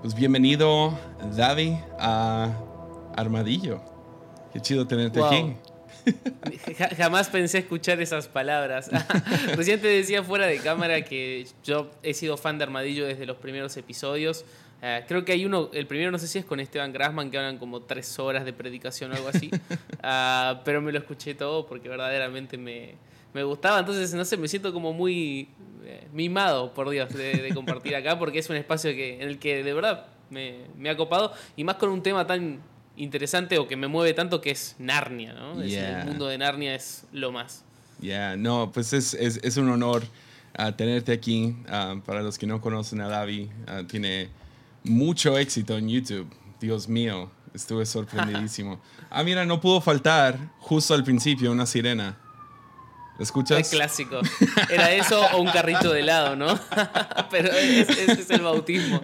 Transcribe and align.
Pues 0.00 0.14
bienvenido, 0.14 0.96
Davi, 1.36 1.76
a 1.98 2.52
Armadillo. 3.16 3.80
Qué 4.52 4.60
chido 4.60 4.86
tenerte 4.86 5.20
aquí. 5.20 5.56
Jamás 6.96 7.28
pensé 7.28 7.58
escuchar 7.58 8.00
esas 8.00 8.28
palabras. 8.28 8.90
Recién 9.56 9.80
te 9.80 9.88
decía 9.88 10.22
fuera 10.22 10.46
de 10.46 10.58
cámara 10.58 11.02
que 11.02 11.48
yo 11.64 11.90
he 12.04 12.14
sido 12.14 12.36
fan 12.36 12.58
de 12.58 12.64
Armadillo 12.64 13.06
desde 13.06 13.26
los 13.26 13.38
primeros 13.38 13.76
episodios. 13.76 14.44
Eh, 14.82 15.04
creo 15.08 15.24
que 15.24 15.32
hay 15.32 15.44
uno, 15.44 15.68
el 15.72 15.88
primero 15.88 16.12
no 16.12 16.18
sé 16.20 16.28
si 16.28 16.38
es 16.38 16.44
con 16.44 16.60
Esteban 16.60 16.92
Grassman, 16.92 17.32
que 17.32 17.38
hablan 17.38 17.58
como 17.58 17.82
tres 17.82 18.20
horas 18.20 18.44
de 18.44 18.52
predicación 18.52 19.10
o 19.10 19.16
algo 19.16 19.28
así. 19.28 19.50
Ah, 20.00 20.62
pero 20.64 20.80
me 20.80 20.92
lo 20.92 20.98
escuché 21.00 21.34
todo 21.34 21.66
porque 21.66 21.88
verdaderamente 21.88 22.56
me, 22.56 22.94
me, 23.32 23.42
gustaba. 23.42 23.80
Entonces, 23.80 24.14
no 24.14 24.24
sé, 24.24 24.36
me 24.36 24.48
siento 24.48 24.72
como 24.72 24.92
muy 24.92 25.48
eh, 25.84 26.08
mimado, 26.12 26.74
por 26.74 26.90
Dios, 26.90 27.08
de, 27.10 27.50
compartir 27.54 27.94
acá 27.96 28.18
porque 28.18 28.38
es 28.38 28.48
un 28.50 28.56
espacio 28.56 28.90
que, 28.92 29.16
en 29.16 29.28
el 29.28 29.38
que 29.38 29.62
de 29.62 29.72
verdad 29.72 30.06
me, 30.30 30.66
me 30.76 30.90
ha 30.90 30.96
copado. 30.96 31.32
Y 31.56 31.64
más 31.64 31.76
con 31.76 31.90
un 31.90 32.02
tema 32.02 32.26
tan 32.26 32.60
interesante 32.98 33.58
o 33.58 33.66
que 33.66 33.76
me 33.76 33.88
mueve 33.88 34.12
tanto 34.12 34.40
que 34.40 34.50
es 34.50 34.76
Narnia, 34.78 35.32
¿no? 35.32 35.62
el 35.62 36.04
mundo 36.04 36.26
de 36.26 36.38
Narnia 36.38 36.74
es 36.74 37.04
lo 37.12 37.32
más. 37.32 37.64
Ya, 38.00 38.36
no, 38.36 38.70
pues 38.72 38.92
es, 38.92 39.14
es, 39.14 39.40
es, 39.42 39.56
un 39.56 39.68
honor 39.70 40.04
uh, 40.58 40.72
tenerte 40.72 41.12
aquí. 41.12 41.56
Uh, 41.66 42.00
para 42.00 42.22
los 42.22 42.38
que 42.38 42.46
no 42.46 42.60
conocen 42.60 43.00
a 43.00 43.08
Davi, 43.08 43.50
uh, 43.66 43.84
tiene 43.84 44.28
mucho 44.84 45.36
éxito 45.36 45.76
en 45.76 45.88
YouTube. 45.88 46.28
Dios 46.60 46.88
mío, 46.88 47.30
estuve 47.54 47.86
sorprendidísimo. 47.86 48.80
ah, 49.10 49.22
mira, 49.24 49.44
no 49.44 49.60
pudo 49.60 49.80
faltar 49.80 50.38
justo 50.58 50.94
al 50.94 51.02
principio 51.02 51.50
una 51.50 51.66
sirena. 51.66 52.16
¿Escuchas? 53.18 53.58
Es 53.58 53.68
clásico. 53.70 54.20
Era 54.70 54.92
eso 54.92 55.20
o 55.34 55.40
un 55.40 55.48
carrito 55.48 55.92
de 55.92 56.00
helado, 56.00 56.36
¿no? 56.36 56.58
Pero 57.30 57.52
ese, 57.52 58.12
es 58.12 58.30
el 58.30 58.42
bautismo. 58.42 59.00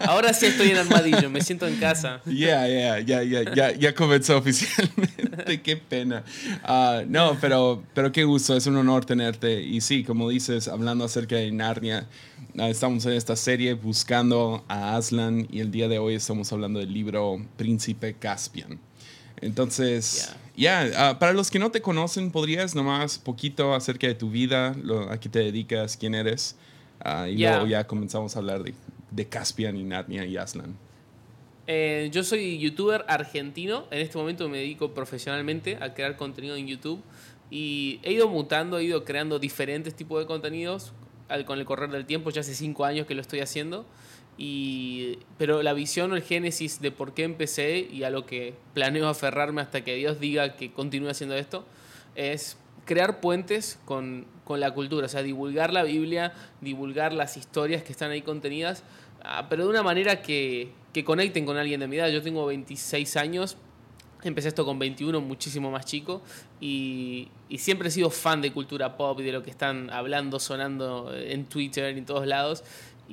Ahora 0.00 0.32
sí 0.32 0.46
estoy 0.46 0.70
en 0.70 0.78
armadillo, 0.78 1.28
me 1.28 1.42
siento 1.42 1.66
en 1.66 1.76
casa. 1.76 2.20
Ya, 2.24 2.66
ya, 2.66 3.00
ya, 3.00 3.22
ya, 3.22 3.72
ya 3.72 3.94
comenzó 3.94 4.38
oficialmente. 4.38 5.60
Qué 5.62 5.76
pena. 5.76 6.24
Ah, 6.62 7.02
no, 7.06 7.36
pero, 7.40 7.82
pero 7.94 8.12
qué 8.12 8.24
gusto, 8.24 8.56
es 8.56 8.66
un 8.66 8.76
honor 8.76 9.04
tenerte. 9.04 9.60
Y 9.60 9.80
sí, 9.80 10.04
como 10.04 10.28
dices, 10.28 10.68
hablando 10.68 11.04
acerca 11.04 11.36
de 11.36 11.50
Narnia, 11.52 12.06
ah, 12.58 12.68
estamos 12.68 13.04
en 13.06 13.12
esta 13.12 13.36
serie 13.36 13.74
buscando 13.74 14.64
a 14.68 14.96
Aslan 14.96 15.46
y 15.50 15.60
el 15.60 15.70
día 15.70 15.88
de 15.88 15.98
hoy 15.98 16.14
estamos 16.14 16.52
hablando 16.52 16.80
del 16.80 16.92
libro 16.92 17.44
Príncipe 17.56 18.14
Caspian. 18.14 18.80
Entonces, 19.40 20.34
ya, 20.56 20.90
ah, 20.96 21.18
para 21.18 21.32
los 21.32 21.50
que 21.50 21.58
no 21.58 21.70
te 21.70 21.80
conocen, 21.80 22.30
¿podrías 22.30 22.74
nomás 22.74 23.18
poquito 23.18 23.74
acerca 23.74 24.06
de 24.06 24.14
tu 24.14 24.30
vida, 24.30 24.74
lo, 24.82 25.10
a 25.10 25.18
qué 25.18 25.28
te 25.28 25.38
dedicas, 25.38 25.96
quién 25.96 26.14
eres? 26.14 26.56
Uh, 27.04 27.26
y 27.26 27.38
luego 27.38 27.66
ya 27.66 27.86
comenzamos 27.86 28.36
a 28.36 28.38
hablar 28.38 28.62
de, 28.62 28.74
de 29.10 29.28
Caspian 29.28 29.76
y 29.76 29.82
Narnia 29.82 30.24
y 30.24 30.36
Aslan. 30.36 30.76
Eh, 31.66 32.10
yo 32.12 32.24
soy 32.24 32.58
youtuber 32.58 33.04
argentino. 33.08 33.86
En 33.90 34.00
este 34.00 34.18
momento 34.18 34.48
me 34.48 34.58
dedico 34.58 34.92
profesionalmente 34.94 35.78
a 35.80 35.94
crear 35.94 36.16
contenido 36.16 36.56
en 36.56 36.66
YouTube. 36.66 37.02
Y 37.50 38.00
he 38.02 38.12
ido 38.12 38.28
mutando, 38.28 38.78
he 38.78 38.84
ido 38.84 39.04
creando 39.04 39.38
diferentes 39.38 39.94
tipos 39.94 40.18
de 40.20 40.26
contenidos 40.26 40.92
con 41.46 41.58
el 41.58 41.64
correr 41.64 41.90
del 41.90 42.06
tiempo. 42.06 42.30
Ya 42.30 42.40
hace 42.40 42.54
cinco 42.54 42.84
años 42.84 43.06
que 43.06 43.14
lo 43.14 43.20
estoy 43.20 43.40
haciendo. 43.40 43.84
Y, 44.38 45.18
pero 45.38 45.62
la 45.62 45.72
visión 45.72 46.12
o 46.12 46.16
el 46.16 46.22
génesis 46.22 46.80
de 46.80 46.90
por 46.90 47.14
qué 47.14 47.24
empecé 47.24 47.78
y 47.78 48.02
a 48.04 48.10
lo 48.10 48.26
que 48.26 48.54
planeo 48.74 49.08
aferrarme 49.08 49.60
hasta 49.60 49.84
que 49.84 49.94
Dios 49.94 50.20
diga 50.20 50.56
que 50.56 50.72
continúe 50.72 51.10
haciendo 51.10 51.36
esto 51.36 51.64
es 52.14 52.56
crear 52.84 53.20
puentes 53.20 53.78
con, 53.84 54.26
con, 54.44 54.60
la 54.60 54.72
cultura, 54.72 55.06
o 55.06 55.08
sea, 55.08 55.22
divulgar 55.22 55.72
la 55.72 55.82
Biblia, 55.84 56.32
divulgar 56.60 57.12
las 57.12 57.36
historias 57.36 57.82
que 57.82 57.92
están 57.92 58.10
ahí 58.10 58.22
contenidas, 58.22 58.84
ah, 59.22 59.46
pero 59.48 59.64
de 59.64 59.70
una 59.70 59.82
manera 59.82 60.22
que, 60.22 60.72
que 60.92 61.04
conecten 61.04 61.46
con 61.46 61.56
alguien 61.56 61.80
de 61.80 61.86
mi 61.86 61.96
edad. 61.96 62.08
Yo 62.08 62.22
tengo 62.22 62.46
26 62.46 63.16
años, 63.16 63.56
Empecé 64.24 64.48
esto 64.48 64.64
con 64.64 64.78
21, 64.78 65.20
muchísimo 65.20 65.72
más 65.72 65.84
chico, 65.84 66.22
y, 66.60 67.28
y, 67.48 67.58
siempre 67.58 67.88
he 67.88 67.90
sido 67.90 68.08
fan 68.08 68.40
de 68.40 68.52
cultura 68.52 68.96
pop 68.96 69.18
y 69.18 69.24
de 69.24 69.32
lo 69.32 69.42
que 69.42 69.50
están 69.50 69.90
hablando, 69.90 70.38
sonando 70.38 71.12
en 71.12 71.46
Twitter 71.46 71.92
y 71.96 71.98
en 71.98 72.06
todos 72.06 72.24
lados. 72.24 72.62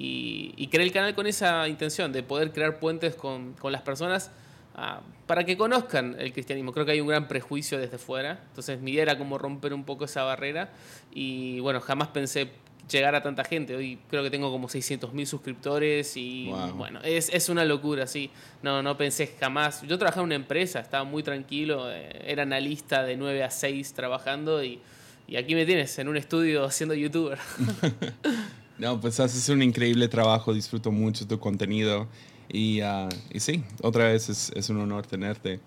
Y, 0.02 0.68
creé 0.72 0.86
el 0.86 0.94
canal 0.94 1.14
con 1.14 1.28
esa 1.28 1.68
intención 1.68 2.14
de 2.14 2.24
poder 2.24 2.54
crear 2.54 2.80
puentes 2.80 3.16
con, 3.16 3.52
con 3.54 3.74
las 3.74 3.82
personas 3.82 4.32
ah, 4.76 5.02
para 5.28 5.44
que 5.44 5.58
conozcan 5.58 6.16
el 6.18 6.32
cristianismo. 6.32 6.72
Creo 6.72 6.86
que 6.86 6.94
hay 6.94 7.02
un 7.02 7.08
gran 7.08 7.28
prejuicio 7.28 7.78
desde 7.78 7.98
fuera, 7.98 8.40
entonces 8.48 8.80
mi 8.80 8.92
idea 8.92 9.04
era 9.04 9.18
como 9.18 9.38
romper 9.38 9.74
un 9.74 9.84
poco 9.84 10.06
esa 10.06 10.24
barrera 10.24 10.70
y 11.12 11.60
bueno, 11.60 11.82
jamás 11.82 12.08
pensé 12.10 12.50
llegar 12.90 13.14
a 13.14 13.22
tanta 13.22 13.44
gente. 13.44 13.76
Hoy 13.76 14.00
creo 14.10 14.24
que 14.24 14.30
tengo 14.30 14.50
como 14.52 14.70
600 14.70 15.14
mil 15.14 15.28
suscriptores 15.28 16.16
y 16.16 16.50
bueno, 16.76 17.02
es, 17.04 17.30
es, 17.34 17.50
una 17.50 17.66
locura, 17.66 18.08
sí. 18.08 18.32
No, 18.64 18.82
no 18.82 18.96
pensé 18.96 19.36
jamás. 19.38 19.82
Yo 19.82 19.98
trabajaba 19.98 20.22
en 20.22 20.28
una 20.28 20.36
empresa, 20.36 20.80
estaba 20.80 21.04
muy 21.04 21.24
tranquilo, 21.24 21.92
eh, 21.92 22.22
era 22.26 22.44
analista 22.44 23.04
de 23.04 23.18
9 23.18 23.44
a 23.44 23.52
6 23.52 23.94
trabajando 23.94 24.64
y, 24.64 24.80
y 25.28 25.36
aquí 25.36 25.56
me 25.56 25.66
tienes 25.66 26.00
en 26.00 26.08
un 26.08 26.16
estudio 26.16 26.72
siendo 26.72 26.96
youtuber. 26.96 27.38
No, 28.80 29.00
pues 29.02 29.20
haces 29.20 29.50
un 29.50 29.62
increíble 29.62 30.08
trabajo, 30.08 30.54
disfruto 30.54 30.90
mucho 30.90 31.28
tu 31.28 31.38
contenido 31.38 32.08
y, 32.48 32.82
uh, 32.82 33.10
y 33.30 33.42
sí, 33.42 33.62
otra 33.82 34.06
vez 34.06 34.30
es, 34.30 34.70
un 34.70 34.80
honor 34.80 35.06
tenerte. 35.06 35.60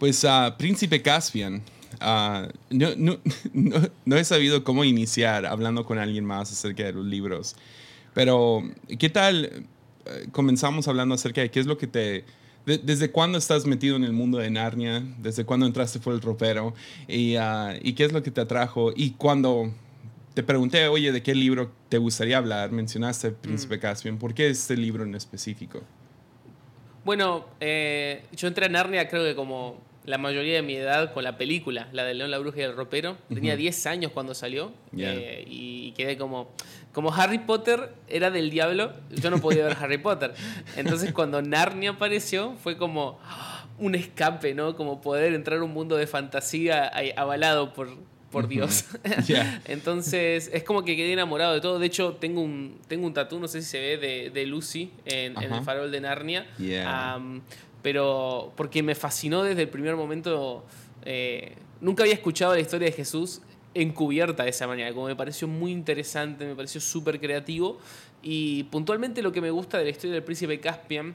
Pues 0.00 0.24
uh, 0.24 0.56
Príncipe 0.58 1.00
Caspian, 1.00 1.62
uh, 2.02 2.48
no, 2.70 2.88
no, 3.52 3.80
no, 4.04 4.16
he 4.16 4.24
sabido 4.24 4.64
cómo 4.64 4.82
iniciar 4.82 5.46
hablando 5.46 5.84
con 5.84 5.98
alguien 5.98 6.24
más 6.24 6.50
acerca 6.50 6.82
de 6.82 6.94
los 6.94 7.06
libros, 7.06 7.54
pero 8.12 8.64
¿qué 8.98 9.08
tal? 9.08 9.44
Eh, 10.04 10.26
comenzamos 10.32 10.88
hablando 10.88 11.14
acerca 11.14 11.40
de 11.40 11.52
qué 11.52 11.60
es 11.60 11.66
lo 11.66 11.78
que 11.78 11.86
te... 11.86 12.24
¿Desde 12.66 13.10
cuándo 13.10 13.38
estás 13.38 13.64
metido 13.64 13.96
en 13.96 14.04
el 14.04 14.12
mundo 14.12 14.36
de 14.36 14.50
Narnia? 14.50 15.02
¿Desde 15.22 15.46
cuándo 15.46 15.64
entraste 15.64 16.00
por 16.00 16.12
el 16.12 16.20
ropero? 16.20 16.74
Y, 17.06 17.36
¿Y 17.80 17.92
qué 17.94 18.04
es 18.04 18.12
lo 18.12 18.22
que 18.22 18.30
te 18.30 18.42
atrajo? 18.42 18.92
Y 18.94 19.12
cuando 19.12 19.72
te 20.38 20.44
pregunté, 20.44 20.86
oye, 20.86 21.10
¿de 21.10 21.20
qué 21.20 21.34
libro 21.34 21.72
te 21.88 21.98
gustaría 21.98 22.38
hablar? 22.38 22.70
Mencionaste 22.70 23.32
Príncipe 23.32 23.76
mm. 23.76 23.80
Caspian. 23.80 24.18
¿Por 24.20 24.34
qué 24.34 24.48
este 24.48 24.76
libro 24.76 25.02
en 25.02 25.16
específico? 25.16 25.82
Bueno, 27.04 27.46
eh, 27.58 28.22
yo 28.36 28.46
entré 28.46 28.66
a 28.66 28.68
Narnia 28.68 29.08
creo 29.08 29.24
que 29.24 29.34
como 29.34 29.80
la 30.04 30.16
mayoría 30.16 30.54
de 30.54 30.62
mi 30.62 30.76
edad 30.76 31.12
con 31.12 31.24
la 31.24 31.36
película, 31.36 31.88
la 31.90 32.04
de 32.04 32.14
León, 32.14 32.30
la 32.30 32.38
Bruja 32.38 32.60
y 32.60 32.62
el 32.62 32.76
Ropero. 32.76 33.16
Tenía 33.28 33.56
10 33.56 33.86
años 33.86 34.12
cuando 34.12 34.32
salió 34.32 34.72
eh, 34.96 35.44
y 35.48 35.90
quedé 35.96 36.16
como... 36.16 36.52
Como 36.92 37.12
Harry 37.12 37.38
Potter 37.38 37.92
era 38.06 38.30
del 38.30 38.50
diablo, 38.50 38.92
yo 39.10 39.30
no 39.30 39.40
podía 39.40 39.64
ver 39.64 39.76
Harry 39.80 39.98
Potter. 39.98 40.34
Entonces 40.76 41.12
cuando 41.12 41.42
Narnia 41.42 41.90
apareció 41.90 42.54
fue 42.62 42.76
como 42.76 43.18
¡ah! 43.24 43.66
un 43.76 43.96
escape, 43.96 44.54
¿no? 44.54 44.76
Como 44.76 45.00
poder 45.00 45.34
entrar 45.34 45.58
a 45.58 45.64
un 45.64 45.72
mundo 45.72 45.96
de 45.96 46.06
fantasía 46.06 46.92
avalado 47.16 47.72
por, 47.72 47.88
por 48.30 48.48
Dios. 48.48 48.84
Entonces, 49.66 50.50
es 50.52 50.62
como 50.62 50.84
que 50.84 50.96
quedé 50.96 51.12
enamorado 51.12 51.54
de 51.54 51.60
todo. 51.60 51.78
De 51.78 51.86
hecho, 51.86 52.14
tengo 52.14 52.40
un, 52.40 52.78
tengo 52.88 53.06
un 53.06 53.14
tatu, 53.14 53.38
no 53.38 53.48
sé 53.48 53.62
si 53.62 53.68
se 53.68 53.80
ve, 53.80 53.96
de, 53.96 54.30
de 54.30 54.46
Lucy 54.46 54.90
en, 55.04 55.36
el 55.40 55.62
farol 55.62 55.90
de 55.90 56.00
Narnia. 56.00 56.46
pero 57.82 58.52
porque 58.56 58.82
me 58.82 58.94
fascinó 58.94 59.42
desde 59.42 59.62
el 59.62 59.68
primer 59.68 59.96
momento. 59.96 60.64
Eh, 61.04 61.54
nunca 61.80 62.02
había 62.02 62.14
escuchado 62.14 62.54
la 62.54 62.60
historia 62.60 62.86
de 62.86 62.92
Jesús 62.92 63.40
encubierta 63.74 64.44
de 64.44 64.50
esa 64.50 64.66
manera, 64.66 64.92
como 64.92 65.06
me 65.06 65.14
pareció 65.16 65.46
muy 65.46 65.70
interesante, 65.70 66.44
me 66.44 66.54
pareció 66.54 66.80
súper 66.80 67.20
creativo. 67.20 67.78
Y 68.22 68.64
puntualmente 68.64 69.22
lo 69.22 69.30
que 69.32 69.40
me 69.40 69.50
gusta 69.50 69.78
de 69.78 69.84
la 69.84 69.90
historia 69.90 70.14
del 70.14 70.24
príncipe 70.24 70.58
Caspian 70.58 71.14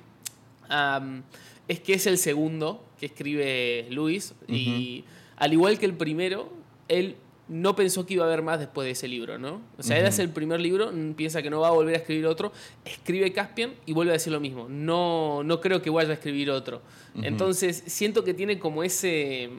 es 1.67 1.79
que 1.79 1.93
es 1.93 2.07
el 2.07 2.17
segundo 2.17 2.85
que 2.99 3.07
escribe 3.07 3.87
Luis. 3.89 4.33
Y 4.47 5.03
al 5.35 5.53
igual 5.53 5.77
que 5.79 5.85
el 5.85 5.93
primero, 5.93 6.51
él 6.93 7.17
no 7.47 7.75
pensó 7.75 8.05
que 8.05 8.15
iba 8.15 8.23
a 8.23 8.27
haber 8.27 8.41
más 8.41 8.59
después 8.59 8.85
de 8.85 8.91
ese 8.91 9.07
libro, 9.07 9.37
¿no? 9.37 9.61
O 9.77 9.83
sea, 9.83 9.99
él 9.99 10.05
hace 10.05 10.21
el 10.21 10.29
primer 10.29 10.61
libro, 10.61 10.91
piensa 11.15 11.41
que 11.41 11.49
no 11.49 11.59
va 11.59 11.67
a 11.67 11.71
volver 11.71 11.95
a 11.95 11.97
escribir 11.97 12.25
otro, 12.25 12.53
escribe 12.85 13.31
Caspian 13.33 13.73
y 13.85 13.93
vuelve 13.93 14.11
a 14.11 14.13
decir 14.13 14.31
lo 14.31 14.39
mismo. 14.39 14.67
No, 14.69 15.43
no 15.43 15.59
creo 15.59 15.81
que 15.81 15.89
vaya 15.89 16.11
a 16.11 16.13
escribir 16.13 16.49
otro. 16.49 16.81
Entonces, 17.21 17.83
siento 17.85 18.23
que 18.23 18.33
tiene 18.33 18.59
como 18.59 18.83
ese 18.83 19.49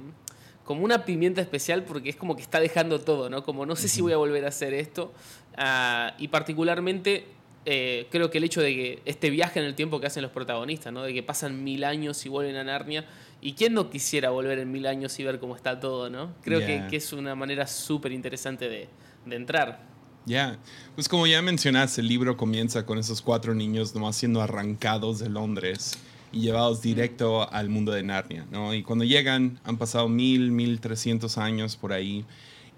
como 0.64 0.82
una 0.82 1.04
pimienta 1.04 1.42
especial 1.42 1.84
porque 1.84 2.08
es 2.08 2.16
como 2.16 2.36
que 2.36 2.42
está 2.42 2.58
dejando 2.58 2.98
todo, 3.00 3.28
¿no? 3.28 3.42
Como 3.42 3.66
no 3.66 3.76
sé 3.76 3.88
si 3.88 4.00
voy 4.00 4.12
a 4.12 4.16
volver 4.16 4.46
a 4.46 4.48
hacer 4.48 4.72
esto. 4.72 5.12
Ah, 5.56 6.14
y 6.18 6.28
particularmente 6.28 7.26
eh, 7.66 8.06
creo 8.10 8.30
que 8.30 8.38
el 8.38 8.44
hecho 8.44 8.60
de 8.60 8.74
que 8.74 9.02
este 9.04 9.30
viaje 9.30 9.58
en 9.60 9.66
el 9.66 9.74
tiempo 9.74 10.00
que 10.00 10.06
hacen 10.06 10.22
los 10.22 10.32
protagonistas, 10.32 10.92
¿no? 10.92 11.02
De 11.02 11.12
que 11.14 11.22
pasan 11.22 11.62
mil 11.64 11.84
años 11.84 12.24
y 12.24 12.28
vuelven 12.28 12.56
a 12.56 12.64
Narnia, 12.64 13.06
¿Y 13.44 13.52
quién 13.52 13.74
no 13.74 13.90
quisiera 13.90 14.30
volver 14.30 14.58
en 14.58 14.72
mil 14.72 14.86
años 14.86 15.20
y 15.20 15.22
ver 15.22 15.38
cómo 15.38 15.54
está 15.54 15.78
todo, 15.78 16.08
no? 16.08 16.32
Creo 16.40 16.60
que, 16.60 16.86
que, 16.88 16.96
es 16.96 17.12
una 17.12 17.34
manera 17.34 17.66
súper 17.66 18.10
interesante 18.12 18.70
de, 18.70 18.88
de, 19.26 19.36
entrar. 19.36 19.86
Ya, 20.24 20.58
pues 20.94 21.10
como 21.10 21.26
ya 21.26 21.42
mencionaste, 21.42 22.00
el 22.00 22.08
libro 22.08 22.38
comienza 22.38 22.86
con 22.86 22.96
esos 22.96 23.20
cuatro 23.20 23.54
niños 23.54 23.94
nomás 23.94 24.16
siendo 24.16 24.40
arrancados 24.40 25.18
de 25.18 25.28
Londres 25.28 25.98
y 26.32 26.40
llevados 26.40 26.80
directo 26.80 27.46
al 27.52 27.68
mundo 27.68 27.92
de 27.92 28.02
Narnia, 28.02 28.46
¿no? 28.50 28.72
Y 28.72 28.82
cuando 28.82 29.04
llegan 29.04 29.60
han 29.62 29.76
pasado 29.76 30.08
mil, 30.08 30.50
mil 30.50 30.80
trescientos 30.80 31.36
años 31.36 31.76
por 31.76 31.92
ahí 31.92 32.24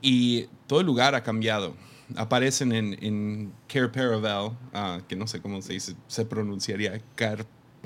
y 0.02 0.46
todo 0.66 0.80
el 0.80 0.86
lugar 0.86 1.14
ha 1.14 1.22
cambiado. 1.22 1.76
aparecen 2.16 2.72
en, 2.72 3.04
en 3.04 3.52
Care 3.68 3.88
Paravel, 3.88 4.50
ah, 4.74 4.98
que 5.08 5.14
no 5.14 5.28
sé 5.28 5.40
cómo 5.40 5.62
se 5.62 5.74
dice, 5.74 5.94
se 6.08 6.24
pronunciaría 6.24 7.00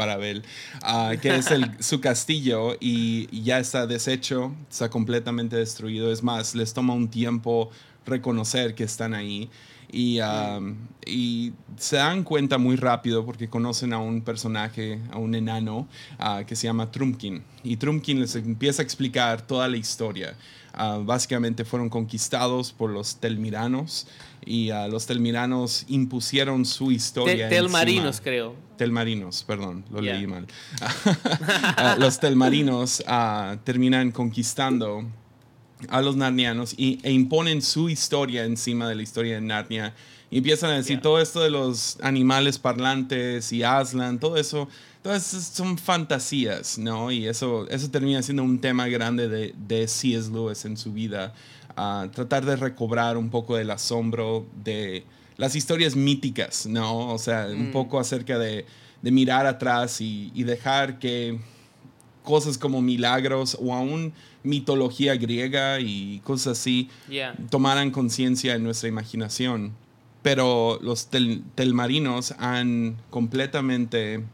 Care 0.00 0.10
Paravel, 0.10 0.42
ah, 0.82 1.12
que 1.20 1.36
es 1.36 1.50
el, 1.50 1.70
su 1.82 2.00
castillo 2.00 2.76
y 2.80 3.42
ya 3.42 3.58
está 3.58 3.86
deshecho, 3.86 4.52
está 4.70 4.88
completamente 4.88 5.56
destruido. 5.56 6.10
Es 6.12 6.22
más, 6.22 6.54
les 6.54 6.72
toma 6.72 6.94
un 6.94 7.08
tiempo 7.08 7.70
reconocer 8.06 8.74
que 8.74 8.84
están 8.84 9.14
ahí. 9.14 9.50
Y, 9.92 10.20
um, 10.20 10.76
y, 11.06 11.52
se 11.76 11.96
dan 11.96 12.24
cuenta 12.24 12.58
muy 12.58 12.76
rápido 12.76 13.24
porque 13.24 13.48
conocen 13.48 13.92
a 13.94 13.98
un 13.98 14.20
personaje, 14.20 15.00
a 15.10 15.18
un 15.18 15.34
enano 15.34 15.88
uh, 16.18 16.44
que 16.44 16.54
se 16.54 16.66
llama 16.66 16.90
Trumpkin. 16.90 17.42
Y 17.64 17.76
Trumpkin 17.76 18.20
les 18.20 18.36
empieza 18.36 18.82
a 18.82 18.84
explicar 18.84 19.40
toda 19.46 19.66
la 19.66 19.78
historia. 19.78 20.36
Uh, 20.78 21.02
básicamente 21.02 21.64
fueron 21.64 21.88
conquistados 21.88 22.70
por 22.72 22.90
los 22.90 23.16
telmiranos 23.16 24.06
y 24.44 24.70
uh, 24.70 24.88
los 24.88 25.06
telmiranos 25.06 25.86
impusieron 25.88 26.64
su 26.66 26.92
historia. 26.92 27.48
Te 27.48 27.56
telmarinos, 27.56 28.20
creo. 28.20 28.54
Telmarinos, 28.76 29.42
perdón, 29.44 29.84
lo 29.90 30.00
leí 30.00 30.26
mal. 30.26 30.46
los 31.98 32.20
telmarinos 32.20 33.02
terminan 33.64 34.12
conquistando 34.12 35.06
a 35.88 36.00
los 36.00 36.16
narnianos 36.16 36.74
y, 36.76 36.98
e 37.02 37.12
imponen 37.12 37.62
su 37.62 37.88
historia 37.88 38.44
encima 38.44 38.88
de 38.88 38.94
la 38.94 39.02
historia 39.02 39.34
de 39.34 39.40
Narnia. 39.40 39.94
Y 40.30 40.38
empiezan 40.38 40.70
a 40.70 40.76
decir 40.76 41.00
todo 41.00 41.20
esto 41.20 41.40
de 41.40 41.50
los 41.50 41.98
animales 42.02 42.58
parlantes 42.58 43.52
y 43.52 43.64
Aslan, 43.64 44.20
todo 44.20 44.36
eso, 44.36 44.68
todas 45.02 45.24
son 45.24 45.76
fantasías, 45.76 46.78
¿no? 46.78 47.10
Y 47.10 47.26
eso, 47.26 47.68
eso 47.68 47.90
termina 47.90 48.22
siendo 48.22 48.44
un 48.44 48.60
tema 48.60 48.86
grande 48.86 49.28
de, 49.28 49.54
de 49.56 49.88
C.S. 49.88 50.30
Lewis 50.30 50.64
en 50.64 50.76
su 50.76 50.92
vida. 50.92 51.34
tratar 51.74 52.44
de 52.44 52.54
recobrar 52.54 53.16
un 53.16 53.28
poco 53.30 53.56
del 53.56 53.70
asombro 53.70 54.46
de 54.62 55.04
las 55.36 55.56
historias 55.56 55.96
míticas, 55.96 56.66
¿no? 56.66 57.12
O 57.12 57.18
sea, 57.18 57.48
un 57.50 57.70
mm. 57.70 57.72
poco 57.72 57.98
acerca 57.98 58.38
de, 58.38 58.66
de 59.02 59.10
mirar 59.10 59.46
atrás 59.46 60.00
y, 60.00 60.30
y 60.34 60.44
dejar 60.44 61.00
que 61.00 61.40
cosas 62.24 62.58
como 62.58 62.82
milagros 62.82 63.56
o 63.60 63.74
aún 63.74 64.12
mitología 64.42 65.16
griega 65.16 65.80
y 65.80 66.20
cosas 66.24 66.58
así 66.58 66.88
tomaran 67.50 67.90
conciencia 67.90 68.54
en 68.54 68.64
nuestra 68.64 68.88
imaginación. 68.88 69.72
Pero 70.22 70.78
los 70.82 71.08
telmarinos 71.54 72.34
han 72.38 72.96
completamente... 73.10 74.24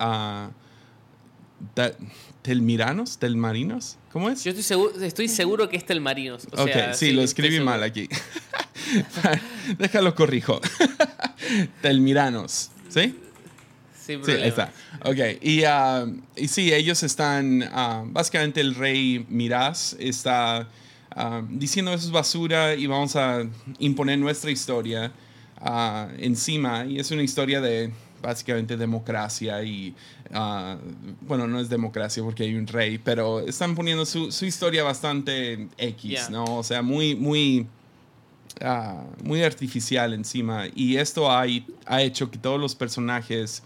Uh, 0.00 0.48
¿Telmiranos? 2.42 3.18
¿Telmarinos? 3.18 3.98
¿Cómo 4.12 4.30
es? 4.30 4.42
Yo 4.44 4.50
estoy 4.50 4.62
seguro, 4.64 5.00
estoy 5.02 5.28
seguro 5.28 5.68
que 5.68 5.76
es 5.76 5.84
telmarinos. 5.84 6.46
ok, 6.52 6.94
sí, 6.94 7.12
lo 7.12 7.22
escribí 7.22 7.60
mal 7.60 7.82
aquí. 7.82 8.08
Déjalo 9.78 10.14
corrijo. 10.14 10.60
telmiranos, 11.82 12.70
¿sí? 12.88 13.14
Sí, 14.24 14.32
está. 14.32 14.72
Ok, 15.04 15.18
y, 15.42 15.64
uh, 15.64 16.20
y 16.36 16.48
sí, 16.48 16.72
ellos 16.72 17.02
están, 17.02 17.62
uh, 17.62 18.10
básicamente 18.10 18.60
el 18.60 18.74
rey 18.74 19.26
Miraz 19.28 19.94
está 19.98 20.68
uh, 21.16 21.46
diciendo 21.48 21.92
eso 21.92 22.06
es 22.06 22.10
basura 22.10 22.74
y 22.74 22.86
vamos 22.86 23.16
a 23.16 23.44
imponer 23.78 24.18
nuestra 24.18 24.50
historia 24.50 25.12
encima. 26.18 26.86
Y 26.86 26.98
es 26.98 27.10
una 27.10 27.22
historia 27.22 27.60
de 27.60 27.90
básicamente 28.22 28.76
democracia 28.76 29.62
y, 29.62 29.94
bueno, 31.20 31.46
no 31.46 31.60
es 31.60 31.68
democracia 31.68 32.22
porque 32.22 32.44
hay 32.44 32.54
un 32.54 32.66
rey, 32.66 32.98
pero 32.98 33.40
están 33.40 33.74
poniendo 33.74 34.06
su, 34.06 34.32
su 34.32 34.46
historia 34.46 34.84
bastante 34.84 35.68
X, 35.76 36.30
¿no? 36.30 36.44
O 36.44 36.62
sea, 36.62 36.82
muy, 36.82 37.14
muy... 37.14 37.66
muy 39.22 39.42
artificial 39.42 40.12
encima 40.12 40.66
y 40.74 40.96
esto 40.96 41.30
ha, 41.30 41.44
ha 41.86 42.02
hecho 42.02 42.30
que 42.30 42.36
todos 42.36 42.60
los 42.60 42.74
personajes 42.74 43.62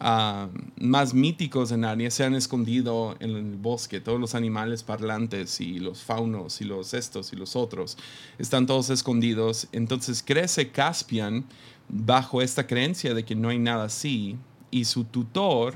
más 0.00 1.12
míticos 1.12 1.68
de 1.68 1.76
Narnia 1.76 2.10
se 2.10 2.24
han 2.24 2.34
escondido 2.34 3.16
en 3.20 3.30
el 3.30 3.56
bosque. 3.56 4.00
Todos 4.00 4.18
los 4.18 4.34
animales 4.34 4.82
parlantes 4.82 5.60
y 5.60 5.78
los 5.78 6.02
faunos 6.02 6.60
y 6.60 6.64
los 6.64 6.94
estos 6.94 7.32
y 7.32 7.36
los 7.36 7.54
otros 7.54 7.98
están 8.38 8.66
todos 8.66 8.88
escondidos. 8.90 9.68
Entonces 9.72 10.22
crece 10.22 10.70
Caspian 10.70 11.44
bajo 11.88 12.40
esta 12.40 12.66
creencia 12.66 13.12
de 13.14 13.24
que 13.24 13.34
no 13.34 13.50
hay 13.50 13.58
nada 13.58 13.84
así 13.84 14.38
y 14.70 14.86
su 14.86 15.04
tutor 15.04 15.74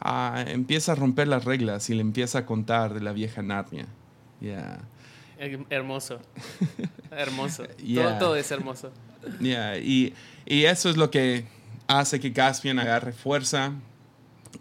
ah, 0.00 0.44
empieza 0.46 0.92
a 0.92 0.94
romper 0.94 1.28
las 1.28 1.44
reglas 1.44 1.88
y 1.88 1.94
le 1.94 2.02
empieza 2.02 2.40
a 2.40 2.46
contar 2.46 2.92
de 2.92 3.00
la 3.00 3.12
vieja 3.12 3.40
Narnia. 3.40 3.86
Hermoso. 5.70 6.20
hermoso. 7.10 7.64
Todo, 8.18 8.36
es 8.36 8.50
hermoso. 8.50 8.90
Y, 9.40 10.12
y 10.44 10.64
eso 10.64 10.90
es 10.90 10.96
lo 10.96 11.10
que 11.10 11.46
hace 11.98 12.20
que 12.20 12.32
Caspian 12.32 12.78
agarre 12.78 13.12
fuerza 13.12 13.72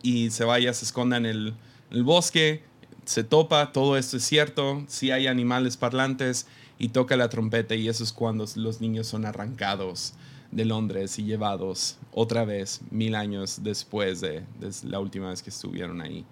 y 0.02 0.30
se 0.32 0.44
vaya, 0.44 0.74
se 0.74 0.86
esconda 0.86 1.18
en 1.18 1.26
el, 1.26 1.56
bosque, 2.04 2.64
se 3.06 3.24
topa, 3.24 3.72
todo 3.72 3.98
esto 3.98 4.18
es 4.18 4.24
cierto, 4.24 4.84
si 4.88 5.12
hay 5.12 5.28
animales 5.28 5.78
parlantes 5.78 6.48
y 6.80 6.90
toca 6.90 7.16
la 7.16 7.30
trompeta 7.30 7.76
y 7.76 7.90
eso 7.90 8.04
es 8.04 8.12
cuando 8.12 8.46
los 8.56 8.82
niños 8.82 9.08
son 9.08 9.26
arrancados 9.26 10.14
de 10.52 10.66
Londres 10.66 11.18
y 11.20 11.24
llevados 11.24 11.98
otra 12.12 12.46
vez 12.46 12.82
mil 12.92 13.16
años 13.16 13.60
después 13.64 14.22
de, 14.22 14.44
la 14.84 15.00
última 15.00 15.30
vez 15.30 15.42
que 15.42 15.50
estuvieron 15.50 16.02
ahí. 16.02 16.26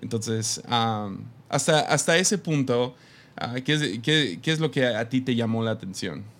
Entonces, 0.00 0.62
hasta, 1.48 1.80
hasta 1.80 2.16
ese 2.16 2.38
punto, 2.38 2.94
ah, 3.36 3.54
¿qué, 3.64 4.00
qué 4.02 4.52
es 4.52 4.60
lo 4.60 4.70
que 4.70 4.86
a 4.86 5.08
ti 5.08 5.20
te 5.20 5.34
llamó 5.34 5.62
la 5.62 5.70
atención? 5.70 6.33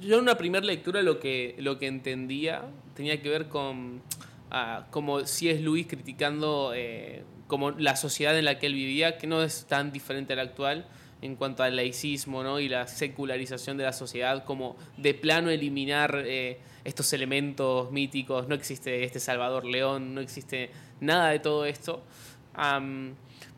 Yo 0.00 0.16
en 0.16 0.20
una 0.20 0.36
primera 0.36 0.64
lectura 0.64 1.02
lo 1.02 1.18
que, 1.18 1.56
lo 1.58 1.78
que 1.78 1.86
entendía 1.86 2.62
tenía 2.94 3.20
que 3.22 3.28
ver 3.28 3.48
con 3.48 4.02
uh, 4.50 4.90
como 4.90 5.26
si 5.26 5.48
es 5.48 5.60
Luis 5.60 5.86
criticando 5.86 6.72
eh, 6.74 7.24
como 7.46 7.72
la 7.72 7.96
sociedad 7.96 8.38
en 8.38 8.44
la 8.44 8.58
que 8.58 8.66
él 8.66 8.74
vivía, 8.74 9.18
que 9.18 9.26
no 9.26 9.42
es 9.42 9.66
tan 9.66 9.92
diferente 9.92 10.32
a 10.32 10.36
la 10.36 10.42
actual 10.42 10.86
en 11.22 11.36
cuanto 11.36 11.62
al 11.62 11.76
laicismo 11.76 12.42
¿no? 12.42 12.60
y 12.60 12.68
la 12.68 12.86
secularización 12.86 13.76
de 13.78 13.84
la 13.84 13.92
sociedad, 13.92 14.44
como 14.44 14.76
de 14.98 15.14
plano 15.14 15.50
eliminar 15.50 16.22
eh, 16.26 16.58
estos 16.84 17.12
elementos 17.14 17.90
míticos, 17.90 18.48
no 18.48 18.54
existe 18.54 19.04
este 19.04 19.20
Salvador 19.20 19.64
León, 19.64 20.14
no 20.14 20.20
existe 20.20 20.70
nada 21.00 21.30
de 21.30 21.38
todo 21.38 21.64
esto. 21.64 22.02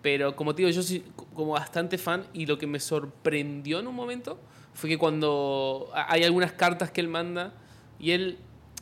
pero 0.00 0.36
como 0.36 0.54
te 0.54 0.62
digo, 0.62 0.70
yo 0.70 0.82
soy 0.82 1.02
como 1.34 1.52
bastante 1.52 1.98
fan 1.98 2.26
y 2.32 2.46
lo 2.46 2.56
que 2.56 2.68
me 2.68 2.78
sorprendió 2.78 3.80
en 3.80 3.88
un 3.88 3.94
momento 3.94 4.38
fue 4.76 4.90
que 4.90 4.98
cuando 4.98 5.90
hay 5.94 6.22
algunas 6.22 6.52
cartas 6.52 6.90
que 6.90 7.00
él 7.00 7.08
manda 7.08 7.54
y 7.98 8.10
él 8.10 8.38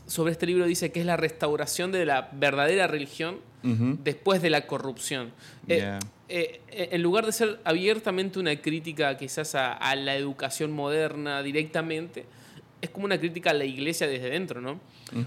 sobre 0.06 0.32
este 0.32 0.44
libro 0.44 0.66
dice 0.66 0.90
que 0.90 1.00
es 1.00 1.06
la 1.06 1.16
restauración 1.16 1.92
de 1.92 2.04
la 2.04 2.28
verdadera 2.32 2.86
religión 2.86 3.38
después 3.62 4.42
de 4.42 4.50
la 4.50 4.66
corrupción. 4.66 5.32
Eh, 5.68 5.98
eh, 6.28 6.60
eh, 6.68 6.88
en 6.92 7.02
lugar 7.02 7.24
de 7.24 7.32
ser 7.32 7.60
abiertamente 7.64 8.38
una 8.38 8.54
crítica 8.60 9.16
quizás 9.16 9.54
a, 9.54 9.96
la 9.96 10.16
educación 10.16 10.70
moderna 10.70 11.42
directamente, 11.42 12.26
es 12.82 12.90
como 12.90 13.06
una 13.06 13.18
crítica 13.18 13.50
a 13.50 13.54
la 13.54 13.64
iglesia 13.64 14.06
desde 14.06 14.28
dentro, 14.28 14.60
¿no? 14.60 14.80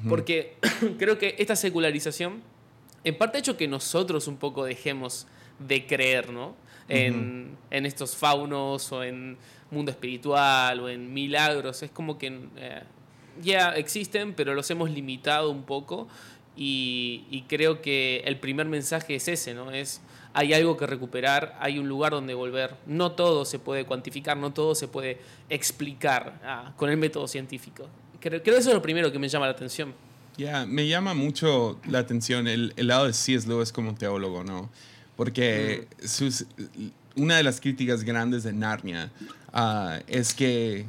Porque 0.08 0.58
creo 1.00 1.18
que 1.18 1.36
esta 1.40 1.56
secularización 1.56 2.42
en 3.04 3.18
parte 3.18 3.38
ha 3.38 3.40
hecho 3.40 3.58
que 3.58 3.68
nosotros 3.68 4.28
un 4.28 4.38
poco 4.38 4.66
dejemos 4.66 5.26
de 5.58 5.88
creer, 5.88 6.32
¿no? 6.32 6.56
En, 6.90 7.58
en 7.72 7.86
estos 7.86 8.16
faunos 8.16 8.92
o 8.92 9.04
en 9.04 9.38
mundo 9.72 9.92
espiritual 9.92 10.80
o 10.80 10.90
en 10.90 11.14
milagros. 11.14 11.84
Es 11.84 11.92
como 11.92 12.18
que 12.18 12.40
eh, 12.58 12.84
ya 13.42 13.72
existen, 13.72 14.34
pero 14.34 14.54
los 14.54 14.70
hemos 14.72 14.90
limitado 14.90 15.50
un 15.50 15.64
poco. 15.64 16.08
Y, 16.60 17.46
creo 17.48 17.84
que 17.84 18.24
el 18.26 18.40
primer 18.40 18.66
mensaje 18.66 19.16
es 19.16 19.28
ese, 19.28 19.54
¿no? 19.54 19.72
Es 19.72 20.02
hay 20.34 20.54
algo 20.54 20.76
que 20.76 20.88
recuperar, 20.88 21.56
hay 21.60 21.78
un 21.78 21.88
lugar 21.88 22.12
donde 22.12 22.34
volver. 22.34 22.76
No 22.88 23.12
todo 23.12 23.46
se 23.46 23.60
puede 23.60 23.86
cuantificar, 23.86 24.38
no 24.38 24.54
todo 24.54 24.74
se 24.74 24.88
puede 24.88 25.20
explicar 25.50 26.40
ah, 26.44 26.74
con 26.76 26.90
el 26.90 26.98
método 26.98 27.28
científico. 27.28 27.88
Creo, 28.20 28.42
que 28.42 28.50
eso 28.50 28.70
es 28.70 28.76
lo 28.76 28.82
primero 28.82 29.12
que 29.12 29.20
me 29.20 29.30
llama 29.30 29.46
la 29.46 29.52
atención. 29.52 29.94
Ya, 30.38 30.66
me 30.66 30.88
llama 30.88 31.14
mucho 31.14 31.80
la 31.88 32.00
atención 32.00 32.48
el, 32.48 32.74
el 32.76 32.88
lado 32.88 33.06
de 33.06 33.14
C.S. 33.14 33.48
Lewis 33.48 33.72
como 33.72 33.96
teólogo, 33.96 34.44
¿no? 34.44 34.70
Porque 35.16 35.88
mm. 36.02 36.08
sus, 36.08 36.46
una 37.18 37.38
de 37.38 37.44
las 37.44 37.60
críticas 37.60 38.04
grandes 38.04 38.44
de 38.44 38.54
Narnia 38.54 39.12
Ah, 39.60 40.02
es 40.06 40.36
que 40.36 40.86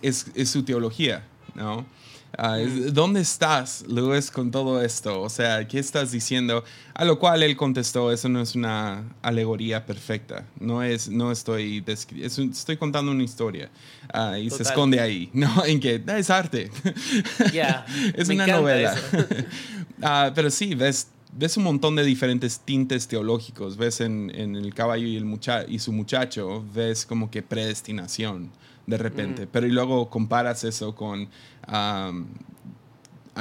es, 0.00 0.24
su 0.46 0.62
teología, 0.62 1.22
¿no? 1.54 1.84
Ah, 2.38 2.56
mm. 2.56 2.94
¿Dónde 2.94 3.20
estás, 3.20 3.84
Luis, 3.86 4.30
con 4.30 4.50
todo 4.50 4.82
esto? 4.82 5.20
O 5.20 5.28
sea, 5.28 5.68
¿qué 5.68 5.78
estás 5.78 6.10
diciendo? 6.10 6.64
A 6.94 7.04
lo 7.04 7.18
cual 7.18 7.42
él 7.42 7.54
contestó, 7.54 8.10
eso 8.10 8.30
no 8.30 8.40
es 8.40 8.54
una 8.54 9.04
alegoría 9.20 9.84
perfecta. 9.84 10.46
No 10.58 10.82
es, 10.82 11.10
no 11.10 11.30
estoy, 11.30 11.84
estoy 11.86 12.78
contando 12.78 13.12
una 13.12 13.24
historia. 13.24 13.68
Ah, 14.10 14.38
y 14.38 14.48
se 14.48 14.62
esconde 14.62 14.98
ahí, 14.98 15.28
¿no? 15.34 15.66
En 15.66 15.80
que 15.80 16.02
es 16.16 16.30
arte. 16.30 16.70
Yeah, 17.52 17.84
es 18.14 18.30
una 18.30 18.46
novela. 18.46 18.96
pero 20.34 20.48
sí, 20.48 20.74
ves 20.74 21.08
ves 21.32 21.56
un 21.56 21.64
montón 21.64 21.96
de 21.96 22.04
diferentes 22.04 22.60
tintes 22.60 23.08
teológicos. 23.08 23.76
Ves 23.76 24.00
en, 24.00 24.30
el 24.30 24.74
caballo 24.74 25.06
y, 25.06 25.16
el 25.16 25.24
mucha 25.24 25.64
y 25.66 25.78
su 25.78 25.92
muchacho, 25.92 26.64
ves 26.74 27.06
como 27.06 27.30
que 27.30 27.42
predestinación 27.42 28.50
de 28.86 28.98
repente. 28.98 29.46
Pero 29.46 29.66
y 29.66 29.70
luego 29.70 30.10
comparas 30.10 30.64
eso 30.64 30.94
con, 30.94 31.28
a 31.66 32.12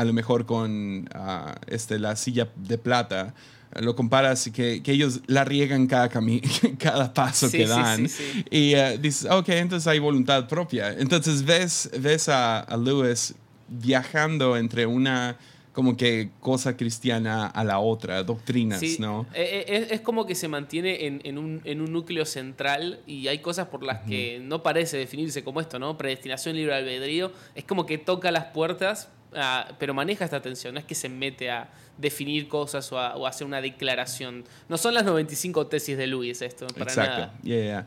lo 0.03 0.13
mejor 0.13 0.45
con 0.45 1.09
ah, 1.13 1.55
este, 1.67 1.99
la 1.99 2.15
silla 2.15 2.49
de 2.55 2.77
plata 2.77 3.33
lo 3.79 3.95
comparas 3.95 4.49
que, 4.53 4.83
que 4.83 4.91
ellos 4.91 5.21
la 5.27 5.45
riegan 5.45 5.87
cada, 5.87 6.09
cada 6.77 7.13
paso 7.13 7.49
que 7.49 7.65
dan. 7.65 8.07
y 8.49 8.75
uh, 8.75 8.97
dices, 8.99 9.29
ok, 9.31 9.49
entonces 9.49 9.87
hay 9.87 9.99
voluntad 9.99 10.47
propia. 10.47 10.91
Entonces 10.91 11.43
ves, 11.43 11.89
ves 11.97 12.27
a, 12.27 12.59
a 12.59 12.77
Lewis 12.77 13.33
viajando 13.69 14.57
entre 14.57 14.85
una 14.85 15.37
como 15.73 15.95
que 15.95 16.29
cosa 16.39 16.75
cristiana 16.75 17.47
a 17.47 17.63
la 17.63 17.79
otra, 17.79 18.23
doctrinas, 18.23 18.81
¿no? 18.99 19.25
Eh, 19.33 19.65
eh, 19.67 19.77
es, 19.77 19.91
es, 19.91 20.01
como 20.01 20.25
que 20.25 20.35
se 20.35 20.47
mantiene 20.47 21.05
en, 21.05 21.21
en, 21.23 21.37
un, 21.37 21.61
en, 21.63 21.81
un, 21.81 21.93
núcleo 21.93 22.25
central 22.25 22.99
y 23.07 23.27
hay 23.27 23.39
cosas 23.39 23.67
por 23.67 23.83
las 23.83 23.99
que 24.01 24.39
no 24.43 24.63
parece 24.63 24.97
definirse 24.97 25.43
como 25.43 25.61
esto, 25.61 25.79
¿no? 25.79 25.97
Predestinación, 25.97 26.57
libre 26.57 26.75
albedrío, 26.75 27.31
es 27.55 27.63
como 27.63 27.85
que 27.85 27.97
toca 27.97 28.31
las 28.31 28.45
puertas, 28.45 29.09
ah, 29.33 29.69
pero 29.79 29.93
maneja 29.93 30.25
esta 30.25 30.41
tensión, 30.41 30.73
no 30.73 30.79
es 30.79 30.85
que 30.85 30.95
se 30.95 31.07
mete 31.07 31.49
a 31.49 31.71
definir 31.97 32.49
cosas 32.49 32.91
o, 32.91 33.25
hacer 33.25 33.47
una 33.47 33.61
declaración. 33.61 34.43
No 34.67 34.77
son 34.77 34.93
las 34.93 35.05
95 35.05 35.67
tesis 35.67 35.97
de 35.97 36.07
Luis 36.07 36.41
esto, 36.41 36.67
para 36.67 36.91
Exacto. 36.91 37.31
nada. 37.45 37.85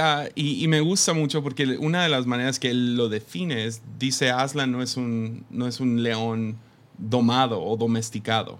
Ah, 0.00 0.28
y, 0.34 0.64
y, 0.64 0.68
me 0.68 0.80
gusta 0.80 1.14
mucho 1.14 1.42
porque 1.42 1.64
una 1.78 2.02
de 2.02 2.10
las 2.10 2.26
maneras 2.26 2.58
que 2.58 2.68
él 2.68 2.96
lo 2.96 3.08
define 3.08 3.64
es, 3.64 3.80
dice 3.98 4.30
Aslan 4.30 4.72
no 4.72 4.82
es 4.82 4.98
un, 4.98 5.46
no 5.48 5.66
es 5.66 5.80
un 5.80 6.02
león 6.02 6.58
domado 6.98 7.62
o 7.62 7.76
domesticado. 7.76 8.58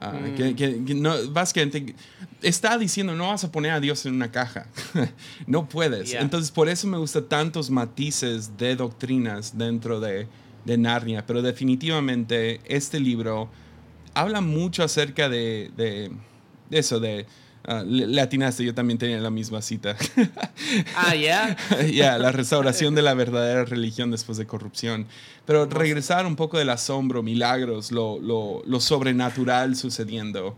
Mm. 0.00 0.34
que, 0.36 0.84
que, 0.84 0.94
no, 0.94 1.12
básicamente 1.30 1.92
está 2.40 2.78
diciendo 2.78 3.16
no 3.16 3.30
vas 3.30 3.42
a 3.42 3.50
poner 3.50 3.72
a 3.72 3.80
Dios 3.80 4.06
en 4.06 4.14
una 4.14 4.30
caja 4.30 4.68
no 5.48 5.68
puedes 5.68 6.12
entonces 6.12 6.52
por 6.52 6.68
eso 6.68 6.86
me 6.86 6.98
gustan 6.98 7.24
tantos 7.24 7.68
matices 7.68 8.56
de 8.56 8.76
doctrinas 8.76 9.58
dentro 9.58 9.98
de, 9.98 10.28
de 10.64 10.78
Narnia 10.78 11.26
pero 11.26 11.42
definitivamente 11.42 12.60
este 12.68 13.00
libro 13.00 13.50
habla 14.18 14.40
mucho 14.40 14.82
acerca 14.82 15.28
de, 15.28 15.70
de, 15.76 16.10
eso, 16.70 17.00
de... 17.00 17.26
Uh, 17.68 17.84
latinaste, 17.84 18.64
yo 18.64 18.72
también 18.72 18.98
tenía 18.98 19.20
la 19.20 19.30
misma 19.30 19.60
cita. 19.60 19.94
Ah, 20.96 21.14
ya. 21.14 21.54
Ya, 21.92 22.16
la 22.16 22.32
restauración 22.32 22.94
de 22.94 23.02
la 23.02 23.12
verdadera 23.12 23.66
religión 23.66 24.10
después 24.10 24.38
de 24.38 24.46
corrupción. 24.46 25.06
Pero 25.44 25.66
regresar 25.66 26.24
un 26.24 26.34
poco 26.34 26.58
del 26.58 26.70
asombro, 26.70 27.22
milagros, 27.22 27.92
lo, 27.92 28.18
lo, 28.20 28.62
lo, 28.64 28.80
sobrenatural 28.80 29.76
sucediendo. 29.76 30.56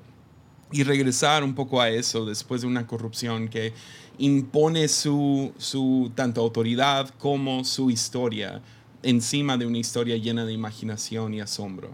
Y 0.70 0.84
regresar 0.84 1.42
un 1.42 1.56
poco 1.56 1.80
a 1.80 1.90
eso 1.90 2.24
después 2.24 2.60
de 2.60 2.68
una 2.68 2.86
corrupción 2.86 3.48
que 3.48 3.72
impone 4.18 4.86
su, 4.86 5.52
su 5.58 6.12
tanto 6.14 6.40
autoridad 6.40 7.10
como 7.18 7.64
su 7.64 7.90
historia 7.90 8.62
encima 9.02 9.56
de 9.56 9.66
una 9.66 9.78
historia 9.78 10.16
llena 10.16 10.44
de 10.44 10.52
imaginación 10.52 11.34
y 11.34 11.40
asombro. 11.40 11.90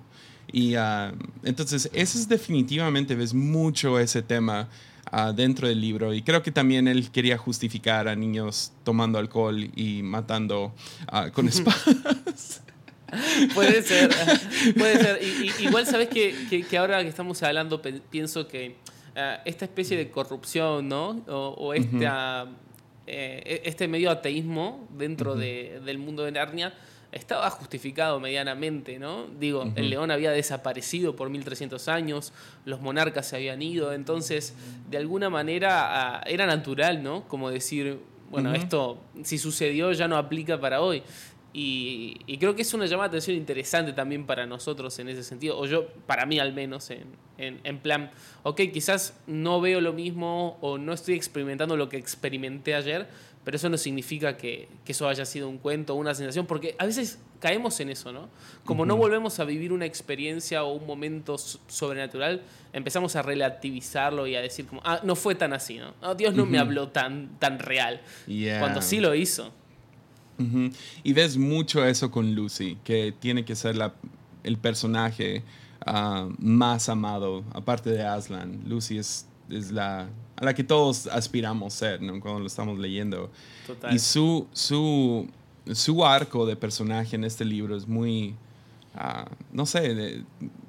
Y 0.53 0.75
ah, 0.75 1.15
entonces, 1.43 1.89
ese 1.95 2.19
es 2.19 2.29
definitivamente, 2.29 3.15
ves 3.15 3.33
mucho 3.33 3.99
ese 3.99 4.21
tema 4.23 4.69
uh, 5.13 5.33
dentro 5.33 5.69
del 5.69 5.81
libro. 5.81 6.15
Y 6.15 6.23
creo 6.23 6.43
que 6.43 6.53
también 6.53 6.89
él 6.89 7.11
quería 7.11 7.39
justificar 7.39 8.09
a 8.09 8.17
niños 8.17 8.73
tomando 8.85 9.19
alcohol 9.19 9.71
y 9.75 10.03
matando 10.03 10.75
uh, 11.13 11.31
con 11.33 11.49
espadas. 11.49 12.63
puede 13.55 13.83
ser, 13.83 14.11
puede 14.79 15.01
ser. 15.01 15.21
igual 15.61 15.87
sabes 15.87 16.09
que, 16.09 16.65
que, 16.69 16.79
ahora 16.79 17.03
que 17.03 17.09
estamos 17.09 17.43
hablando, 17.43 17.81
pienso 18.11 18.49
que 18.49 18.77
esta 19.47 19.65
especie 19.65 19.97
de 19.97 20.11
corrupción, 20.11 20.89
¿no? 20.89 21.23
O, 21.29 21.73
esta, 21.73 22.47
eh, 23.07 23.63
e, 23.65 23.69
este 23.69 23.89
medio 23.89 24.11
ateísmo 24.11 24.87
dentro 24.91 25.37
de, 25.37 25.81
del 25.85 25.97
mundo 25.99 26.25
de 26.25 26.33
Narnia 26.33 26.75
estaba 27.13 27.49
justificado 27.51 28.21
medianamente, 28.21 28.99
¿no? 28.99 29.27
Digo, 29.39 29.73
el 29.77 29.91
león 29.91 30.11
había 30.11 30.31
desaparecido 30.31 31.17
por 31.17 31.31
1300 31.31 31.89
años, 31.89 32.33
los 32.65 32.81
monarcas 32.81 33.29
se 33.29 33.37
habían 33.37 33.63
ido, 33.63 33.93
entonces, 33.93 34.55
de 34.91 34.99
alguna 34.99 35.31
manera 35.31 36.19
ah, 36.19 36.23
era 36.27 36.47
natural, 36.47 37.03
¿no? 37.03 37.27
Como 37.29 37.51
decir, 37.51 38.01
bueno, 38.31 38.55
esto, 38.55 38.99
si 39.23 39.39
sucedió, 39.39 39.93
ya 39.93 40.09
no 40.09 40.17
aplica 40.17 40.61
para 40.61 40.81
hoy. 40.81 41.03
Y, 41.59 42.37
creo 42.39 42.55
que 42.55 42.61
es 42.61 42.75
una 42.75 42.85
llamada 42.85 43.09
de 43.09 43.13
atención 43.17 43.35
interesante 43.35 43.95
también 43.95 44.27
para 44.27 44.45
nosotros 44.45 44.99
en 44.99 45.09
ese 45.09 45.23
sentido, 45.23 45.59
o 45.59 45.65
yo, 45.65 45.89
para 46.07 46.27
mí 46.27 46.39
al 46.39 46.53
menos, 46.53 46.91
en, 46.91 47.05
en, 47.39 47.61
en, 47.65 47.79
plan, 47.79 48.11
ok, 48.43 48.61
quizás 48.75 49.19
no 49.27 49.63
veo 49.63 49.81
lo 49.81 49.95
mismo 49.95 50.59
o 50.61 50.77
no 50.77 50.93
estoy 50.93 51.15
experimentando 51.15 51.79
lo 51.79 51.89
que 51.89 51.97
experimenté 51.97 52.75
ayer, 52.75 53.09
pero 53.47 53.59
eso 53.59 53.69
no 53.69 53.79
significa 53.79 54.37
que, 54.37 54.67
eso 54.89 55.09
haya 55.09 55.25
sido 55.25 55.49
un 55.49 55.59
cuento 55.59 55.95
o 55.95 55.97
una 55.99 56.17
sensación, 56.17 56.47
porque 56.47 56.75
a 56.81 56.85
veces 56.85 57.21
caemos 57.39 57.79
en 57.79 57.91
eso, 57.91 58.11
¿no? 58.11 58.29
Como 58.65 58.85
no 58.85 58.97
volvemos 58.97 59.39
a 59.39 59.45
vivir 59.45 59.73
una 59.73 59.85
experiencia 59.87 60.65
o 60.65 60.73
un 60.73 60.85
momento 60.85 61.39
sobrenatural, 61.39 62.43
empezamos 62.73 63.15
a 63.15 63.23
relativizarlo 63.23 64.27
y 64.27 64.35
a 64.35 64.41
decir 64.41 64.67
como, 64.67 64.81
ah, 64.85 64.99
no 65.05 65.15
fue 65.15 65.37
tan 65.37 65.53
así, 65.53 65.79
¿no? 65.79 65.95
Ah, 66.03 66.15
Dios 66.15 66.35
no 66.35 66.45
me 66.45 66.59
habló 66.59 66.89
tan, 66.89 67.39
tan 67.39 67.61
real, 67.61 68.01
cuando 68.59 68.83
sí 68.83 68.99
lo 68.99 69.15
hizo. 69.15 69.53
Y 71.05 71.13
ves 71.13 71.37
mucho 71.37 71.87
eso 71.87 72.11
con 72.11 72.35
Lucy, 72.35 72.79
que 72.83 73.15
tiene 73.17 73.45
que 73.45 73.55
ser 73.55 73.77
la, 73.77 73.95
el 74.43 74.59
personaje 74.59 75.45
ah, 75.87 76.29
más 76.41 76.89
amado, 76.89 77.45
aparte 77.53 77.91
de 77.91 78.03
Aslan. 78.03 78.65
Lucy 78.67 78.99
es, 78.99 79.29
es 79.51 79.71
la 79.73 80.09
a 80.37 80.45
la 80.45 80.55
que 80.55 80.65
todos 80.65 81.07
aspiramos 81.07 81.73
ser, 81.73 82.03
¿no? 82.03 82.21
Cuando 82.21 82.41
lo 82.41 82.47
estamos 82.47 82.79
leyendo. 82.79 83.31
Y 83.91 83.99
su, 83.99 84.47
su, 84.53 85.27
su 85.73 86.05
arco 86.05 86.47
de 86.47 86.57
personaje 86.57 87.17
en 87.17 87.25
este 87.25 87.45
libro 87.45 87.75
es 87.75 87.89
muy, 87.89 88.35
ah, 88.95 89.27
no 89.51 89.65
sé, 89.65 90.25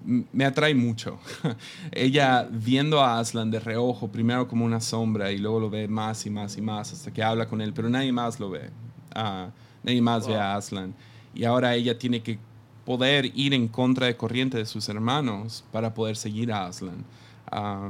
me 0.05 0.45
atrae 0.45 0.73
mucho. 0.73 1.19
Ella 1.91 2.47
viendo 2.49 3.01
a 3.01 3.19
Aslan 3.19 3.51
de 3.51 3.59
reojo, 3.59 4.07
primero 4.07 4.47
como 4.47 4.65
una 4.65 4.79
sombra 4.79 5.31
y 5.31 5.37
luego 5.37 5.59
lo 5.59 5.69
ve 5.69 5.87
más 5.87 6.25
y 6.25 6.29
más 6.29 6.57
y 6.57 6.61
más 6.61 6.93
hasta 6.93 7.11
que 7.11 7.21
habla 7.21 7.45
con 7.47 7.59
él, 7.59 7.73
pero 7.73 7.89
nadie 7.89 8.11
más 8.13 8.39
lo 8.39 8.49
ve. 8.49 8.69
Ah, 9.13 9.49
nadie 9.83 10.01
más 10.01 10.27
ve 10.27 10.35
a 10.35 10.55
Aslan. 10.55 10.93
Y 11.35 11.43
ahora 11.43 11.75
ella 11.75 11.99
tiene 11.99 12.23
que 12.23 12.39
poder 12.85 13.31
ir 13.35 13.53
en 13.53 13.67
contra 13.67 14.07
de 14.07 14.15
corriente 14.15 14.57
de 14.57 14.65
sus 14.65 14.87
hermanos 14.87 15.65
para 15.73 15.93
poder 15.93 16.15
seguir 16.15 16.53
a 16.53 16.67
Aslan. 16.67 17.03
Eh, 17.51 17.89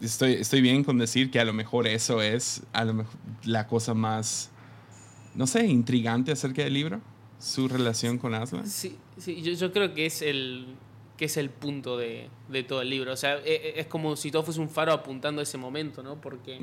estoy, 0.00 0.34
estoy 0.34 0.60
bien 0.60 0.84
con 0.84 0.98
decir 0.98 1.30
que 1.30 1.40
a 1.40 1.44
lo 1.44 1.52
mejor 1.52 1.86
eso 1.86 2.22
es 2.22 2.62
a 2.72 2.84
lo 2.84 2.94
mejor 2.94 3.14
la 3.44 3.66
cosa 3.66 3.94
más, 3.94 4.50
no 5.34 5.46
sé, 5.46 5.66
intrigante 5.66 6.32
acerca 6.32 6.62
del 6.62 6.74
libro, 6.74 7.00
su 7.38 7.68
relación 7.68 8.18
con 8.18 8.34
Aslan. 8.34 8.66
Sí, 8.66 8.96
sí 9.18 9.42
yo, 9.42 9.52
yo 9.52 9.72
creo 9.72 9.94
que 9.94 10.06
es 10.06 10.22
el, 10.22 10.66
que 11.16 11.26
es 11.26 11.36
el 11.36 11.50
punto 11.50 11.98
de, 11.98 12.28
de, 12.48 12.62
todo 12.62 12.80
el 12.80 12.88
libro. 12.88 13.12
O 13.12 13.16
sea, 13.16 13.36
e, 13.38 13.54
e, 13.54 13.80
es, 13.80 13.86
como 13.86 14.16
si 14.16 14.30
todo 14.30 14.42
fuese 14.42 14.58
un 14.58 14.70
faro 14.70 14.92
apuntando 14.92 15.40
a 15.40 15.42
ese 15.42 15.58
momento, 15.58 16.02
¿no? 16.02 16.20
Porque 16.20 16.58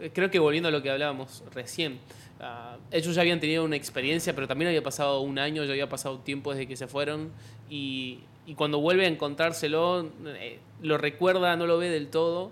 eh, 0.00 0.10
creo 0.12 0.28
que 0.28 0.40
volviendo 0.40 0.68
a 0.68 0.72
lo 0.72 0.82
que 0.82 0.90
hablábamos 0.90 1.44
recién, 1.54 2.00
uh, 2.40 2.78
ellos 2.90 3.14
ya 3.14 3.20
habían 3.20 3.38
tenido 3.38 3.64
una 3.64 3.76
experiencia, 3.76 4.34
pero 4.34 4.48
también 4.48 4.68
había 4.68 4.82
pasado 4.82 5.20
un 5.20 5.38
año, 5.38 5.64
ya 5.64 5.70
había 5.70 5.88
pasado 5.88 6.18
tiempo 6.18 6.52
desde 6.52 6.66
que 6.66 6.76
se 6.76 6.88
fueron 6.88 7.30
y, 7.70 8.18
y 8.44 8.54
cuando 8.54 8.80
vuelve 8.80 9.04
a 9.04 9.08
encontrárselo, 9.08 10.10
eh, 10.26 10.58
lo 10.82 10.98
recuerda, 10.98 11.56
no 11.56 11.66
lo 11.66 11.78
ve 11.78 11.90
del 11.90 12.08
todo. 12.08 12.50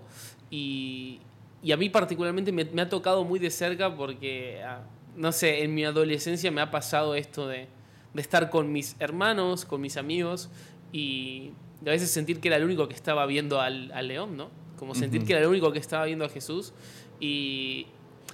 Y, 0.49 1.19
y 1.61 1.73
a 1.73 1.77
mí 1.77 1.89
particularmente 1.89 2.51
me, 2.51 2.65
me, 2.65 2.81
ha 2.81 2.89
tocado 2.89 3.23
muy 3.25 3.39
de 3.39 3.49
cerca 3.49 3.95
porque, 3.95 4.61
ah, 4.63 4.83
no 5.15 5.31
sé, 5.31 5.63
en 5.63 5.73
mi 5.75 5.83
adolescencia 5.83 6.49
me 6.51 6.61
ha 6.61 6.71
pasado 6.71 7.15
esto 7.15 7.47
de, 7.47 7.67
de 8.13 8.21
estar 8.21 8.49
con 8.49 8.71
mis 8.71 8.95
hermanos, 8.99 9.65
con 9.65 9.81
mis 9.81 9.97
amigos 9.97 10.49
y 10.93 11.51
a 11.81 11.89
veces 11.89 12.09
sentir 12.09 12.39
que 12.39 12.47
era 12.47 12.57
el 12.57 12.63
único 12.63 12.87
que 12.87 12.95
estaba 12.95 13.25
viendo 13.25 13.59
al, 13.59 13.91
al 13.91 14.07
león, 14.07 14.37
¿no? 14.37 14.49
Como 14.77 14.95
sentir 14.95 15.25
que 15.25 15.33
era 15.33 15.41
el 15.41 15.47
único 15.47 15.71
que 15.71 15.79
estaba 15.79 16.05
viendo 16.05 16.25
a 16.25 16.29
Jesús. 16.29 16.73
Y, 17.19 17.85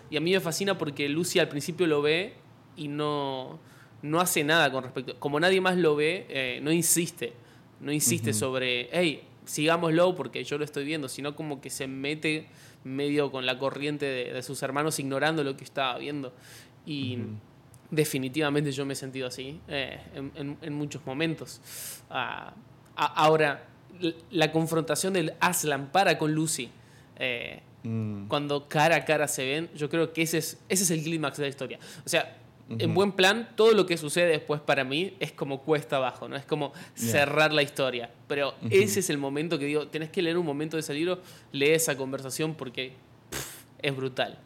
y 0.10 0.16
a 0.16 0.22
mí 0.22 0.32
me 0.32 0.40
fascina 0.40 0.78
porque 0.78 1.10
Lucy 1.10 1.40
al 1.40 1.50
principio 1.50 1.88
lo 1.88 2.02
ve 2.02 2.36
y 2.78 2.88
no, 2.88 3.60
no 4.02 4.22
hace 4.22 4.44
nada 4.46 4.72
con 4.72 4.84
respecto. 4.84 5.20
Como 5.20 5.40
nadie 5.40 5.60
más 5.60 5.76
lo 5.76 5.96
ve, 5.98 6.26
eh, 6.30 6.60
no 6.62 6.72
insiste 6.72 7.34
no 7.80 7.92
insiste 7.92 8.34
sobre, 8.34 8.90
hey, 8.92 9.24
sigámoslo 9.46 10.16
porque 10.16 10.44
yo 10.44 10.58
lo 10.58 10.66
estoy 10.66 10.86
viendo, 10.86 11.10
sino 11.10 11.36
como 11.36 11.62
que 11.62 11.70
se 11.70 11.88
mete 11.88 12.48
medio 12.84 13.32
con 13.32 13.46
la 13.46 13.58
corriente 13.58 14.06
de, 14.06 14.44
sus 14.44 14.62
hermanos 14.64 15.00
ignorando 15.00 15.44
lo 15.44 15.58
que 15.58 15.64
estaba 15.64 15.98
viendo. 15.98 16.34
Y 16.86 17.20
definitivamente 17.92 18.72
yo 18.72 18.86
me 18.86 18.94
he 18.94 18.96
sentido 18.96 19.28
así 19.28 19.60
eh, 19.68 20.00
en, 20.14 20.74
muchos 20.74 21.06
momentos. 21.06 21.62
Ah, 22.10 22.54
ahora, 22.96 23.68
la 24.32 24.52
confrontación 24.52 25.14
del 25.14 25.34
Aslan 25.40 25.92
para 25.92 26.18
con 26.18 26.34
Lucy, 26.34 26.70
eh, 27.18 27.62
mm. 27.84 28.28
cuando 28.28 28.68
cara 28.68 28.98
a 28.98 29.06
cara 29.06 29.28
se 29.28 29.46
ven, 29.46 29.70
yo 29.76 29.90
creo 29.90 30.14
que 30.14 30.22
ese 30.22 30.38
es, 30.38 30.60
ese 30.70 30.84
es 30.84 30.92
el 30.92 31.04
clímax 31.04 31.38
de 31.38 31.44
la 31.44 31.50
historia. 31.50 31.80
O 32.06 32.10
sea, 32.10 32.37
en 32.70 32.94
buen 32.94 33.14
plan, 33.14 33.50
todo 33.56 33.72
lo 33.72 33.86
que 33.86 33.98
sucede 33.98 34.28
después 34.28 34.60
para 34.60 34.84
mí 34.84 35.14
es 35.20 35.32
como 35.32 35.62
cuesta 35.62 35.98
abajo, 35.98 36.28
¿no? 36.28 36.36
Es 36.36 36.46
como 36.46 36.74
cerrar 36.96 37.54
la 37.54 37.64
historia. 37.64 38.10
Pero 38.28 38.56
ese 38.70 39.00
es 39.00 39.10
el 39.10 39.18
momento 39.18 39.58
que 39.58 39.66
digo, 39.66 39.88
tenés 39.88 40.10
que 40.10 40.22
leer 40.22 40.38
un 40.38 40.46
momento 40.46 40.76
de 40.78 40.82
ese 40.82 40.94
libro, 40.94 41.22
lee 41.52 41.70
esa 41.70 41.96
conversación 41.96 42.56
porque 42.56 42.94
es 43.82 43.96
brutal. 43.96 44.38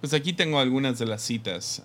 Pues 0.00 0.12
aquí 0.14 0.32
tengo 0.32 0.58
algunas 0.58 0.98
de 0.98 1.06
las 1.06 1.22
citas. 1.22 1.82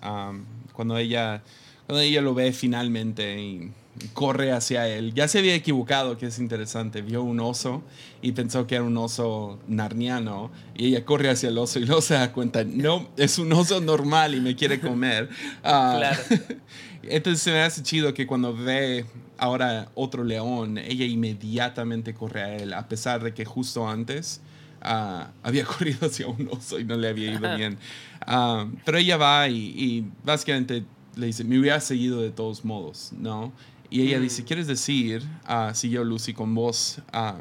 cuando, 0.72 0.96
ella, 0.98 1.42
cuando 1.86 2.00
ella 2.00 2.20
lo 2.20 2.34
ve 2.34 2.52
finalmente 2.52 3.40
y 3.40 3.72
corre 4.12 4.52
hacia 4.52 4.88
él. 4.88 5.12
Ya 5.14 5.28
se 5.28 5.38
había 5.38 5.54
equivocado, 5.54 6.16
que 6.16 6.26
es 6.26 6.38
interesante. 6.38 7.02
Vio 7.02 7.22
un 7.22 7.40
oso 7.40 7.82
y 8.20 8.32
pensó 8.32 8.66
que 8.66 8.76
era 8.76 8.84
un 8.84 8.96
oso 8.96 9.58
narniano. 9.68 10.50
Y 10.74 10.88
ella 10.88 11.04
corre 11.04 11.30
hacia 11.30 11.48
el 11.48 11.58
oso 11.58 11.78
y 11.78 11.84
luego 11.84 12.00
se 12.00 12.14
da 12.14 12.32
cuenta, 12.32 12.64
no, 12.64 13.08
es 13.16 13.38
un 13.38 13.52
oso 13.52 13.80
normal 13.80 14.34
y 14.34 14.40
me 14.40 14.56
quiere 14.56 14.80
comer. 14.80 15.28
Ah, 15.64 15.94
claro. 15.96 16.22
Entonces 17.02 17.42
se 17.42 17.50
me 17.50 17.60
hace 17.60 17.82
chido 17.82 18.14
que 18.14 18.26
cuando 18.26 18.54
ve 18.54 19.06
ahora 19.38 19.88
otro 19.94 20.24
león, 20.24 20.78
ella 20.78 21.04
inmediatamente 21.04 22.14
corre 22.14 22.42
a 22.42 22.56
él, 22.56 22.72
a 22.72 22.88
pesar 22.88 23.22
de 23.22 23.34
que 23.34 23.44
justo 23.44 23.88
antes 23.88 24.40
ah, 24.80 25.30
había 25.42 25.64
corrido 25.66 26.06
hacia 26.06 26.26
un 26.26 26.48
oso 26.50 26.78
y 26.78 26.84
no 26.84 26.96
le 26.96 27.08
había 27.08 27.32
ido 27.32 27.56
bien. 27.56 27.78
Ah, 28.20 28.66
pero 28.84 28.98
ella 28.98 29.16
va 29.16 29.48
y, 29.48 29.74
y 29.76 30.06
básicamente 30.24 30.84
le 31.16 31.26
dice, 31.26 31.44
me 31.44 31.58
hubiera 31.58 31.80
seguido 31.80 32.22
de 32.22 32.30
todos 32.30 32.64
modos, 32.64 33.12
¿no? 33.18 33.52
Y 33.92 34.00
ella 34.00 34.18
dice, 34.18 34.42
mm. 34.42 34.46
¿quieres 34.46 34.66
decir, 34.66 35.22
uh, 35.46 35.74
siguió 35.74 36.02
Lucy 36.02 36.32
con 36.32 36.54
voz, 36.54 37.02
uh, 37.12 37.34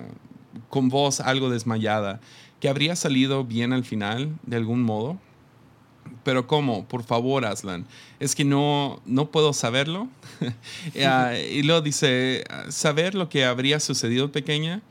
con 0.68 0.90
voz 0.90 1.22
algo 1.22 1.50
desmayada, 1.50 2.20
que 2.60 2.68
habría 2.68 2.98
salido 2.98 3.46
bien 3.46 3.72
al 3.72 3.86
final, 3.86 4.38
de 4.46 4.58
algún 4.58 4.84
modo? 4.84 5.18
Pero 6.26 6.48
¿cómo? 6.48 6.86
Por 6.90 7.04
favor, 7.04 7.46
Aslan. 7.46 7.88
Es 8.20 8.36
que 8.36 8.44
no, 8.44 9.02
no 9.06 9.32
puedo 9.32 9.54
saberlo. 9.54 10.10
Ah, 11.06 11.34
y 11.38 11.64
luego 11.64 11.82
dice, 11.82 12.44
¿saber 12.68 13.16
lo 13.16 13.30
que 13.30 13.46
habría 13.46 13.80
sucedido, 13.80 14.32
pequeña? 14.32 14.82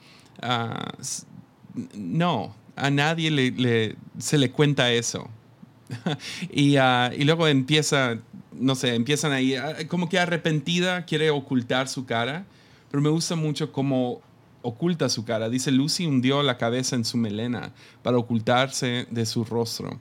no, 1.94 2.54
a 2.74 2.90
nadie 2.90 3.30
le, 3.30 3.96
se 4.18 4.38
le 4.38 4.50
cuenta 4.50 4.90
eso. 4.92 5.28
y, 6.50 6.76
y, 6.78 7.24
luego 7.24 7.46
empieza 7.46 8.18
no 8.52 8.74
sé, 8.74 8.94
empiezan 8.94 9.32
ahí, 9.32 9.54
ah, 9.54 9.76
como 9.88 10.08
que 10.08 10.18
arrepentida, 10.18 11.04
quiere 11.04 11.30
ocultar 11.30 11.88
su 11.88 12.06
cara, 12.06 12.46
pero 12.90 13.02
me 13.02 13.10
gusta 13.10 13.36
mucho 13.36 13.72
cómo 13.72 14.20
oculta 14.62 15.08
su 15.08 15.24
cara. 15.24 15.48
Dice, 15.48 15.70
Lucy 15.70 16.06
hundió 16.06 16.42
la 16.42 16.58
cabeza 16.58 16.96
en 16.96 17.04
su 17.04 17.16
melena 17.16 17.72
para 18.02 18.18
ocultarse 18.18 19.06
de 19.10 19.26
su 19.26 19.44
rostro, 19.44 19.98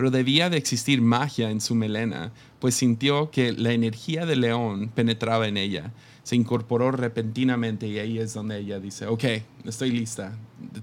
pero 0.00 0.10
debía 0.10 0.48
de 0.48 0.56
existir 0.56 1.02
magia 1.02 1.50
en 1.50 1.60
su 1.60 1.74
melena, 1.74 2.32
pues 2.58 2.74
sintió 2.74 3.30
que 3.30 3.52
la 3.52 3.72
energía 3.72 4.24
del 4.24 4.40
león 4.40 4.88
penetraba 4.88 5.46
en 5.46 5.58
ella. 5.58 5.92
Se 6.22 6.36
incorporó 6.36 6.90
repentinamente 6.90 7.86
y 7.86 7.98
ahí 7.98 8.18
es 8.18 8.32
donde 8.32 8.60
ella 8.60 8.80
dice, 8.80 9.06
ok, 9.06 9.24
estoy 9.66 9.90
lista, 9.90 10.38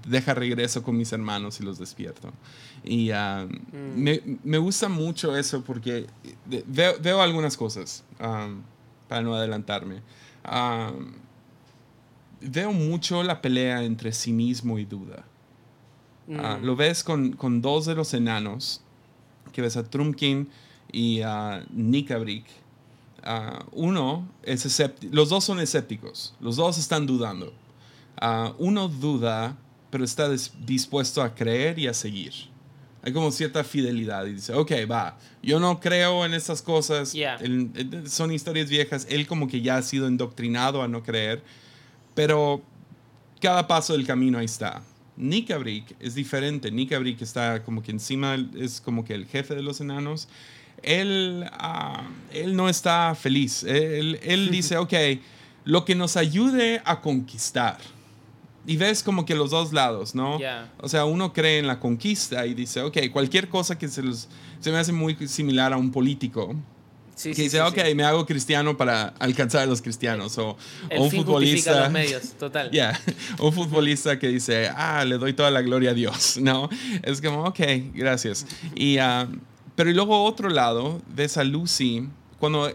deja 0.06 0.34
regreso 0.34 0.84
con 0.84 0.96
mis 0.96 1.10
hermanos 1.10 1.58
y 1.58 1.64
los 1.64 1.80
despierto. 1.80 2.32
Y 2.84 3.10
ah, 3.10 3.44
mm. 3.48 4.00
me, 4.00 4.22
me, 4.44 4.58
gusta 4.58 4.88
mucho 4.88 5.36
eso 5.36 5.64
porque 5.64 6.06
veo, 6.68 6.94
veo 7.02 7.20
algunas 7.20 7.56
cosas, 7.56 8.04
um, 8.20 8.62
para 9.08 9.22
no 9.22 9.34
adelantarme. 9.34 9.96
Um, 10.44 11.10
veo 12.40 12.70
mucho 12.70 13.24
la 13.24 13.42
pelea 13.42 13.82
entre 13.82 14.12
cinismo 14.12 14.78
y 14.78 14.84
duda. 14.84 15.24
Ah, 16.36 16.58
mm. 16.60 16.64
lo 16.64 16.76
ves 16.76 17.02
con, 17.02 17.32
con, 17.32 17.60
dos 17.60 17.84
de 17.84 17.96
los 17.96 18.14
enanos, 18.14 18.82
que 19.58 19.62
ves 19.62 19.76
a 19.76 19.82
Trumpkin 19.82 20.48
y 20.92 21.20
a 21.22 21.64
Nikabrick. 21.70 22.44
Uh, 23.26 23.64
uno 23.72 24.28
es 24.44 24.64
escéptico, 24.64 25.12
los 25.12 25.30
dos 25.30 25.42
son 25.42 25.58
escépticos, 25.58 26.32
los 26.38 26.54
dos 26.54 26.78
están 26.78 27.06
dudando. 27.06 27.52
uno 28.58 28.86
duda, 28.86 29.56
pero 29.90 30.04
está 30.04 30.28
dispuesto 30.64 31.20
a 31.20 31.34
creer 31.34 31.76
y 31.76 31.88
a 31.88 31.92
seguir 31.92 32.32
hay 33.02 33.12
como 33.12 33.32
cierta 33.32 33.64
fidelidad 33.64 34.26
y 34.26 34.34
dice, 34.34 34.52
ok, 34.54 34.70
va, 34.88 35.18
yo 35.42 35.58
no 35.58 35.80
creo 35.80 36.24
en 36.24 36.34
estas 36.34 36.62
cosas, 36.62 37.12
son 38.06 38.32
historias 38.32 38.68
viejas, 38.68 39.06
él 39.10 39.26
como 39.26 39.48
que 39.48 39.60
ya 39.60 39.76
ha 39.76 39.82
sido 39.82 40.06
endoctrinado 40.06 40.82
a 40.82 40.88
no 40.88 41.02
creer, 41.02 41.42
pero 42.14 42.62
cada 43.40 43.66
paso 43.66 43.92
del 43.92 44.06
camino 44.06 44.38
ahí 44.38 44.44
está. 44.44 44.82
Nick 45.18 45.50
es 46.00 46.14
diferente, 46.14 46.70
Nick 46.70 46.92
está 47.20 47.62
como 47.64 47.82
que 47.82 47.90
encima, 47.90 48.36
es 48.56 48.80
como 48.80 49.04
que 49.04 49.14
el 49.14 49.26
jefe 49.26 49.54
de 49.54 49.62
los 49.62 49.80
enanos, 49.80 50.28
él, 50.82 51.44
ah, 51.52 52.08
él 52.32 52.54
no 52.54 52.68
está 52.68 53.14
feliz, 53.14 53.64
él, 53.64 54.20
él 54.22 54.50
dice, 54.52 54.76
ok, 54.76 54.94
lo 55.64 55.84
que 55.84 55.94
nos 55.94 56.16
ayude 56.16 56.80
a 56.84 57.00
conquistar 57.00 57.78
y 58.68 58.76
ves 58.76 59.02
como 59.02 59.24
que 59.24 59.34
los 59.34 59.50
dos 59.50 59.72
lados, 59.72 60.14
¿no? 60.14 60.38
O 60.80 60.88
sea, 60.88 61.06
uno 61.06 61.32
cree 61.32 61.58
en 61.58 61.66
la 61.66 61.80
conquista 61.80 62.44
y 62.46 62.52
dice, 62.52 62.82
ok, 62.82 62.98
cualquier 63.10 63.48
cosa 63.48 63.78
que 63.78 63.88
se, 63.88 64.02
se 64.60 64.70
me 64.70 64.76
hace 64.76 64.92
muy 64.92 65.16
similar 65.26 65.72
a 65.72 65.78
un 65.78 65.90
político. 65.90 66.54
Que 67.22 67.42
dice, 67.42 67.60
ok, 67.60 67.76
me 67.94 68.04
hago 68.04 68.24
cristiano 68.26 68.76
para 68.76 69.08
alcanzar 69.18 69.62
a 69.62 69.66
los 69.66 69.82
cristianos. 69.82 70.38
O, 70.38 70.56
un 70.96 71.10
futbolista. 71.10 71.80
Los 71.80 71.90
medios, 71.92 72.32
total. 72.38 72.70
Yeah, 72.78 72.98
un 73.38 73.52
futbolista 73.52 74.18
que 74.18 74.28
dice, 74.28 74.68
ah, 74.74 75.04
le 75.04 75.18
doy 75.18 75.32
toda 75.32 75.50
la 75.50 75.62
gloria 75.62 75.90
a 75.90 75.94
Dios, 75.94 76.38
¿no? 76.40 76.68
Es 77.02 77.20
como, 77.20 77.44
ok, 77.44 77.60
gracias. 77.94 78.46
Y, 78.74 78.98
uh, 78.98 79.26
pero 79.74 79.90
y 79.90 79.94
luego 79.94 80.24
otro 80.24 80.48
lado, 80.48 81.00
ves 81.14 81.36
a 81.36 81.44
Lucy, 81.44 82.08
cuando 82.38 82.74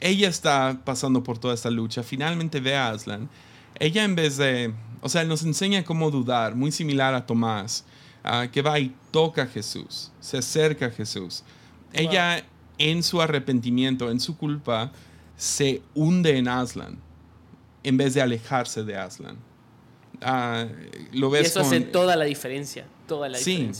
ella 0.00 0.28
está 0.28 0.80
pasando 0.84 1.22
por 1.22 1.38
toda 1.38 1.54
esta 1.54 1.70
lucha, 1.70 2.02
finalmente 2.02 2.60
ve 2.60 2.76
a 2.76 2.90
Aslan. 2.90 3.28
Ella 3.78 4.04
en 4.04 4.14
vez 4.14 4.36
de 4.36 4.72
o 5.04 5.10
sea, 5.10 5.22
nos 5.22 5.42
enseña 5.42 5.84
cómo 5.84 6.10
dudar, 6.10 6.54
muy 6.54 6.72
similar 6.72 7.12
a 7.12 7.26
Tomás, 7.26 7.84
ah, 8.24 8.46
que 8.50 8.62
va 8.62 8.80
y 8.80 8.94
toca 9.10 9.42
a 9.42 9.46
Jesús, 9.46 10.10
se 10.18 10.38
acerca 10.38 10.86
a 10.86 10.90
Jesús. 10.90 11.44
Ella 11.92 12.42
en 12.78 13.02
su 13.02 13.20
arrepentimiento, 13.20 14.10
en 14.10 14.20
su 14.20 14.36
culpa, 14.36 14.92
se 15.36 15.82
hunde 15.94 16.38
en 16.38 16.48
Aslan 16.48 16.98
en 17.82 17.96
vez 17.96 18.14
de 18.14 18.22
alejarse 18.22 18.84
de 18.84 18.96
Aslan. 18.96 19.36
Ah, 20.22 20.66
lo 21.12 21.30
ves 21.30 21.42
y 21.42 21.46
eso 21.46 21.60
hace 21.60 21.80
toda 21.80 22.16
la 22.16 22.24
diferencia, 22.24 22.86
toda 23.06 23.28
la 23.28 23.36
sí, 23.38 23.70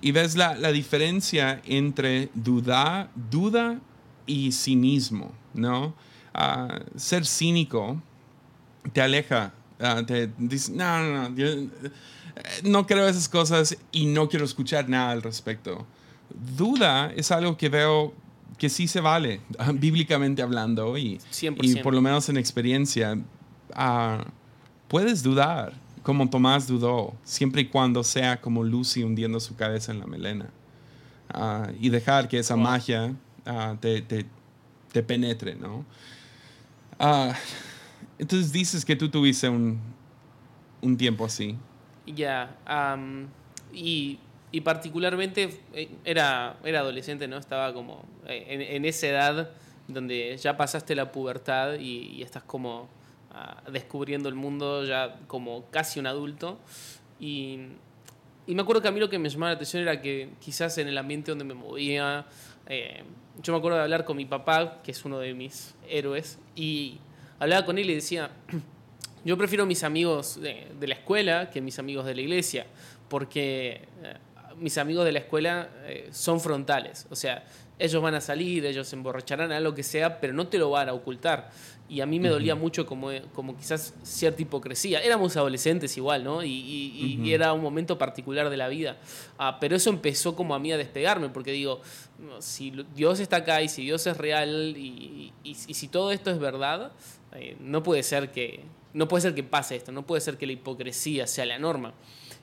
Y 0.00 0.12
ves 0.12 0.36
la, 0.36 0.54
la 0.54 0.72
diferencia 0.72 1.62
entre 1.64 2.28
duda, 2.34 3.10
duda 3.30 3.80
y 4.26 4.52
cinismo, 4.52 5.32
¿no? 5.54 5.94
Ah, 6.34 6.80
ser 6.96 7.24
cínico 7.24 8.02
te 8.92 9.00
aleja 9.00 9.54
Ah, 9.78 10.02
te 10.06 10.30
dice, 10.38 10.72
no, 10.72 11.02
no, 11.02 11.28
no, 11.28 11.36
eh, 11.42 11.68
no 12.64 12.86
creo 12.86 13.08
esas 13.08 13.28
cosas 13.28 13.76
y 13.92 14.06
no 14.06 14.28
quiero 14.28 14.44
escuchar 14.44 14.88
nada 14.88 15.10
al 15.10 15.22
respecto. 15.22 15.86
Duda 16.56 17.12
es 17.14 17.30
algo 17.30 17.56
que 17.56 17.68
veo 17.68 18.14
que 18.58 18.68
sí 18.68 18.88
se 18.88 19.00
vale, 19.00 19.40
bíblicamente 19.74 20.42
hablando, 20.42 20.96
y, 20.96 21.20
y 21.40 21.76
por 21.76 21.94
lo 21.94 22.00
menos 22.00 22.28
en 22.28 22.36
experiencia, 22.36 23.14
uh, 23.14 24.22
puedes 24.88 25.22
dudar, 25.22 25.74
como 26.02 26.28
Tomás 26.30 26.66
dudó, 26.66 27.14
siempre 27.24 27.62
y 27.62 27.66
cuando 27.66 28.04
sea 28.04 28.40
como 28.40 28.62
Lucy 28.64 29.02
hundiendo 29.02 29.40
su 29.40 29.56
cabeza 29.56 29.92
en 29.92 30.00
la 30.00 30.06
melena, 30.06 30.50
uh, 31.34 31.72
y 31.80 31.88
dejar 31.88 32.28
que 32.28 32.38
esa 32.38 32.56
magia 32.56 33.14
te, 33.80 34.02
te, 34.02 34.26
te, 34.92 35.02
penetre, 35.02 35.54
¿no? 35.54 35.84
Entonces 38.18 38.50
dices 38.52 38.84
que 38.84 38.96
tú 38.96 39.08
tuviste 39.08 39.48
un, 39.48 39.78
un 40.80 40.96
tiempo 40.96 41.24
así. 41.24 41.56
Ya, 42.06 42.56
y, 43.72 44.18
y, 44.56 44.60
particularmente 44.62 45.60
eh, 45.74 45.88
era, 46.04 46.56
era 46.64 46.80
adolescente, 46.80 47.28
¿no? 47.28 47.36
Estaba 47.36 47.72
como 47.72 48.04
eh, 48.26 48.68
en, 48.70 48.84
esa 48.84 49.06
edad 49.06 49.50
donde 49.88 50.36
ya 50.36 50.56
pasaste 50.56 50.94
la 50.94 51.12
pubertad 51.12 51.74
y, 51.78 52.22
estás 52.22 52.42
como 52.42 52.88
ah, 53.32 53.62
descubriendo 53.70 54.28
el 54.28 54.34
mundo 54.34 54.84
ya 54.84 55.18
como 55.26 55.66
casi 55.70 56.00
un 56.00 56.06
adulto. 56.06 56.58
Y, 57.20 57.58
me 58.46 58.62
acuerdo 58.62 58.80
que 58.80 58.88
a 58.88 58.92
mí 58.92 59.00
lo 59.00 59.10
que 59.10 59.18
me 59.18 59.28
llamaba 59.28 59.50
la 59.50 59.56
atención 59.56 59.82
era 59.82 60.00
que 60.00 60.30
quizás 60.40 60.78
en 60.78 60.86
el 60.86 60.96
ambiente 60.96 61.32
donde 61.32 61.44
me 61.44 61.54
movía, 61.54 62.26
eh, 62.68 63.02
yo 63.42 63.52
me 63.52 63.58
acuerdo 63.58 63.78
de 63.78 63.84
hablar 63.84 64.04
con 64.04 64.16
mi 64.16 64.24
papá, 64.24 64.80
que 64.82 64.92
es 64.92 65.04
uno 65.04 65.18
de 65.18 65.34
mis 65.34 65.74
héroes, 65.88 66.38
y 66.54 66.98
hablaba 67.40 67.66
con 67.66 67.76
él 67.78 67.90
y 67.90 67.94
decía, 67.96 68.30
yo 69.24 69.36
prefiero 69.36 69.66
mis 69.66 69.82
amigos 69.82 70.40
de, 70.40 70.68
la 70.80 70.94
escuela 70.94 71.50
que 71.50 71.60
mis 71.60 71.78
amigos 71.78 72.06
de 72.06 72.14
la 72.14 72.20
iglesia, 72.20 72.66
porque 73.08 73.82
mis 74.58 74.78
amigos 74.78 75.04
de 75.04 75.12
la 75.12 75.18
escuela 75.20 75.68
eh, 75.84 76.08
son 76.12 76.40
frontales. 76.40 77.06
O 77.10 77.16
sea, 77.16 77.44
ellos 77.78 78.02
van 78.02 78.14
a 78.14 78.20
salir, 78.20 78.64
ellos 78.64 78.88
se 78.88 78.96
emborracharán, 78.96 79.52
a 79.52 79.60
lo 79.60 79.74
que 79.74 79.82
sea, 79.82 80.18
pero 80.18 80.32
no 80.32 80.48
te 80.48 80.58
lo 80.58 80.70
van 80.70 80.88
a 80.88 80.94
ocultar. 80.94 81.50
Y 81.88 82.00
a 82.00 82.06
mí 82.06 82.18
me 82.18 82.28
dolía 82.28 82.54
mucho 82.54 82.84
como, 82.86 83.10
como 83.32 83.56
quizás 83.56 83.94
cierta 84.02 84.42
hipocresía. 84.42 85.00
Éramos 85.00 85.36
adolescentes 85.36 85.96
igual, 85.96 86.24
¿no? 86.24 86.42
Y, 86.42 87.22
era 87.32 87.52
un 87.52 87.62
momento 87.62 87.98
particular 87.98 88.50
de 88.50 88.56
la 88.56 88.68
vida. 88.68 88.96
Ah, 89.38 89.58
pero 89.60 89.76
eso 89.76 89.90
empezó 89.90 90.34
como 90.34 90.54
a 90.54 90.58
mí 90.58 90.72
a 90.72 90.78
despegarme, 90.78 91.28
porque 91.28 91.52
digo, 91.52 91.80
si 92.40 92.72
Dios 92.94 93.20
está 93.20 93.36
acá 93.36 93.62
y 93.62 93.68
si 93.68 93.82
Dios 93.82 94.06
es 94.06 94.16
real 94.16 94.74
y, 94.76 95.32
si 95.54 95.88
todo 95.88 96.12
esto 96.12 96.30
es 96.30 96.38
verdad, 96.38 96.92
eh, 97.34 97.56
no 97.60 97.82
puede 97.82 98.02
ser 98.02 98.32
que 98.32 98.64
no 98.94 99.08
puede 99.08 99.20
ser 99.20 99.34
que 99.34 99.42
pase 99.42 99.76
esto, 99.76 99.92
no 99.92 100.06
puede 100.06 100.22
ser 100.22 100.38
que 100.38 100.46
la 100.46 100.52
hipocresía 100.52 101.26
sea 101.26 101.44
la 101.44 101.58
norma. 101.58 101.92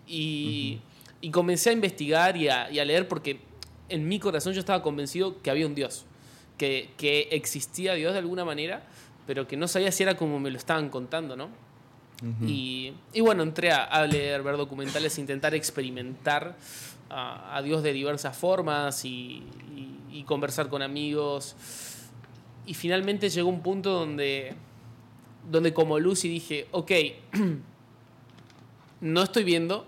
Y, 0.08 0.80
comencé 1.32 1.70
a 1.70 1.74
investigar 1.74 2.38
y 2.38 2.50
a, 2.50 2.70
leer 2.70 3.08
porque 3.08 3.40
en 3.90 4.08
mi 4.08 4.20
corazón 4.20 4.54
yo 4.54 4.60
estaba 4.60 4.82
convencido 4.82 5.42
que 5.42 5.50
había 5.50 5.68
un 5.68 5.76
Dios, 5.76 6.06
que, 6.58 6.90
que 6.98 7.30
existía 7.32 7.94
Dios 7.94 8.14
de 8.14 8.20
alguna 8.20 8.46
manera 8.46 8.84
pero 9.26 9.48
que 9.48 9.58
no 9.58 9.68
sabía 9.68 9.92
si 9.92 10.04
era 10.04 10.16
como 10.18 10.40
me 10.40 10.52
lo 10.52 10.58
estaban 10.58 10.90
contando, 10.90 11.36
¿no? 11.36 11.50
y, 12.48 12.94
bueno, 13.20 13.44
entré 13.44 13.74
a, 13.74 14.08
leer, 14.08 14.44
ver 14.44 14.56
documentales, 14.56 15.18
intentar 15.18 15.54
experimentar 15.56 16.56
a, 17.10 17.62
Dios 17.62 17.84
de 17.84 17.92
diversas 17.92 18.38
formas 18.38 19.04
y, 19.04 19.44
conversar 20.26 20.70
con 20.70 20.82
amigos. 20.82 21.58
Y 22.66 22.76
finalmente 22.76 23.30
llegó 23.30 23.50
un 23.50 23.62
punto 23.62 23.92
donde, 23.92 24.56
donde 25.52 25.74
como 25.74 26.00
Lucy 26.00 26.30
dije, 26.30 26.68
ok, 26.72 26.92
no 29.02 29.22
estoy 29.22 29.44
viendo, 29.44 29.86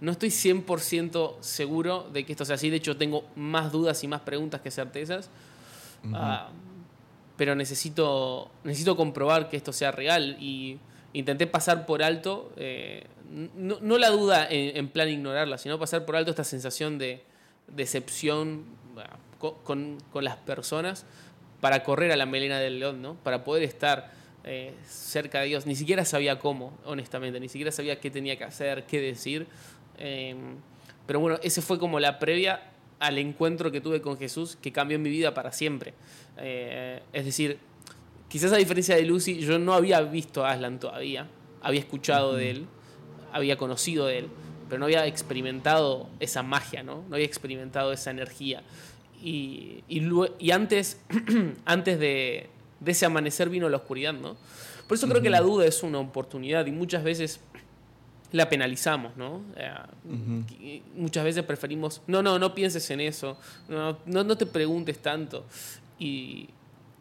no 0.00 0.12
estoy 0.12 0.28
100% 0.28 1.40
seguro 1.40 2.08
de 2.12 2.24
que 2.24 2.32
esto 2.32 2.44
sea 2.44 2.56
así. 2.56 2.70
De 2.70 2.76
hecho, 2.76 2.96
tengo 2.96 3.24
más 3.36 3.72
dudas 3.72 4.02
y 4.04 4.08
más 4.08 4.20
preguntas 4.20 4.60
que 4.60 4.70
certezas 4.70 5.30
pero 7.36 7.54
necesito, 7.54 8.50
necesito 8.62 8.96
comprobar 8.96 9.48
que 9.48 9.56
esto 9.56 9.72
sea 9.72 9.90
real 9.90 10.36
y 10.40 10.78
intenté 11.12 11.46
pasar 11.46 11.86
por 11.86 12.02
alto, 12.02 12.52
eh, 12.56 13.04
no, 13.30 13.98
la 13.98 14.10
duda 14.10 14.46
en, 14.48 14.88
plan 14.88 15.08
ignorarla, 15.08 15.58
sino 15.58 15.78
pasar 15.78 16.04
por 16.04 16.14
alto 16.14 16.30
esta 16.30 16.44
sensación 16.44 16.98
de 16.98 17.22
decepción 17.68 18.64
con, 19.72 19.98
las 20.20 20.36
personas 20.36 21.04
para 21.60 21.82
correr 21.82 22.12
a 22.12 22.16
la 22.16 22.26
melena 22.26 22.58
del 22.58 22.78
león, 22.78 23.02
¿no? 23.02 23.14
para 23.14 23.42
poder 23.42 23.64
estar 23.64 24.12
eh, 24.44 24.74
cerca 24.86 25.40
de 25.40 25.46
Dios. 25.46 25.66
Ni 25.66 25.74
siquiera 25.74 26.04
sabía 26.04 26.38
cómo, 26.38 26.78
honestamente, 26.84 27.40
ni 27.40 27.48
siquiera 27.48 27.72
sabía 27.72 27.98
qué 27.98 28.10
tenía 28.10 28.36
que 28.36 28.44
hacer, 28.44 28.84
qué 28.84 29.00
decir. 29.00 29.46
Em, 29.98 30.56
pero 31.06 31.20
bueno, 31.20 31.38
ese 31.42 31.62
fue 31.62 31.78
como 31.78 32.00
la 32.00 32.18
previa 32.18 32.70
al 32.98 33.18
encuentro 33.18 33.70
que 33.70 33.80
tuve 33.80 34.00
con 34.00 34.16
Jesús 34.16 34.56
que 34.60 34.72
cambió 34.72 34.98
mi 34.98 35.10
vida 35.10 35.34
para 35.34 35.52
siempre. 35.52 35.94
Eh, 36.38 37.02
es 37.12 37.24
decir, 37.24 37.58
quizás 38.28 38.52
a 38.52 38.56
diferencia 38.56 38.96
de 38.96 39.02
Lucy, 39.02 39.40
yo 39.40 39.58
no 39.58 39.74
había 39.74 40.00
visto 40.00 40.44
a 40.44 40.52
Aslan 40.52 40.80
todavía, 40.80 41.28
había 41.60 41.80
escuchado 41.80 42.34
de 42.34 42.50
él, 42.50 42.66
había 43.32 43.56
conocido 43.56 44.06
de 44.06 44.18
él, 44.18 44.28
pero 44.68 44.78
no 44.78 44.86
había 44.86 45.06
experimentado 45.06 46.08
esa 46.20 46.42
magia, 46.42 46.82
¿no? 46.82 47.04
No 47.08 47.16
había 47.16 47.26
experimentado 47.26 47.92
esa 47.92 48.10
energía. 48.10 48.62
Y, 49.22 49.84
y, 49.88 50.50
antes, 50.50 51.00
antes 51.64 51.98
de, 51.98 52.48
de, 52.80 52.92
ese 52.92 53.06
amanecer 53.06 53.48
vino 53.48 53.68
la 53.68 53.78
oscuridad, 53.78 54.12
¿no? 54.12 54.36
Por 54.88 54.98
eso 54.98 55.08
creo 55.08 55.22
que 55.22 55.30
la 55.30 55.40
duda 55.40 55.66
es 55.66 55.82
una 55.82 55.98
oportunidad 55.98 56.66
y 56.66 56.72
muchas 56.72 57.02
veces 57.02 57.40
la 58.34 58.48
penalizamos, 58.48 59.16
¿no? 59.16 59.42
Eh, 59.56 60.82
muchas 60.96 61.22
veces 61.22 61.44
preferimos, 61.44 62.02
no, 62.08 62.20
no, 62.20 62.40
no 62.40 62.52
pienses 62.52 62.90
en 62.90 63.00
eso, 63.00 63.38
no, 63.68 63.96
no, 64.06 64.36
te 64.36 64.44
preguntes 64.44 64.98
tanto. 64.98 65.46
Y, 66.00 66.48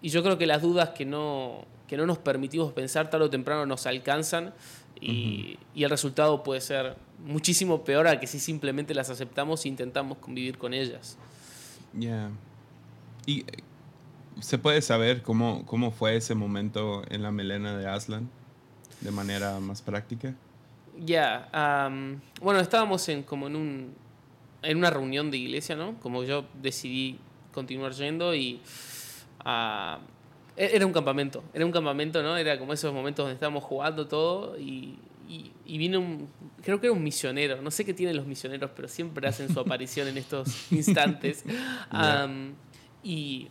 yo 0.03 0.21
creo 0.21 0.37
que 0.37 0.45
las 0.45 0.61
dudas 0.61 0.89
que 0.89 1.05
no, 1.05 1.65
que 1.87 1.97
no 1.97 2.05
nos 2.05 2.19
permitimos 2.19 2.71
pensar 2.73 3.09
tarde 3.09 3.25
o 3.25 3.29
temprano 3.31 3.65
nos 3.65 3.87
alcanzan 3.87 4.53
y, 5.01 5.57
el 5.75 5.89
resultado 5.89 6.43
puede 6.43 6.61
ser 6.61 6.97
muchísimo 7.25 7.83
peor 7.83 8.07
a 8.07 8.19
que 8.19 8.27
si 8.27 8.39
simplemente 8.39 8.93
las 8.93 9.09
aceptamos 9.09 9.65
e 9.65 9.69
intentamos 9.69 10.19
convivir 10.19 10.59
con 10.59 10.75
ellas. 10.75 11.17
Ya. 11.93 12.29
¿Y 13.25 13.43
se 14.39 14.59
puede 14.59 14.83
saber 14.83 15.23
cómo, 15.23 15.65
cómo 15.65 15.89
fue 15.89 16.15
ese 16.15 16.35
momento 16.35 17.01
en 17.09 17.23
la 17.23 17.31
melena 17.31 17.75
de 17.75 17.87
Aslan 17.87 18.29
de 19.01 19.09
manera 19.09 19.59
más 19.59 19.81
práctica? 19.81 20.35
Ya, 20.99 21.49
bueno, 22.41 22.59
estábamos 22.59 23.07
en 23.09 23.23
como 23.23 23.47
en 23.47 23.55
un 23.55 24.03
en 24.63 24.77
una 24.77 24.89
reunión 24.89 25.29
de 25.29 25.37
iglesia, 25.37 25.75
¿no? 25.75 25.99
Como 25.99 26.23
yo 26.23 26.45
decidí 26.61 27.19
continuar 27.53 27.91
yendo 27.93 28.33
y 28.33 28.61
uh, 29.45 29.99
era 30.55 30.85
un 30.85 30.93
campamento, 30.93 31.43
era 31.53 31.65
un 31.65 31.71
campamento, 31.71 32.23
¿no? 32.23 32.37
Era 32.37 32.57
como 32.57 32.73
esos 32.73 32.93
momentos 32.93 33.23
donde 33.23 33.33
estábamos 33.33 33.63
jugando 33.63 34.07
todo 34.07 34.57
y, 34.57 34.97
y, 35.65 35.77
vino 35.77 35.99
un, 35.99 36.29
creo 36.63 36.79
que 36.79 36.87
era 36.87 36.93
un 36.93 37.03
misionero, 37.03 37.61
no 37.61 37.71
sé 37.71 37.83
qué 37.85 37.93
tienen 37.93 38.15
los 38.15 38.25
misioneros, 38.25 38.71
pero 38.75 38.87
siempre 38.87 39.27
hacen 39.27 39.51
su 39.53 39.59
aparición 39.59 40.07
en 40.07 40.17
estos 40.17 40.71
instantes. 40.71 41.43
y, 43.03 43.49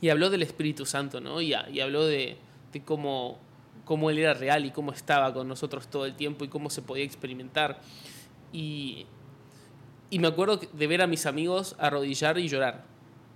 y 0.00 0.08
habló 0.10 0.30
del 0.30 0.42
Espíritu 0.42 0.86
Santo, 0.86 1.20
¿no? 1.20 1.40
Y, 1.40 1.54
y 1.72 1.80
habló 1.80 2.04
de, 2.06 2.36
de 2.72 2.82
cómo 2.82 3.38
cómo 3.84 4.10
él 4.10 4.18
era 4.18 4.34
real 4.34 4.64
y 4.64 4.70
cómo 4.70 4.92
estaba 4.92 5.32
con 5.32 5.48
nosotros 5.48 5.88
todo 5.88 6.06
el 6.06 6.14
tiempo 6.14 6.44
y 6.44 6.48
cómo 6.48 6.70
se 6.70 6.82
podía 6.82 7.04
experimentar. 7.04 7.80
Y, 8.52 9.06
y 10.10 10.18
me 10.18 10.28
acuerdo 10.28 10.60
de 10.72 10.86
ver 10.86 11.02
a 11.02 11.06
mis 11.06 11.26
amigos 11.26 11.76
arrodillar 11.78 12.38
y 12.38 12.48
llorar, 12.48 12.84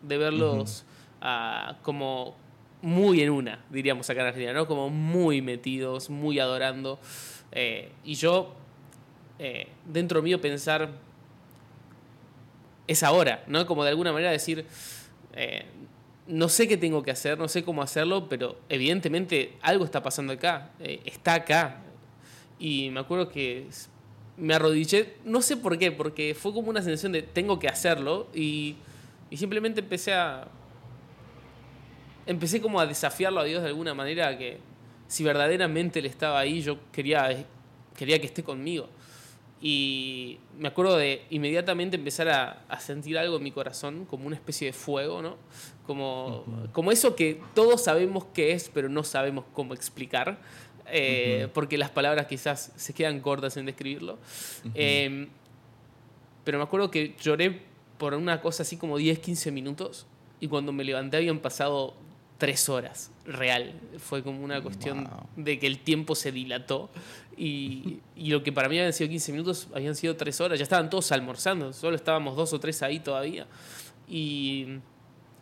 de 0.02 0.18
verlos 0.18 0.84
ah, 1.20 1.76
como 1.82 2.36
muy 2.82 3.20
en 3.20 3.30
una, 3.30 3.64
diríamos 3.70 4.08
acá 4.08 4.20
en 4.20 4.26
Argentina, 4.28 4.52
¿no? 4.52 4.66
Como 4.66 4.88
muy 4.88 5.42
metidos, 5.42 6.10
muy 6.10 6.38
adorando. 6.38 6.98
Eh, 7.52 7.90
y 8.04 8.14
yo, 8.14 8.54
eh, 9.38 9.68
dentro 9.86 10.22
mío, 10.22 10.40
pensar, 10.40 10.90
es 12.86 13.02
ahora, 13.02 13.42
¿no? 13.46 13.66
Como 13.66 13.82
de 13.82 13.90
alguna 13.90 14.12
manera 14.12 14.30
decir, 14.30 14.64
eh, 15.34 15.66
no 16.28 16.48
sé 16.50 16.68
qué 16.68 16.76
tengo 16.76 17.02
que 17.02 17.10
hacer, 17.10 17.38
no 17.38 17.48
sé 17.48 17.64
cómo 17.64 17.82
hacerlo, 17.82 18.28
pero 18.28 18.58
evidentemente 18.68 19.56
algo 19.62 19.84
está 19.84 20.02
pasando 20.02 20.34
acá, 20.34 20.70
eh, 20.78 21.00
está 21.06 21.34
acá. 21.34 21.82
Y 22.58 22.90
me 22.90 23.00
acuerdo 23.00 23.30
que 23.30 23.66
me 24.36 24.54
arrodillé, 24.54 25.16
no 25.24 25.40
sé 25.42 25.56
por 25.56 25.78
qué, 25.78 25.90
porque 25.90 26.34
fue 26.34 26.52
como 26.52 26.68
una 26.68 26.82
sensación 26.82 27.12
de 27.12 27.22
tengo 27.22 27.58
que 27.58 27.68
hacerlo 27.68 28.28
y, 28.34 28.76
simplemente 29.34 29.80
empecé 29.80 30.14
a... 30.14 30.48
Empecé 32.26 32.60
como 32.60 32.78
a 32.78 32.86
desafiarlo 32.86 33.40
a 33.40 33.44
Dios 33.44 33.62
de 33.62 33.68
alguna 33.68 33.94
manera, 33.94 34.36
que 34.36 34.58
si 35.06 35.24
verdaderamente 35.24 35.98
Él 35.98 36.04
estaba 36.04 36.38
ahí, 36.38 36.60
yo 36.60 36.78
quería, 36.92 37.46
quería 37.96 38.20
que 38.20 38.26
esté 38.26 38.42
conmigo. 38.42 38.90
Y 39.60 40.38
me 40.56 40.68
acuerdo 40.68 40.96
de 40.96 41.22
inmediatamente 41.30 41.96
empezar 41.96 42.28
a, 42.28 42.80
sentir 42.80 43.18
algo 43.18 43.38
en 43.38 43.42
mi 43.42 43.50
corazón, 43.50 44.04
como 44.04 44.26
una 44.26 44.36
especie 44.36 44.68
de 44.68 44.72
fuego, 44.72 45.20
¿no? 45.20 45.36
Como, 45.86 46.44
como 46.72 46.92
eso 46.92 47.16
que 47.16 47.40
todos 47.54 47.82
sabemos 47.82 48.26
qué 48.32 48.52
es, 48.52 48.70
pero 48.72 48.88
no 48.88 49.02
sabemos 49.02 49.44
cómo 49.52 49.74
explicar, 49.74 50.38
eh, 50.86 51.48
porque 51.54 51.76
las 51.76 51.90
palabras 51.90 52.26
quizás 52.26 52.72
se 52.76 52.92
quedan 52.92 53.20
cortas 53.20 53.56
en 53.56 53.66
describirlo. 53.66 54.18
Em, 54.74 55.28
pero 56.44 56.58
me 56.58 56.64
acuerdo 56.64 56.90
que 56.90 57.16
lloré 57.20 57.62
por 57.98 58.14
una 58.14 58.40
cosa 58.40 58.62
así 58.62 58.76
como 58.76 58.96
10, 58.96 59.18
15 59.18 59.50
minutos, 59.50 60.06
y 60.40 60.46
cuando 60.46 60.72
me 60.72 60.84
levanté 60.84 61.16
habían 61.16 61.40
pasado 61.40 61.94
tres 62.38 62.68
horas, 62.68 63.10
real. 63.24 63.74
Fue 63.98 64.22
como 64.22 64.42
una 64.42 64.62
cuestión 64.62 65.08
de 65.36 65.58
que 65.58 65.66
el 65.66 65.80
tiempo 65.80 66.14
se 66.14 66.32
dilató 66.32 66.88
y, 67.36 67.98
y, 68.16 68.30
lo 68.30 68.42
que 68.42 68.52
para 68.52 68.68
mí 68.68 68.78
habían 68.78 68.92
sido 68.92 69.10
15 69.10 69.32
minutos 69.32 69.68
habían 69.74 69.94
sido 69.94 70.16
tres 70.16 70.40
horas. 70.40 70.58
Ya 70.58 70.62
estaban 70.62 70.88
todos 70.88 71.12
almorzando, 71.12 71.72
solo 71.72 71.96
estábamos 71.96 72.36
dos 72.36 72.52
o 72.52 72.60
tres 72.60 72.82
ahí 72.82 73.00
todavía. 73.00 73.46
Y, 74.08 74.78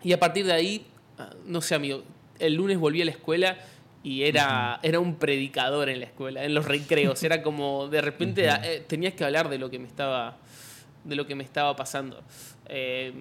y 0.02 0.12
a 0.12 0.18
partir 0.18 0.46
de 0.46 0.52
ahí, 0.52 0.86
ah, 1.18 1.30
no 1.46 1.60
sé, 1.60 1.74
amigo, 1.74 2.02
el 2.38 2.54
lunes 2.54 2.78
volví 2.78 3.02
a 3.02 3.04
la 3.04 3.10
escuela 3.12 3.58
y 4.02 4.22
era, 4.22 4.78
era 4.82 5.00
un 5.00 5.16
predicador 5.16 5.88
en 5.88 6.00
la 6.00 6.06
escuela, 6.06 6.44
en 6.44 6.54
los 6.54 6.64
recreos. 6.64 7.22
Era 7.22 7.42
como 7.42 7.88
de 7.88 8.00
repente 8.00 8.48
eh, 8.48 8.84
tenías 8.86 9.14
que 9.14 9.24
hablar 9.24 9.48
de 9.48 9.58
lo 9.58 9.70
que 9.70 9.78
me 9.78 9.86
estaba, 9.86 10.38
de 11.04 11.16
lo 11.16 11.26
que 11.26 11.34
me 11.34 11.44
estaba 11.44 11.74
pasando. 11.76 12.22
Eh, 12.68 13.12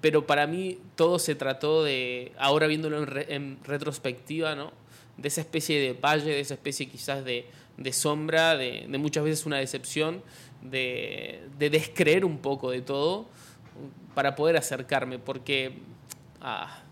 pero 0.00 0.26
para 0.26 0.46
mí 0.46 0.78
todo 0.96 1.18
se 1.18 1.34
trató 1.34 1.84
de, 1.84 2.32
ahora 2.38 2.66
viéndolo 2.66 3.06
en, 3.28 3.58
retrospectiva, 3.64 4.54
¿no? 4.54 4.72
de 5.16 5.28
esa 5.28 5.42
especie 5.42 5.78
de 5.78 5.92
valle, 5.92 6.30
de 6.30 6.40
esa 6.40 6.54
especie 6.54 6.88
quizás 6.88 7.24
de, 7.24 7.46
sombra, 7.92 8.56
de, 8.56 8.86
muchas 8.98 9.24
veces 9.24 9.44
una 9.44 9.58
decepción, 9.58 10.22
de, 10.62 11.42
descreer 11.58 12.24
un 12.24 12.38
poco 12.38 12.70
de 12.70 12.80
todo 12.80 13.26
para 14.14 14.34
poder 14.34 14.56
acercarme, 14.56 15.18
porque, 15.18 15.74
ah, 16.40 16.82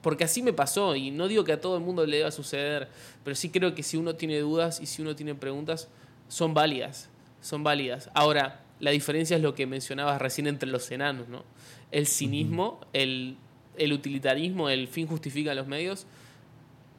porque 0.00 0.24
así 0.24 0.42
me 0.42 0.54
pasó, 0.54 0.96
y 0.96 1.10
no 1.10 1.28
digo 1.28 1.44
que 1.44 1.52
a 1.52 1.60
todo 1.60 1.76
el 1.76 1.82
mundo 1.82 2.06
le 2.06 2.18
deba 2.18 2.30
suceder, 2.30 2.88
pero 3.22 3.36
sí 3.36 3.50
creo 3.50 3.74
que 3.74 3.82
si 3.82 3.98
uno 3.98 4.16
tiene 4.16 4.38
dudas 4.40 4.80
y 4.80 4.86
si 4.86 5.02
uno 5.02 5.14
tiene 5.14 5.34
preguntas, 5.34 5.88
son 6.28 6.54
válidas, 6.54 7.10
son 7.42 7.62
válidas. 7.62 8.10
Ahora, 8.14 8.62
la 8.80 8.90
diferencia 8.90 9.36
es 9.36 9.42
lo 9.42 9.54
que 9.54 9.66
mencionabas 9.66 10.20
recién 10.20 10.46
entre 10.46 10.68
los 10.68 10.90
enanos, 10.90 11.28
¿no? 11.28 11.44
El 11.92 12.06
cinismo, 12.06 12.80
el, 12.92 13.36
el 13.76 13.92
utilitarismo, 13.92 14.68
el 14.68 14.88
fin 14.88 15.06
justifica 15.06 15.54
los 15.54 15.68
medios 15.68 16.06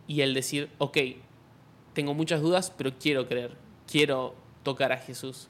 y 0.08 0.22
el 0.22 0.34
decir, 0.34 0.70
ok, 0.78 0.98
tengo 1.94 2.14
muchas 2.14 2.42
dudas, 2.42 2.72
pero 2.76 2.98
quiero 2.98 3.28
creer, 3.28 3.58
quiero 3.88 4.36
tocar 4.64 4.92
a 4.92 4.98
Jesús. 4.98 5.48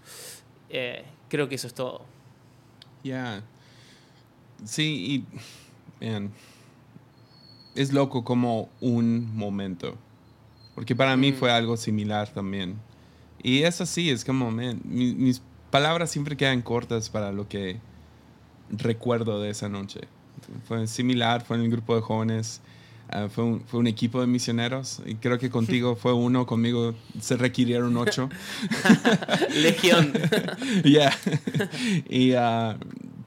Eh, 0.70 1.04
creo 1.30 1.48
que 1.48 1.56
eso 1.56 1.68
es 1.68 1.74
todo. 1.74 2.02
Ya. 3.04 3.44
Sí, 4.66 5.26
y. 6.02 6.10
es 7.76 7.94
loco 7.94 8.24
como 8.24 8.70
un 8.82 9.36
momento. 9.36 9.98
Porque 10.76 10.96
para 10.96 11.16
mí 11.16 11.32
mm. 11.32 11.36
fue 11.36 11.52
algo 11.52 11.78
similar 11.78 12.34
también. 12.34 12.80
Y 13.42 13.64
es 13.64 13.82
así, 13.82 14.10
es 14.10 14.24
como, 14.24 14.52
mis 14.52 15.42
palabras 15.70 16.12
siempre 16.12 16.38
quedan 16.38 16.62
cortas 16.62 17.10
para 17.10 17.32
lo 17.32 17.48
que 17.48 17.80
recuerdo 18.70 19.42
de 19.42 19.50
esa 19.50 19.70
noche. 19.70 20.02
Fue 20.68 20.88
similar, 20.88 21.44
fue 21.44 21.58
en 21.58 21.64
el 21.64 21.72
grupo 21.72 21.96
de 21.96 22.02
jóvenes. 22.02 22.62
Ah, 23.10 23.28
fue, 23.30 23.44
un, 23.44 23.62
fue, 23.62 23.80
un, 23.80 23.88
equipo 23.88 24.22
de 24.22 24.28
misioneros 24.28 25.02
y 25.06 25.16
creo 25.16 25.38
que 25.38 25.50
contigo 25.50 25.96
fue 26.02 26.14
uno, 26.14 26.46
conmigo 26.46 26.96
se 27.20 27.38
requirieron 27.38 27.96
ocho. 27.98 28.30
Legión. 29.56 30.14
Ya. 30.84 31.16
y, 32.10 32.34
uh, 32.34 32.78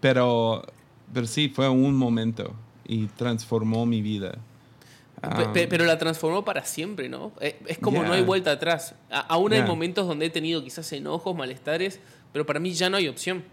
pero, 0.01 0.65
pero 1.13 1.27
sí, 1.27 1.49
fue 1.49 1.69
un 1.69 1.97
momento 1.97 2.55
y 2.87 3.07
transformó 3.07 3.87
mi 3.87 4.03
vida. 4.03 4.39
Um, 5.23 5.53
pero 5.53 5.85
la 5.85 5.99
transformó 5.99 6.45
para 6.45 6.65
siempre, 6.65 7.09
¿no? 7.09 7.33
Eh, 7.41 7.59
es 7.67 7.79
como 7.79 8.03
no 8.03 8.13
hay 8.13 8.23
vuelta 8.23 8.53
atrás. 8.53 8.95
aún 9.11 9.53
hay 9.53 9.63
momentos 9.63 10.07
donde 10.07 10.27
he 10.27 10.31
tenido 10.31 10.63
quizás 10.63 10.93
enojos, 10.93 11.35
malestares, 11.35 12.01
pero 12.33 12.45
para 12.45 12.61
mí 12.61 12.73
ya 12.73 12.91
no 12.91 12.97
hay 12.97 13.09
opción. 13.09 13.45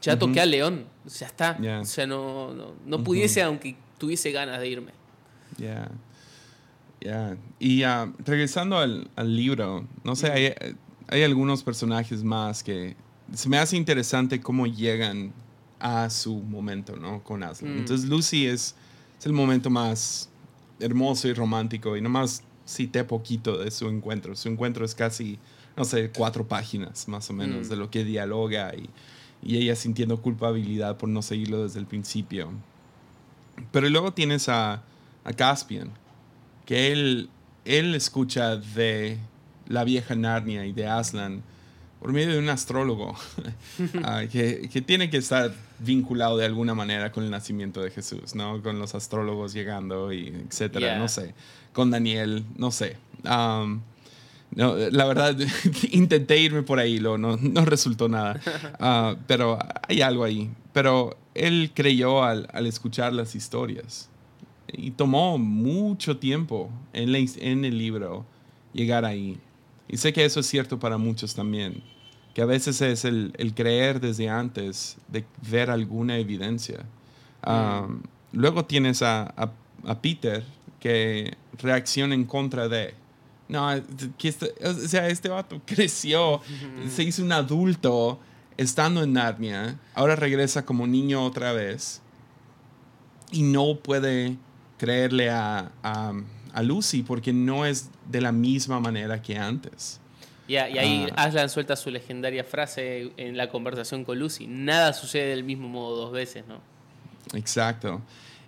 Ya 0.00 0.18
toqué 0.18 0.40
a 0.40 0.46
León, 0.46 0.86
ya 1.06 1.26
está. 1.26 1.58
O 1.80 1.84
sea, 1.84 2.06
no, 2.06 2.54
no, 2.54 2.74
no 2.86 3.02
pudiese, 3.02 3.42
aunque 3.42 3.76
tuviese 3.98 4.30
ganas 4.30 4.60
de 4.60 4.68
irme. 4.68 4.92
Ya. 5.56 5.90
Ya. 7.00 7.36
Y 7.58 7.84
uh, 7.84 8.12
regresando 8.24 8.78
al, 8.78 9.10
al, 9.16 9.36
libro, 9.36 9.86
no 10.04 10.16
sé, 10.16 10.30
hay, 10.30 10.52
hay, 11.08 11.22
algunos 11.22 11.62
personajes 11.62 12.24
más 12.24 12.62
que 12.62 12.96
se 13.32 13.48
me 13.48 13.58
hace 13.58 13.76
interesante 13.76 14.40
cómo 14.40 14.66
llegan 14.66 15.32
a 15.78 16.10
su 16.10 16.34
momento, 16.36 16.96
¿no? 16.96 17.22
Con 17.22 17.42
Aslan. 17.42 17.74
Mm. 17.74 17.78
Entonces, 17.78 18.08
Lucy 18.08 18.46
es, 18.46 18.74
es, 19.18 19.26
el 19.26 19.32
momento 19.32 19.70
más 19.70 20.28
hermoso 20.80 21.28
y 21.28 21.34
romántico 21.34 21.96
y 21.96 22.00
nomás 22.00 22.42
cité 22.66 23.04
poquito 23.04 23.58
de 23.58 23.70
su 23.70 23.88
encuentro. 23.88 24.34
Su 24.34 24.48
encuentro 24.48 24.84
es 24.84 24.94
casi, 24.94 25.38
no 25.76 25.84
sé, 25.84 26.10
cuatro 26.10 26.46
páginas 26.46 27.06
más 27.08 27.30
o 27.30 27.32
menos 27.32 27.66
mm. 27.66 27.70
de 27.70 27.76
lo 27.76 27.90
que 27.90 28.04
dialoga 28.04 28.74
y, 28.74 28.88
y 29.42 29.58
ella 29.58 29.76
sintiendo 29.76 30.20
culpabilidad 30.20 30.96
por 30.96 31.08
no 31.08 31.22
seguirlo 31.22 31.62
desde 31.62 31.80
el 31.80 31.86
principio. 31.86 32.50
Pero 33.72 33.88
luego 33.88 34.12
tienes 34.12 34.48
a 34.48 34.82
a 35.28 35.32
Caspian, 35.34 35.90
que 36.64 36.90
él, 36.90 37.28
él 37.66 37.94
escucha 37.94 38.56
de 38.56 39.18
la 39.66 39.84
vieja 39.84 40.14
Narnia 40.14 40.64
y 40.64 40.72
de 40.72 40.86
Aslan 40.86 41.42
por 42.00 42.12
medio 42.12 42.32
de 42.32 42.38
un 42.38 42.48
astrólogo 42.48 43.14
ah, 44.04 44.22
que, 44.30 44.70
que, 44.72 44.80
tiene 44.80 45.10
que 45.10 45.18
estar 45.18 45.52
vinculado 45.80 46.38
de 46.38 46.46
alguna 46.46 46.74
manera 46.74 47.12
con 47.12 47.24
el 47.24 47.30
nacimiento 47.30 47.82
de 47.82 47.90
Jesús, 47.90 48.34
¿no? 48.34 48.62
Con 48.62 48.78
los 48.78 48.94
astrólogos 48.94 49.52
llegando 49.52 50.12
y 50.12 50.28
etcétera, 50.28 50.98
no 50.98 51.08
sé. 51.08 51.34
Con 51.74 51.90
Daniel, 51.90 52.44
no 52.56 52.70
sé. 52.70 52.96
No, 54.54 54.76
la 54.76 55.04
verdad, 55.04 55.36
intenté 55.92 56.38
irme 56.38 56.62
por 56.62 56.78
ahí, 56.78 56.98
lo, 56.98 57.18
no, 57.18 57.36
no 57.36 57.64
resultó 57.64 58.08
nada. 58.08 58.40
Ah, 58.80 59.16
pero 59.26 59.58
hay 59.88 60.02
algo 60.02 60.24
ahí. 60.24 60.50
Pero 60.72 61.16
él 61.34 61.72
creyó 61.74 62.22
al, 62.22 62.48
al 62.52 62.66
escuchar 62.66 63.12
las 63.12 63.34
historias. 63.34 64.08
Y 64.72 64.92
tomó 64.92 65.38
mucho 65.38 66.18
tiempo 66.18 66.70
en, 66.92 67.14
en 67.14 67.64
el 67.64 67.78
libro 67.78 68.24
llegar 68.72 69.04
ahí. 69.04 69.38
Y 69.88 69.96
sé 69.96 70.12
que 70.12 70.24
eso 70.24 70.40
es 70.40 70.46
cierto 70.46 70.78
para 70.78 70.98
muchos 70.98 71.34
también, 71.34 71.82
que 72.34 72.42
a 72.42 72.46
veces 72.46 72.80
es 72.82 73.04
el, 73.04 73.32
el 73.38 73.54
creer 73.54 74.00
desde 74.00 74.28
antes 74.28 74.98
de 75.08 75.24
ver 75.50 75.70
alguna 75.70 76.18
evidencia. 76.18 76.84
Mm. 77.46 78.02
luego 78.32 78.64
tienes 78.64 79.00
a, 79.00 79.32
a, 79.84 80.00
Peter 80.02 80.44
que 80.80 81.34
reacciona 81.58 82.14
en 82.14 82.24
contra 82.24 82.68
de... 82.68 82.94
No, 83.48 83.68
que 84.18 84.28
este, 84.28 84.52
o 84.62 84.74
sea, 84.74 85.08
este 85.08 85.28
vato 85.28 85.60
creció, 85.66 86.40
se 86.90 87.02
hizo 87.02 87.22
un 87.22 87.32
adulto 87.32 88.20
estando 88.58 89.02
en 89.02 89.14
Narnia, 89.14 89.78
ahora 89.94 90.16
regresa 90.16 90.64
como 90.64 90.86
niño 90.86 91.24
otra 91.24 91.52
vez 91.52 92.02
y 93.30 93.42
no 93.42 93.76
puede 93.76 94.36
creerle 94.76 95.30
a, 95.30 95.72
a, 95.82 96.12
a, 96.52 96.62
Lucy 96.62 97.02
porque 97.02 97.32
no 97.32 97.64
es 97.64 97.90
de 98.06 98.20
la 98.20 98.32
misma 98.32 98.80
manera 98.80 99.22
que 99.22 99.36
antes. 99.36 100.00
y 100.46 100.56
ahí 100.56 101.06
ah. 101.16 101.24
Aslan 101.24 101.48
suelta 101.48 101.76
su 101.76 101.90
legendaria 101.90 102.44
frase 102.44 103.12
en 103.16 103.36
la 103.36 103.48
conversación 103.48 104.04
con 104.04 104.18
Lucy. 104.18 104.46
Nada 104.46 104.92
sucede 104.92 105.28
del 105.28 105.44
mismo 105.44 105.68
modo 105.68 105.96
dos 105.96 106.12
veces, 106.12 106.44
¿no? 106.46 106.60
Exacto. 107.34 108.02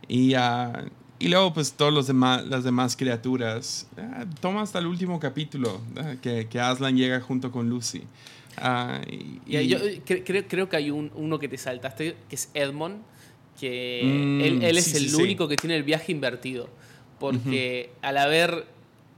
Y, 0.09 0.35
uh, 0.35 0.91
y 1.21 1.29
luego, 1.29 1.55
pues, 1.55 1.73
todas 1.73 1.95
los 1.95 2.09
demás, 2.09 2.45
las 2.47 2.65
demás 2.65 2.97
criaturas. 2.97 3.87
Uh, 3.97 4.25
toma 4.41 4.63
hasta 4.63 4.81
el 4.81 4.87
último 4.87 5.21
capítulo, 5.21 5.81
que, 6.21 6.49
que, 6.49 6.61
Aslan 6.61 6.97
llega 6.97 7.21
junto 7.21 7.53
con 7.53 7.69
Lucy. 7.69 8.03
y, 9.47 9.69
yo 9.69 9.79
creo, 10.05 10.45
creo 10.49 10.69
que 10.69 10.77
hay 10.77 10.91
un, 10.91 11.13
uno 11.15 11.39
que 11.39 11.49
te 11.49 11.59
saltaste, 11.59 12.17
que 12.29 12.35
es 12.35 12.51
Edmond 12.55 13.03
que 13.61 14.01
mm, 14.03 14.63
él, 14.63 14.79
es 14.79 14.95
el 14.95 15.15
único 15.15 15.47
que 15.47 15.57
tiene 15.57 15.77
el 15.77 15.83
viaje 15.83 16.13
invertido. 16.13 16.69
Porque 17.19 17.91
al 18.01 18.17
haber 18.17 18.65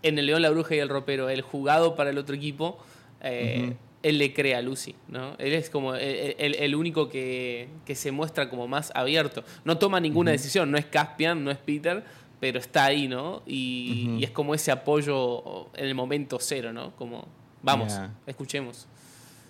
en 0.03 0.19
el 0.19 0.27
León, 0.27 0.43
la 0.43 0.51
Bruja 0.51 0.75
y 0.75 0.79
el 0.79 0.89
Ropero 0.89 1.31
el 1.31 1.43
jugado 1.43 1.95
para 1.95 2.11
el 2.11 2.19
otro 2.19 2.35
equipo, 2.35 2.79
eh, 3.21 3.75
él 4.03 4.19
le 4.19 4.35
cree 4.35 4.55
a 4.55 4.63
Lucy. 4.63 4.95
¿no? 5.09 5.35
Él 5.39 5.53
es 5.55 5.71
como 5.71 5.95
el, 5.95 6.75
único 6.75 7.09
que, 7.09 7.69
se 7.95 8.13
muestra 8.13 8.49
como 8.51 8.69
más 8.69 8.93
abierto. 8.95 9.45
No 9.65 9.79
toma 9.79 10.01
ninguna 10.01 10.31
decisión, 10.33 10.71
no 10.71 10.79
es 10.79 10.87
Caspian, 10.87 11.43
no 11.45 11.51
es 11.51 11.59
Peter, 11.59 12.05
pero 12.41 12.59
está 12.59 12.87
ahí, 12.87 13.09
¿no? 13.09 13.43
Y, 13.47 14.23
es 14.23 14.31
como 14.31 14.55
ese 14.55 14.73
apoyo 14.73 15.69
en 15.77 15.87
el 15.87 15.95
momento 15.95 16.39
cero, 16.41 16.73
¿no? 16.73 16.95
Como, 16.97 17.27
vamos, 17.63 17.93
escuchemos. 18.27 18.87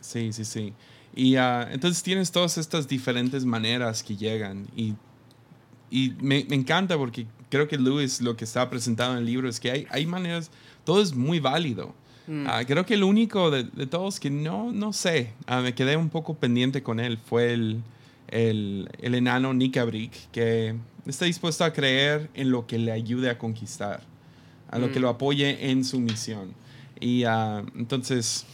Sí, 0.00 0.32
sí, 0.32 0.44
sí. 0.44 0.74
Y 1.14 1.36
uh, 1.36 1.68
entonces 1.70 2.02
tienes 2.02 2.32
todas 2.32 2.58
estas 2.58 2.88
diferentes 2.88 3.44
maneras 3.44 4.02
que 4.02 4.16
llegan. 4.16 4.66
Y, 4.76 4.94
y 5.90 6.14
me, 6.20 6.44
me, 6.48 6.56
encanta 6.56 6.96
porque 6.96 7.26
creo 7.50 7.68
que 7.68 7.76
Lewis 7.76 8.22
lo 8.22 8.34
que 8.34 8.44
está 8.44 8.68
presentado 8.70 9.12
en 9.12 9.18
el 9.18 9.26
libro 9.26 9.48
es 9.48 9.60
que 9.60 9.70
hay, 9.70 9.86
hay 9.90 10.06
maneras, 10.06 10.50
todo 10.84 11.02
es 11.02 11.14
muy 11.14 11.38
válido. 11.38 11.94
Mm. 12.26 12.46
Uh, 12.46 12.66
creo 12.66 12.86
que 12.86 12.94
el 12.94 13.02
único 13.02 13.50
de, 13.50 13.64
de, 13.64 13.86
todos 13.86 14.20
que 14.20 14.30
no, 14.30 14.72
no 14.72 14.92
sé, 14.92 15.32
uh, 15.50 15.60
me 15.62 15.74
quedé 15.74 15.96
un 15.96 16.08
poco 16.08 16.34
pendiente 16.34 16.82
con 16.82 17.00
él 17.00 17.18
fue 17.18 17.52
el, 17.52 17.82
el, 18.28 18.88
el 19.00 19.14
enano 19.14 19.52
Nikabrick, 19.54 20.30
que 20.30 20.74
está 21.06 21.24
dispuesto 21.24 21.64
a 21.64 21.72
creer 21.72 22.30
en 22.34 22.50
lo 22.50 22.66
que 22.66 22.78
le 22.78 22.92
ayude 22.92 23.30
a 23.30 23.38
conquistar, 23.38 24.02
a 24.70 24.78
lo 24.78 24.90
que 24.92 24.98
mm. 24.98 25.02
lo 25.02 25.08
apoye 25.08 25.70
en 25.70 25.84
su 25.84 26.00
misión. 26.00 26.54
Y 27.00 27.24
entonces 27.76 28.46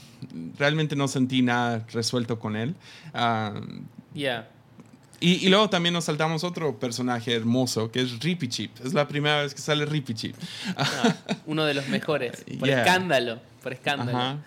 realmente 0.59 0.97
no 0.97 1.07
sentí 1.07 1.43
nada 1.43 1.87
resuelto 1.93 2.39
con 2.39 2.57
él. 2.57 2.75
Uh, 3.15 3.85
ya. 4.15 4.49
Y, 5.21 5.45
y, 5.45 5.49
luego 5.49 5.69
también 5.69 5.93
nos 5.93 6.05
saltamos 6.05 6.45
otro 6.45 6.79
personaje 6.79 7.35
hermoso 7.35 7.91
que 7.91 8.01
es 8.01 8.21
Rippy 8.21 8.49
Chip. 8.49 8.71
Es 8.85 8.95
la 8.95 9.09
primera 9.09 9.43
vez 9.43 9.53
que 9.53 9.61
sale 9.61 9.85
Rippy 9.85 10.15
Chip. 10.15 10.37
Ah, 10.77 11.15
uno 11.47 11.65
de 11.65 11.75
los 11.75 11.89
mejores. 11.89 12.45
Por 12.59 12.69
escándalo. 12.69 13.41
Por 13.63 13.73
escándalo. 13.73 14.39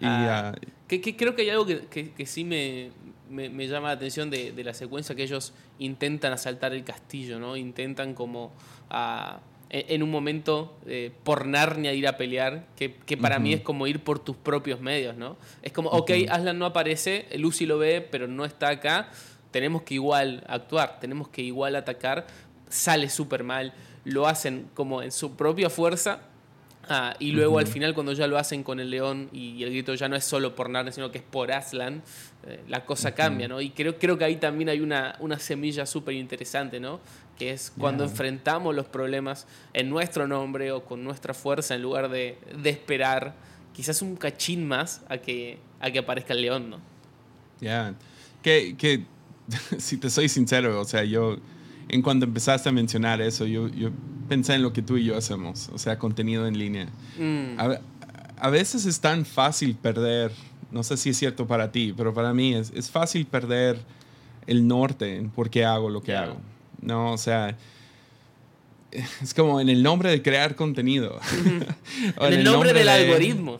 Y, 0.00 0.04
ah, 0.04 0.54
que, 0.88 1.00
que, 1.00 1.16
creo 1.16 1.34
que 1.36 1.42
hay 1.42 1.50
algo 1.50 1.66
que, 1.66 2.12
que 2.12 2.26
sí 2.26 2.44
me, 2.44 2.90
me, 3.30 3.48
me, 3.48 3.68
llama 3.68 3.88
la 3.88 3.94
atención 3.94 4.28
de, 4.28 4.52
de, 4.52 4.64
la 4.64 4.74
secuencia 4.74 5.14
que 5.14 5.22
ellos 5.22 5.52
intentan 5.78 6.32
asaltar 6.32 6.72
el 6.72 6.84
castillo, 6.84 7.38
¿no? 7.38 7.56
Intentan 7.56 8.14
como 8.14 8.52
a 8.90 9.40
en 9.70 10.04
un 10.04 10.10
momento 10.10 10.76
eh, 10.86 11.10
por 11.24 11.46
Narnia 11.46 11.92
ir 11.94 12.06
a 12.06 12.16
pelear, 12.16 12.66
que, 12.76 12.94
que 12.94 13.16
para 13.16 13.40
mí 13.40 13.52
es 13.52 13.60
como 13.60 13.88
ir 13.88 14.04
por 14.04 14.20
tus 14.20 14.36
propios 14.36 14.80
medios, 14.80 15.16
¿no? 15.16 15.36
Es 15.62 15.72
como, 15.72 15.90
ok, 15.90 16.10
Aslan 16.30 16.58
no 16.60 16.66
aparece, 16.66 17.26
Lucy 17.36 17.66
lo 17.66 17.78
ve, 17.78 18.00
pero 18.00 18.28
no 18.28 18.44
está 18.44 18.68
acá, 18.68 19.08
tenemos 19.50 19.82
que 19.82 19.94
igual 19.94 20.44
actuar, 20.46 21.00
tenemos 21.00 21.28
que 21.28 21.42
igual 21.42 21.74
atacar, 21.74 22.26
sale 22.68 23.10
súper 23.10 23.42
mal, 23.42 23.74
lo 24.04 24.28
hacen 24.28 24.68
como 24.74 25.02
en 25.02 25.10
su 25.10 25.34
propia 25.34 25.68
fuerza, 25.70 26.20
Ah, 26.88 27.16
y 27.18 27.32
luego 27.32 27.58
al 27.58 27.66
final 27.66 27.94
cuando 27.94 28.12
ya 28.12 28.26
lo 28.26 28.38
hacen 28.38 28.62
con 28.62 28.80
el 28.80 28.90
león 28.90 29.28
y, 29.32 29.62
el 29.62 29.70
grito 29.70 29.94
ya 29.94 30.08
no 30.08 30.16
es 30.16 30.24
solo 30.24 30.54
por 30.54 30.68
Narnia, 30.68 30.92
sino 30.92 31.10
que 31.10 31.18
es 31.18 31.24
por 31.24 31.50
Aslan, 31.52 32.02
eh, 32.46 32.60
la 32.68 32.84
cosa 32.84 33.14
cambia, 33.14 33.48
¿no? 33.48 33.60
Y 33.60 33.70
creo, 33.70 33.98
creo 33.98 34.18
que 34.18 34.24
ahí 34.24 34.36
también 34.36 34.68
hay 34.68 34.80
una, 34.80 35.16
una 35.20 35.38
semilla 35.38 35.86
súper 35.86 36.14
interesante, 36.14 36.80
¿no? 36.80 37.00
Que 37.38 37.50
es 37.50 37.72
cuando 37.78 38.04
enfrentamos 38.04 38.74
los 38.74 38.86
problemas 38.86 39.46
en 39.72 39.90
nuestro 39.90 40.28
nombre 40.28 40.72
o 40.72 40.84
con 40.84 41.02
nuestra 41.02 41.34
fuerza 41.34 41.74
en 41.74 41.82
lugar 41.82 42.08
de, 42.08 42.38
de 42.62 42.70
esperar 42.70 43.34
quizás 43.74 44.02
un 44.02 44.16
cachín 44.16 44.66
más 44.66 45.02
a 45.08 45.18
que, 45.18 45.58
a 45.80 45.90
que 45.90 45.98
aparezca 45.98 46.32
el 46.32 46.42
león, 46.42 46.70
¿no? 46.70 46.80
Ya. 47.60 47.94
Que, 48.42 48.76
que 48.76 49.04
si 49.78 49.96
te 49.98 50.08
soy 50.10 50.28
sincero, 50.28 50.80
o 50.80 50.84
sea, 50.84 51.04
yo, 51.04 51.38
en 51.88 52.02
cuanto 52.02 52.24
empezaste 52.26 52.68
a 52.68 52.72
mencionar 52.72 53.20
eso, 53.20 53.46
yo, 53.46 53.68
yo 53.68 53.90
pensé 54.28 54.54
en 54.54 54.62
lo 54.62 54.72
que 54.72 54.82
tú 54.82 54.96
y 54.96 55.04
yo 55.04 55.16
hacemos, 55.16 55.68
o 55.72 55.78
sea, 55.78 55.98
contenido 55.98 56.46
en 56.46 56.58
línea. 56.58 56.88
Mm. 57.18 57.58
A, 57.60 57.78
a 58.38 58.50
veces 58.50 58.84
es 58.86 59.00
tan 59.00 59.24
fácil 59.24 59.74
perder, 59.74 60.32
no 60.72 60.82
sé 60.82 60.96
si 60.96 61.10
es 61.10 61.16
cierto 61.18 61.46
para 61.46 61.70
ti, 61.72 61.94
pero 61.96 62.12
para 62.14 62.32
mí 62.34 62.54
es, 62.54 62.72
es 62.74 62.90
fácil 62.90 63.26
perder 63.26 63.78
el 64.46 64.66
norte 64.66 65.16
en 65.16 65.30
por 65.30 65.50
qué 65.50 65.64
hago 65.64 65.88
lo 65.90 66.02
que 66.02 66.14
hago. 66.16 66.36
No, 66.82 67.12
o 67.12 67.18
sea, 67.18 67.56
es 69.22 69.34
como 69.34 69.60
en 69.60 69.68
el 69.68 69.82
nombre 69.82 70.10
de 70.10 70.22
crear 70.22 70.54
contenido. 70.54 71.18
O 72.18 72.26
En 72.26 72.34
el 72.34 72.44
nombre 72.44 72.72
del 72.72 72.86
de- 72.86 72.90
algoritmo. 72.92 73.58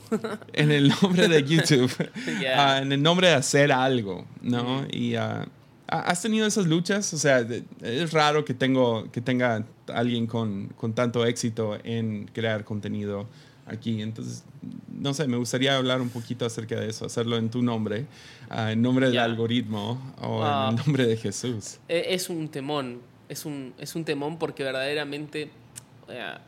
En 0.52 0.70
el 0.70 0.88
nombre 1.00 1.28
de 1.28 1.42
YouTube. 1.42 1.90
Ah, 2.56 2.80
en 2.82 2.92
el 2.92 3.02
nombre 3.02 3.28
de 3.28 3.34
hacer 3.34 3.72
algo, 3.72 4.26
¿no? 4.42 4.84
Y 4.90 5.14
ah, 5.16 5.46
¿has 5.86 6.22
tenido 6.22 6.46
esas 6.46 6.66
luchas? 6.66 7.12
O 7.14 7.18
sea, 7.18 7.46
es 7.82 8.12
raro 8.12 8.44
que, 8.44 8.54
tengo, 8.54 9.10
que 9.12 9.20
tenga 9.20 9.64
alguien 9.92 10.26
con, 10.26 10.68
con 10.76 10.94
tanto 10.94 11.24
éxito 11.26 11.78
en 11.84 12.26
crear 12.32 12.64
contenido 12.64 13.26
aquí. 13.66 14.02
Entonces, 14.02 14.44
no 14.92 15.14
sé, 15.14 15.26
me 15.28 15.36
gustaría 15.36 15.76
hablar 15.76 16.00
un 16.00 16.08
poquito 16.10 16.46
acerca 16.46 16.78
de 16.80 16.88
eso, 16.88 17.06
hacerlo 17.06 17.36
en 17.36 17.50
tu 17.50 17.62
nombre, 17.62 18.06
ah, 18.50 18.72
en 18.72 18.82
nombre 18.82 19.06
del 19.06 19.14
Ya. 19.16 19.24
algoritmo 19.24 20.14
o 20.20 20.42
Ah. 20.42 20.68
en 20.70 20.78
el 20.78 20.84
nombre 20.84 21.06
de 21.06 21.16
Jesús. 21.16 21.78
E- 21.88 22.06
Es 22.14 22.28
un 22.30 22.48
temón, 22.48 23.00
es 23.28 23.44
un, 23.44 23.74
es 23.78 23.94
un 23.94 24.04
temón 24.04 24.38
porque 24.38 24.64
verdaderamente 24.64 25.50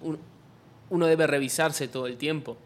un- 0.02 0.18
uno 0.90 1.06
debe 1.06 1.26
revisarse 1.26 1.88
todo 1.88 2.06
el 2.06 2.16
tiempo. 2.16 2.56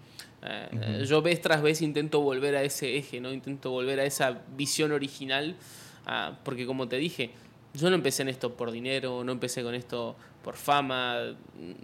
Eh, 0.43 1.05
Yo 1.07 1.23
vez 1.23 1.41
tras 1.41 1.63
vez 1.63 1.83
intento 1.83 2.21
volver 2.21 2.57
a 2.57 2.63
ese 2.63 2.97
eje, 2.97 3.21
¿no? 3.21 3.33
intento 3.33 3.71
volver 3.71 4.01
a 4.01 4.05
esa 4.05 4.39
visión 4.57 4.91
original, 4.93 5.55
ah, 6.11 6.39
porque 6.45 6.67
como 6.67 6.89
te 6.89 6.97
dije, 6.97 7.31
yo 7.75 7.89
no 7.89 7.97
empecé 7.97 8.23
en 8.23 8.29
esto 8.29 8.55
por 8.55 8.71
dinero, 8.71 9.23
no 9.25 9.33
empecé 9.33 9.63
con 9.63 9.75
esto 9.75 10.17
por 10.43 10.57
fama, 10.57 11.37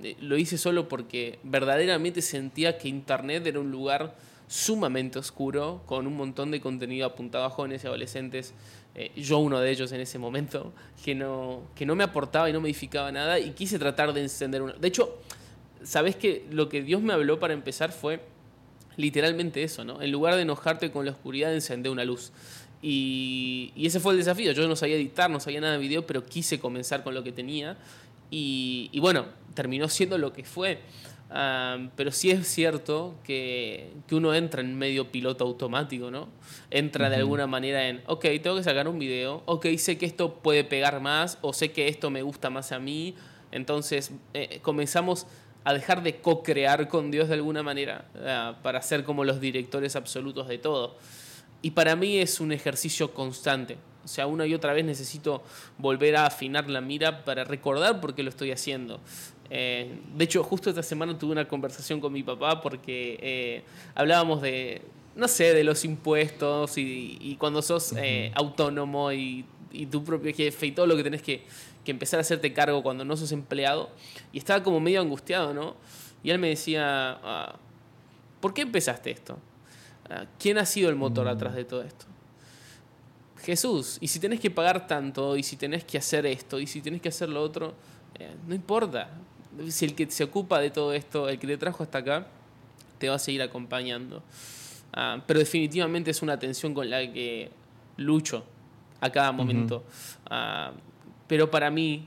eh, 0.02 0.16
lo 0.20 0.36
hice 0.36 0.58
solo 0.58 0.88
porque 0.88 1.38
verdaderamente 1.42 2.22
sentía 2.22 2.76
que 2.78 2.88
Internet 2.88 3.46
era 3.46 3.60
un 3.60 3.70
lugar 3.70 4.16
sumamente 4.48 5.18
oscuro, 5.18 5.82
con 5.86 6.06
un 6.06 6.16
montón 6.16 6.50
de 6.50 6.60
contenido 6.60 7.06
apuntado 7.06 7.44
a 7.44 7.50
jóvenes 7.50 7.84
y 7.84 7.86
adolescentes, 7.86 8.54
eh, 8.94 9.10
yo 9.16 9.38
uno 9.38 9.60
de 9.60 9.70
ellos 9.70 9.92
en 9.92 10.00
ese 10.00 10.18
momento, 10.18 10.72
que 11.04 11.14
no, 11.14 11.62
que 11.74 11.84
no 11.84 11.96
me 11.96 12.04
aportaba 12.04 12.48
y 12.48 12.52
no 12.52 12.60
me 12.60 12.68
edificaba 12.68 13.10
nada, 13.12 13.38
y 13.38 13.50
quise 13.50 13.78
tratar 13.78 14.12
de 14.12 14.22
encender 14.22 14.62
una... 14.62 14.72
De 14.74 14.88
hecho, 14.88 15.18
¿sabes 15.82 16.16
que 16.16 16.46
Lo 16.50 16.68
que 16.68 16.82
Dios 16.82 17.02
me 17.02 17.12
habló 17.12 17.38
para 17.38 17.54
empezar 17.54 17.92
fue 17.92 18.20
literalmente 18.96 19.62
eso, 19.62 19.84
¿no? 19.84 20.00
En 20.00 20.10
lugar 20.10 20.36
de 20.36 20.42
enojarte 20.42 20.90
con 20.90 21.04
la 21.04 21.12
oscuridad, 21.12 21.52
encender 21.52 21.92
una 21.92 22.04
luz. 22.04 22.32
Y, 22.82 23.72
y 23.74 23.86
ese 23.86 24.00
fue 24.00 24.12
el 24.12 24.18
desafío. 24.18 24.52
Yo 24.52 24.66
no 24.68 24.76
sabía 24.76 24.96
editar, 24.96 25.30
no 25.30 25.40
sabía 25.40 25.60
nada 25.60 25.74
de 25.74 25.78
video, 25.78 26.06
pero 26.06 26.24
quise 26.24 26.60
comenzar 26.60 27.02
con 27.02 27.14
lo 27.14 27.22
que 27.22 27.32
tenía. 27.32 27.76
Y, 28.30 28.90
y 28.92 29.00
bueno, 29.00 29.26
terminó 29.54 29.88
siendo 29.88 30.18
lo 30.18 30.32
que 30.32 30.44
fue. 30.44 30.80
Pero 31.96 32.12
sí 32.12 32.30
es 32.30 32.46
cierto 32.46 33.16
que, 33.24 33.90
que 34.06 34.14
uno 34.14 34.32
entra 34.32 34.60
en 34.60 34.78
medio 34.78 35.10
piloto 35.10 35.44
automático, 35.44 36.10
¿no? 36.10 36.28
Entra 36.70 37.10
de 37.10 37.16
alguna 37.16 37.48
manera 37.48 37.88
en, 37.88 38.00
ok, 38.06 38.24
tengo 38.42 38.56
que 38.56 38.62
sacar 38.62 38.86
un 38.86 38.98
video, 38.98 39.42
ok, 39.46 39.66
sé 39.76 39.98
que 39.98 40.06
esto 40.06 40.34
puede 40.34 40.62
pegar 40.62 41.00
más, 41.00 41.38
o 41.42 41.52
sé 41.52 41.72
que 41.72 41.88
esto 41.88 42.10
me 42.10 42.22
gusta 42.22 42.48
más 42.48 42.70
a 42.70 42.78
mí. 42.78 43.14
Entonces 43.50 44.12
eh, 44.34 44.60
comenzamos 44.62 45.26
a 45.64 45.74
dejar 45.74 46.04
de 46.04 46.20
co-crear 46.20 46.86
con 46.86 47.10
Dios 47.10 47.26
de 47.26 47.34
alguna 47.34 47.64
manera 47.64 48.06
ah, 48.24 48.56
para 48.62 48.80
ser 48.82 49.02
como 49.02 49.24
los 49.24 49.40
directores 49.40 49.96
absolutos 49.96 50.46
de 50.46 50.58
todo. 50.58 50.96
Y 51.66 51.72
para 51.72 51.96
mí 51.96 52.18
es 52.18 52.38
un 52.38 52.52
ejercicio 52.52 53.12
constante. 53.12 53.76
O 54.04 54.06
sea, 54.06 54.28
una 54.28 54.46
y 54.46 54.54
otra 54.54 54.72
vez 54.72 54.84
necesito 54.84 55.42
volver 55.78 56.14
a 56.14 56.26
afinar 56.26 56.70
la 56.70 56.80
mira 56.80 57.24
para 57.24 57.42
recordar 57.42 58.00
por 58.00 58.14
qué 58.14 58.22
lo 58.22 58.30
estoy 58.30 58.52
haciendo. 58.52 59.00
Eh, 59.50 59.98
de 60.16 60.24
hecho, 60.24 60.44
justo 60.44 60.70
esta 60.70 60.84
semana 60.84 61.18
tuve 61.18 61.32
una 61.32 61.48
conversación 61.48 62.00
con 62.00 62.12
mi 62.12 62.22
papá 62.22 62.62
porque 62.62 63.18
eh, 63.20 63.64
hablábamos 63.96 64.42
de, 64.42 64.80
no 65.16 65.26
sé, 65.26 65.54
de 65.54 65.64
los 65.64 65.84
impuestos 65.84 66.78
y, 66.78 67.18
y 67.20 67.34
cuando 67.34 67.60
sos 67.62 67.94
eh, 67.96 68.30
autónomo 68.36 69.10
y, 69.10 69.44
y 69.72 69.86
tu 69.86 70.04
propio 70.04 70.32
jefe 70.32 70.66
y 70.66 70.70
todo 70.70 70.86
lo 70.86 70.96
que 70.96 71.02
tenés 71.02 71.22
que, 71.22 71.42
que 71.84 71.90
empezar 71.90 72.18
a 72.18 72.20
hacerte 72.20 72.52
cargo 72.52 72.84
cuando 72.84 73.04
no 73.04 73.16
sos 73.16 73.32
empleado. 73.32 73.90
Y 74.32 74.38
estaba 74.38 74.62
como 74.62 74.78
medio 74.78 75.00
angustiado, 75.00 75.52
¿no? 75.52 75.74
Y 76.22 76.30
él 76.30 76.38
me 76.38 76.50
decía, 76.50 77.18
ah, 77.24 77.56
¿por 78.40 78.54
qué 78.54 78.62
empezaste 78.62 79.10
esto? 79.10 79.36
Ah, 80.08 80.26
¿Quién 80.38 80.58
ha 80.58 80.66
sido 80.66 80.88
el 80.88 80.96
motor 80.96 81.28
atrás 81.28 81.54
de 81.54 81.64
todo 81.64 81.82
esto? 81.82 82.06
Jesús. 83.42 83.98
Y 84.00 84.08
si 84.08 84.18
tenés 84.18 84.40
que 84.40 84.50
pagar 84.50 84.86
tanto, 84.86 85.36
y 85.36 85.42
si 85.42 85.56
tenés 85.56 85.84
que 85.84 85.98
hacer 85.98 86.26
esto, 86.26 86.58
y 86.58 86.66
si 86.66 86.80
tenés 86.80 87.00
que 87.00 87.08
hacer 87.08 87.28
lo 87.28 87.42
otro, 87.42 87.74
eh, 88.18 88.34
no 88.46 88.54
importa. 88.54 89.10
Si 89.68 89.84
el 89.84 89.94
que 89.94 90.10
se 90.10 90.24
ocupa 90.24 90.60
de 90.60 90.70
todo 90.70 90.92
esto, 90.92 91.28
el 91.28 91.38
que 91.38 91.46
te 91.46 91.56
trajo 91.56 91.82
hasta 91.82 91.98
acá, 91.98 92.26
te 92.98 93.08
va 93.08 93.16
a 93.16 93.18
seguir 93.18 93.42
acompañando. 93.42 94.22
Ah, 94.92 95.22
pero 95.26 95.38
definitivamente 95.38 96.10
es 96.10 96.22
una 96.22 96.38
tensión 96.38 96.74
con 96.74 96.88
la 96.88 97.00
que 97.12 97.50
lucho 97.96 98.44
a 99.00 99.10
cada 99.10 99.32
momento. 99.32 99.84
Ah, 100.28 100.72
pero 101.26 101.50
para 101.50 101.70
mí 101.70 102.06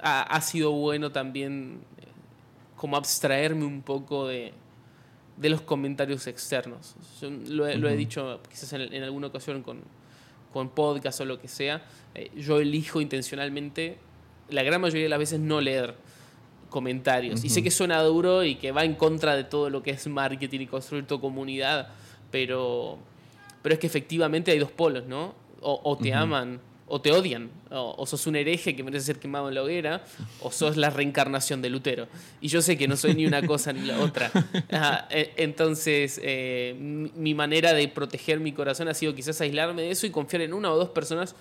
ha, 0.00 0.22
ha 0.22 0.40
sido 0.40 0.72
bueno 0.72 1.10
también 1.12 1.80
eh, 1.98 2.04
como 2.76 2.96
abstraerme 2.96 3.64
un 3.64 3.82
poco 3.82 4.26
de, 4.26 4.52
de 5.36 5.48
los 5.48 5.60
comentarios 5.62 6.26
externos. 6.26 6.94
Yo 7.20 7.30
lo, 7.30 7.66
he, 7.66 7.76
lo 7.76 7.88
he 7.88 7.92
Ujú. 7.92 7.98
dicho 7.98 8.40
quizás 8.48 8.72
en, 8.74 8.92
en 8.92 9.02
alguna 9.02 9.28
ocasión 9.28 9.62
con, 9.62 9.80
con 10.52 10.68
podcast 10.70 11.20
o 11.20 11.24
lo 11.24 11.40
que 11.40 11.48
sea. 11.48 11.82
eh, 12.14 12.30
yo 12.36 12.60
elijo 12.60 13.00
intencionalmente, 13.00 13.98
la 14.50 14.62
gran 14.62 14.80
mayoría 14.80 15.04
de 15.04 15.08
las 15.08 15.18
veces, 15.18 15.40
no 15.40 15.60
leer 15.60 15.94
comentarios. 16.68 17.44
Y 17.44 17.48
sé 17.50 17.62
que 17.62 17.70
suena 17.70 18.00
duro 18.02 18.44
y 18.44 18.54
que 18.56 18.72
va 18.72 18.84
en 18.84 18.94
contra 18.94 19.36
de 19.36 19.44
todo 19.44 19.68
lo 19.70 19.82
que 19.82 19.90
es 19.90 20.06
marketing 20.06 20.60
y 20.60 20.66
construir 20.66 21.06
tu 21.06 21.20
comunidad, 21.20 21.88
pero, 22.30 22.98
pero 23.62 23.74
es 23.74 23.78
que 23.78 23.86
efectivamente 23.86 24.50
hay 24.50 24.58
dos 24.58 24.70
polos, 24.70 25.04
¿no? 25.06 25.34
O, 25.60 25.80
o 25.84 25.96
te 25.98 26.12
aman 26.14 26.60
o 26.94 27.00
te 27.00 27.10
odian, 27.10 27.50
o, 27.70 27.94
o 27.96 28.04
sos 28.06 28.26
un 28.26 28.36
hereje 28.36 28.76
que 28.76 28.82
merece 28.84 29.06
ser 29.06 29.18
quemado 29.18 29.48
en 29.48 29.54
la 29.54 29.62
hoguera, 29.62 30.04
o 30.42 30.50
sos 30.52 30.76
la 30.76 30.90
reencarnación 30.90 31.62
de 31.62 31.70
Lutero. 31.70 32.06
Y 32.42 32.48
yo 32.48 32.60
sé 32.60 32.76
que 32.76 32.86
no 32.86 32.96
soy 32.98 33.14
ni 33.14 33.24
una 33.24 33.46
cosa 33.46 33.72
ni 33.72 33.80
la 33.86 33.98
otra. 33.98 34.30
Ajá, 34.70 35.08
e- 35.10 35.32
entonces, 35.38 36.20
eh, 36.22 36.74
mi 36.78 37.32
manera 37.34 37.72
de 37.72 37.88
proteger 37.88 38.40
mi 38.40 38.52
corazón 38.52 38.88
ha 38.88 38.94
sido 38.94 39.14
quizás 39.14 39.40
aislarme 39.40 39.80
de 39.80 39.90
eso 39.90 40.06
y 40.06 40.10
confiar 40.10 40.42
en 40.42 40.52
una 40.52 40.70
o 40.70 40.76
dos 40.76 40.90
personas 40.90 41.34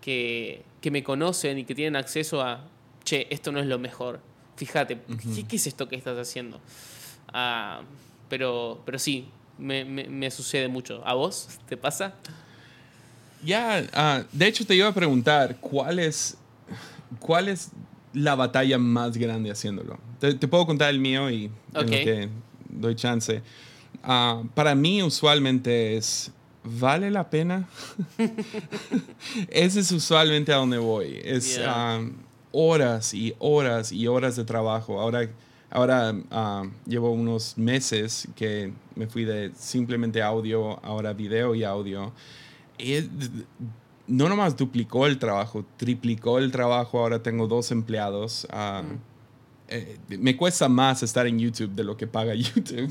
que, 0.00 0.62
que 0.80 0.92
me 0.92 1.02
conocen 1.02 1.58
y 1.58 1.64
que 1.64 1.74
tienen 1.74 1.96
acceso 1.96 2.40
a, 2.40 2.64
che, 3.02 3.26
esto 3.30 3.50
no 3.50 3.58
es 3.58 3.66
lo 3.66 3.80
mejor. 3.80 4.20
Fíjate, 4.56 4.98
¿qué, 5.34 5.44
qué 5.48 5.56
es 5.56 5.66
esto 5.66 5.88
que 5.88 5.96
estás 5.96 6.16
haciendo? 6.16 6.60
Ah, 7.32 7.82
pero, 8.28 8.80
pero 8.86 9.00
sí, 9.00 9.26
me, 9.58 9.84
me- 9.84 10.08
me 10.08 10.30
sucede 10.30 10.68
mucho. 10.68 11.02
¿A 11.04 11.14
vos 11.14 11.48
te 11.68 11.76
pasa? 11.76 12.14
Ya, 13.44 13.86
ah, 13.92 14.22
de 14.32 14.46
hecho 14.46 14.64
te 14.66 14.74
iba 14.74 14.88
a 14.88 14.94
preguntar, 14.94 15.56
¿cuál 15.60 15.98
es, 15.98 16.36
cuál 17.18 17.48
es 17.48 17.70
la 18.12 18.34
batalla 18.34 18.78
más 18.78 19.16
grande 19.16 19.50
haciéndolo? 19.50 19.98
Te, 20.20 20.34
te 20.34 20.48
puedo 20.48 20.66
contar 20.66 20.90
el 20.90 21.00
mío 21.00 21.30
y 21.30 21.44
en 21.44 21.52
lo 21.74 21.86
que 21.86 22.28
doy 22.68 22.94
chance. 22.94 23.42
Ah, 24.02 24.42
para 24.54 24.74
mí 24.74 25.02
usualmente 25.02 25.96
es, 25.96 26.30
¿vale 26.62 27.10
la 27.10 27.28
pena? 27.30 27.68
Ese 29.48 29.80
es 29.80 29.92
usualmente 29.92 30.52
a 30.52 30.56
donde 30.56 30.78
voy. 30.78 31.20
Es 31.24 31.56
Yeah. 31.56 31.66
ah, 31.68 32.08
horas 32.52 33.14
y 33.14 33.34
horas 33.38 33.92
y 33.92 34.06
horas 34.06 34.36
de 34.36 34.44
trabajo. 34.44 35.00
Ahora, 35.00 35.28
ahora 35.70 36.14
ah, 36.30 36.64
llevo 36.86 37.10
unos 37.12 37.56
meses 37.58 38.28
que 38.36 38.72
me 38.94 39.06
fui 39.06 39.24
de 39.24 39.52
simplemente 39.58 40.22
audio, 40.22 40.78
ahora 40.84 41.12
video 41.12 41.54
y 41.54 41.64
audio. 41.64 42.12
No 44.06 44.28
nomás 44.28 44.56
duplicó 44.56 45.06
el 45.06 45.18
trabajo, 45.18 45.64
triplicó 45.78 46.38
el 46.38 46.50
trabajo. 46.52 46.98
Ahora 47.00 47.22
tengo 47.22 47.46
dos 47.46 47.70
empleados. 47.70 48.46
ah, 48.50 48.82
eh, 49.68 49.96
me 50.20 50.36
cuesta 50.36 50.68
más 50.68 51.02
estar 51.02 51.26
en 51.26 51.38
YouTube 51.38 51.70
de 51.74 51.84
lo 51.84 51.96
que 51.96 52.06
paga 52.06 52.34
YouTube. 52.34 52.90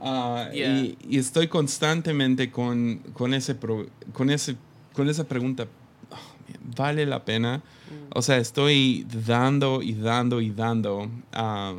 Ah, 0.00 0.48
Yeah. 0.54 0.78
y, 0.78 0.98
y 1.10 1.18
estoy 1.18 1.48
constantemente 1.48 2.50
con, 2.50 2.98
con, 3.12 3.34
ese 3.34 3.54
pro- 3.54 3.86
con, 4.14 4.30
ese, 4.30 4.56
con 4.94 5.10
esa 5.10 5.24
pregunta, 5.24 5.66
"Oh, 6.10 6.16
¿vale 6.76 7.04
la 7.04 7.22
pena? 7.26 7.62
O 8.14 8.22
sea, 8.22 8.38
estoy 8.38 9.06
dando 9.26 9.82
y 9.82 9.92
dando 9.92 10.40
y 10.40 10.50
dando 10.50 11.10
ah, 11.34 11.74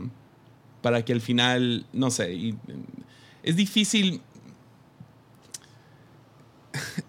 para 0.84 1.04
que 1.04 1.14
al 1.14 1.22
final, 1.22 1.88
no 1.94 2.12
sé, 2.12 2.32
y- 2.36 2.56
es 3.42 3.56
difícil 3.56 4.22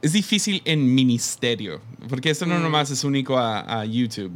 es 0.02 0.12
difícil 0.12 0.62
en 0.64 0.94
ministerio, 0.94 1.80
porque 2.08 2.30
esto 2.30 2.46
no 2.46 2.58
Mm. 2.58 2.62
nomás 2.62 2.90
es 2.90 3.04
único 3.04 3.38
a, 3.38 3.80
a 3.80 3.84
YouTube 3.84 4.32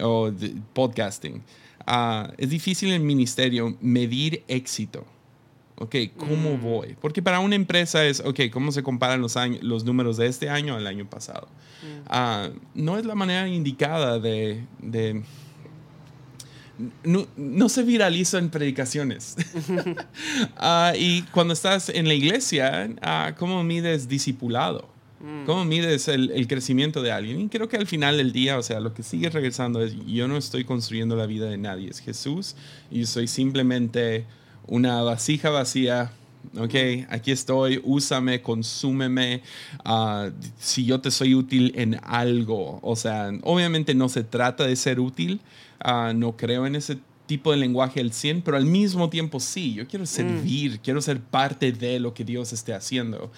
o 0.00 0.30
podcasting. 0.74 1.42
Ah, 1.86 2.32
es 2.38 2.50
difícil 2.50 2.92
en 2.92 3.06
ministerio 3.06 3.76
medir 3.80 4.42
éxito. 4.48 5.04
Ok, 5.78 5.94
¿cómo 6.16 6.56
Mm. 6.56 6.60
voy? 6.62 6.96
Porque 7.00 7.22
para 7.22 7.38
una 7.40 7.54
empresa 7.54 8.04
es, 8.06 8.20
ok, 8.20 8.40
¿cómo 8.50 8.72
se 8.72 8.82
comparan 8.82 9.20
los, 9.20 9.36
años, 9.36 9.62
los 9.62 9.84
números 9.84 10.16
de 10.16 10.26
este 10.26 10.48
año 10.48 10.74
al 10.74 10.86
año 10.86 11.08
pasado? 11.08 11.48
Mm. 11.82 11.86
Ah, 12.06 12.48
no 12.74 12.96
es 12.98 13.04
la 13.04 13.14
manera 13.14 13.46
indicada 13.48 14.18
de... 14.18 14.64
de 14.80 15.22
no, 17.04 17.26
no 17.36 17.68
se 17.68 17.82
viraliza 17.82 18.38
en 18.38 18.50
predicaciones. 18.50 19.36
Ah, 20.58 20.92
y 20.98 21.22
cuando 21.32 21.52
estás 21.52 21.88
en 21.88 22.08
la 22.08 22.14
iglesia, 22.14 22.90
ah, 23.02 23.34
¿cómo 23.38 23.62
mides 23.62 24.08
discipulado? 24.08 24.88
Mm. 25.20 25.44
¿Cómo 25.44 25.64
mides 25.64 26.08
el, 26.08 26.30
el 26.30 26.46
crecimiento 26.48 27.02
de 27.02 27.12
alguien? 27.12 27.40
Y 27.40 27.48
creo 27.48 27.68
que 27.68 27.76
al 27.76 27.86
final 27.86 28.16
del 28.16 28.32
día, 28.32 28.58
o 28.58 28.62
sea, 28.62 28.80
lo 28.80 28.94
que 28.94 29.02
sigue 29.02 29.30
regresando 29.30 29.82
es, 29.82 29.94
yo 30.06 30.28
no 30.28 30.36
estoy 30.36 30.64
construyendo 30.64 31.16
la 31.16 31.26
vida 31.26 31.48
de 31.48 31.58
nadie, 31.58 31.90
es 31.90 32.00
Jesús 32.00 32.56
y 32.90 33.00
yo 33.00 33.06
soy 33.06 33.26
simplemente 33.26 34.24
una 34.66 35.02
vasija 35.02 35.50
vacía. 35.50 36.10
Ok, 36.58 36.74
aquí 37.08 37.30
estoy, 37.30 37.80
úsame, 37.84 38.42
consúmeme. 38.42 39.42
ah, 39.84 40.30
si 40.58 40.84
yo 40.84 41.00
te 41.00 41.10
soy 41.10 41.34
útil 41.34 41.72
en 41.76 41.98
algo, 42.02 42.78
o 42.82 42.96
sea, 42.96 43.30
obviamente 43.42 43.94
no 43.94 44.08
se 44.08 44.24
trata 44.24 44.66
de 44.66 44.76
ser 44.76 45.00
útil, 45.00 45.40
ah, 45.80 46.12
no 46.14 46.36
creo 46.36 46.66
en 46.66 46.76
ese 46.76 46.98
tipo 47.26 47.50
de 47.50 47.58
lenguaje 47.58 48.00
al 48.00 48.12
100, 48.12 48.42
pero 48.42 48.56
al 48.56 48.66
mismo 48.66 49.10
tiempo 49.10 49.40
sí, 49.40 49.74
yo 49.74 49.86
quiero 49.86 50.06
servir, 50.06 50.80
quiero 50.80 51.00
ser 51.02 51.20
parte 51.20 51.72
de 51.72 52.00
lo 52.00 52.14
que 52.14 52.24
Dios 52.24 52.52
esté 52.52 52.72
haciendo. 52.72 53.30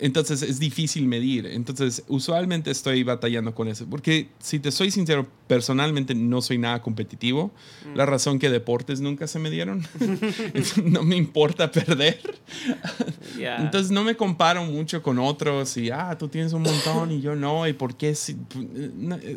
Entonces 0.00 0.42
es 0.42 0.58
difícil 0.58 1.06
medir. 1.06 1.46
Entonces 1.46 2.04
usualmente 2.08 2.70
estoy 2.70 3.02
batallando 3.02 3.54
con 3.54 3.68
eso. 3.68 3.86
Porque 3.88 4.28
si 4.38 4.58
te 4.58 4.70
soy 4.70 4.90
sincero, 4.90 5.26
personalmente 5.46 6.14
no 6.14 6.40
soy 6.42 6.58
nada 6.58 6.82
competitivo. 6.82 7.50
La 7.94 8.06
razón 8.06 8.38
que 8.38 8.50
deportes 8.50 9.00
nunca 9.00 9.26
se 9.26 9.38
me 9.38 9.50
dieron. 9.50 9.86
no 10.84 11.02
me 11.02 11.16
importa 11.16 11.70
perder. 11.70 12.20
Ya. 13.38 13.56
Entonces 13.56 13.90
no 13.90 14.04
me 14.04 14.16
comparo 14.16 14.64
mucho 14.64 15.02
con 15.02 15.18
otros 15.18 15.76
y, 15.76 15.90
ah, 15.90 16.16
tú 16.18 16.28
tienes 16.28 16.52
un 16.52 16.62
montón 16.62 17.12
y 17.12 17.20
yo 17.20 17.34
no. 17.34 17.66
¿Y 17.66 17.72
por 17.72 17.96
qué? 17.96 18.14
si-?" 18.14 18.36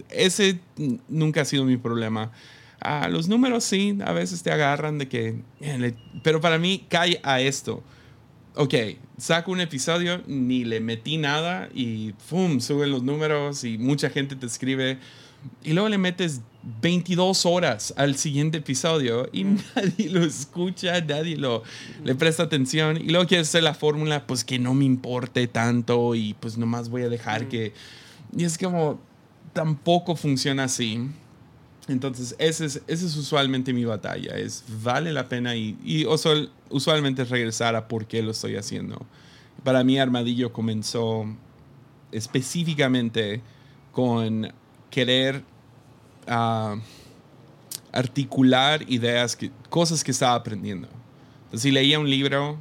Ese 0.10 0.60
nunca 1.08 1.42
ha 1.42 1.46
sido 1.46 1.66
mi 1.66 1.78
problema. 1.78 2.32
Ah, 2.80 3.10
los 3.10 3.28
números 3.28 3.64
sí, 3.64 3.98
a 4.04 4.12
veces 4.12 4.42
te 4.42 4.52
agarran 4.52 4.98
de 4.98 5.08
que... 5.08 5.36
Pero 6.24 6.42
para 6.42 6.58
mí 6.58 6.86
cae 6.90 7.20
a 7.22 7.40
esto 7.40 7.84
ok, 8.56 8.74
saco 9.18 9.52
un 9.52 9.62
episodio, 9.62 10.22
ni 10.28 10.64
le 10.64 10.80
metí 10.80 11.18
nada 11.18 11.70
y 11.74 12.14
¡pum! 12.30 12.60
suben 12.60 12.92
los 12.92 13.04
números 13.04 13.64
y 13.64 13.78
mucha 13.78 14.10
gente 14.10 14.36
te 14.36 14.46
escribe. 14.46 15.00
Y 15.64 15.74
luego 15.74 15.90
le 15.90 15.98
metes 15.98 16.42
22 16.82 17.48
horas 17.48 17.94
al 17.98 18.16
siguiente 18.16 18.60
episodio 18.60 19.28
y 19.34 19.44
nadie 19.76 20.10
lo 20.10 20.24
escucha, 20.24 21.02
nadie 21.02 21.38
lo, 21.38 21.64
le 22.04 22.16
presta 22.16 22.44
atención. 22.44 22.98
Y 22.98 23.10
luego 23.10 23.28
quieres 23.28 23.50
hacer 23.50 23.64
la 23.64 23.74
fórmula, 23.74 24.28
pues 24.28 24.44
que 24.44 24.60
no 24.60 24.74
me 24.74 24.86
importe 24.86 25.48
tanto 25.48 26.14
y 26.16 26.36
pues 26.36 26.58
nomás 26.58 26.90
voy 26.90 27.04
a 27.04 27.10
dejar 27.10 27.48
que... 27.48 27.74
Y 28.38 28.46
es 28.46 28.58
como, 28.58 29.00
tampoco 29.54 30.16
funciona 30.16 30.66
así. 30.66 31.10
Entonces, 31.88 32.36
ese 32.38 32.66
es, 32.66 32.82
ese 32.88 33.06
es 33.08 33.16
usualmente 33.16 33.74
mi 33.74 33.86
batalla, 33.86 34.38
es 34.38 34.64
vale 34.84 35.12
la 35.12 35.28
pena 35.28 35.56
y, 35.56 35.78
y 35.84 36.06
usual- 36.06 36.52
usualmente 36.70 37.24
regresar 37.26 37.76
a 37.76 37.88
por 37.88 38.06
qué 38.06 38.22
lo 38.22 38.32
estoy 38.32 38.56
haciendo. 38.56 39.04
Para 39.64 39.84
mí, 39.84 40.00
Armadillo 40.00 40.54
comenzó 40.54 41.26
específicamente 42.12 43.42
con 43.92 44.52
querer 44.90 45.44
ah, 46.28 46.76
articular 47.92 48.84
ideas, 48.90 49.36
que, 49.36 49.52
cosas 49.70 50.04
que 50.04 50.12
estaba 50.12 50.36
aprendiendo. 50.36 50.88
Entonces, 51.46 51.62
si 51.64 51.72
leía 51.72 52.00
un 52.00 52.10
libro, 52.10 52.58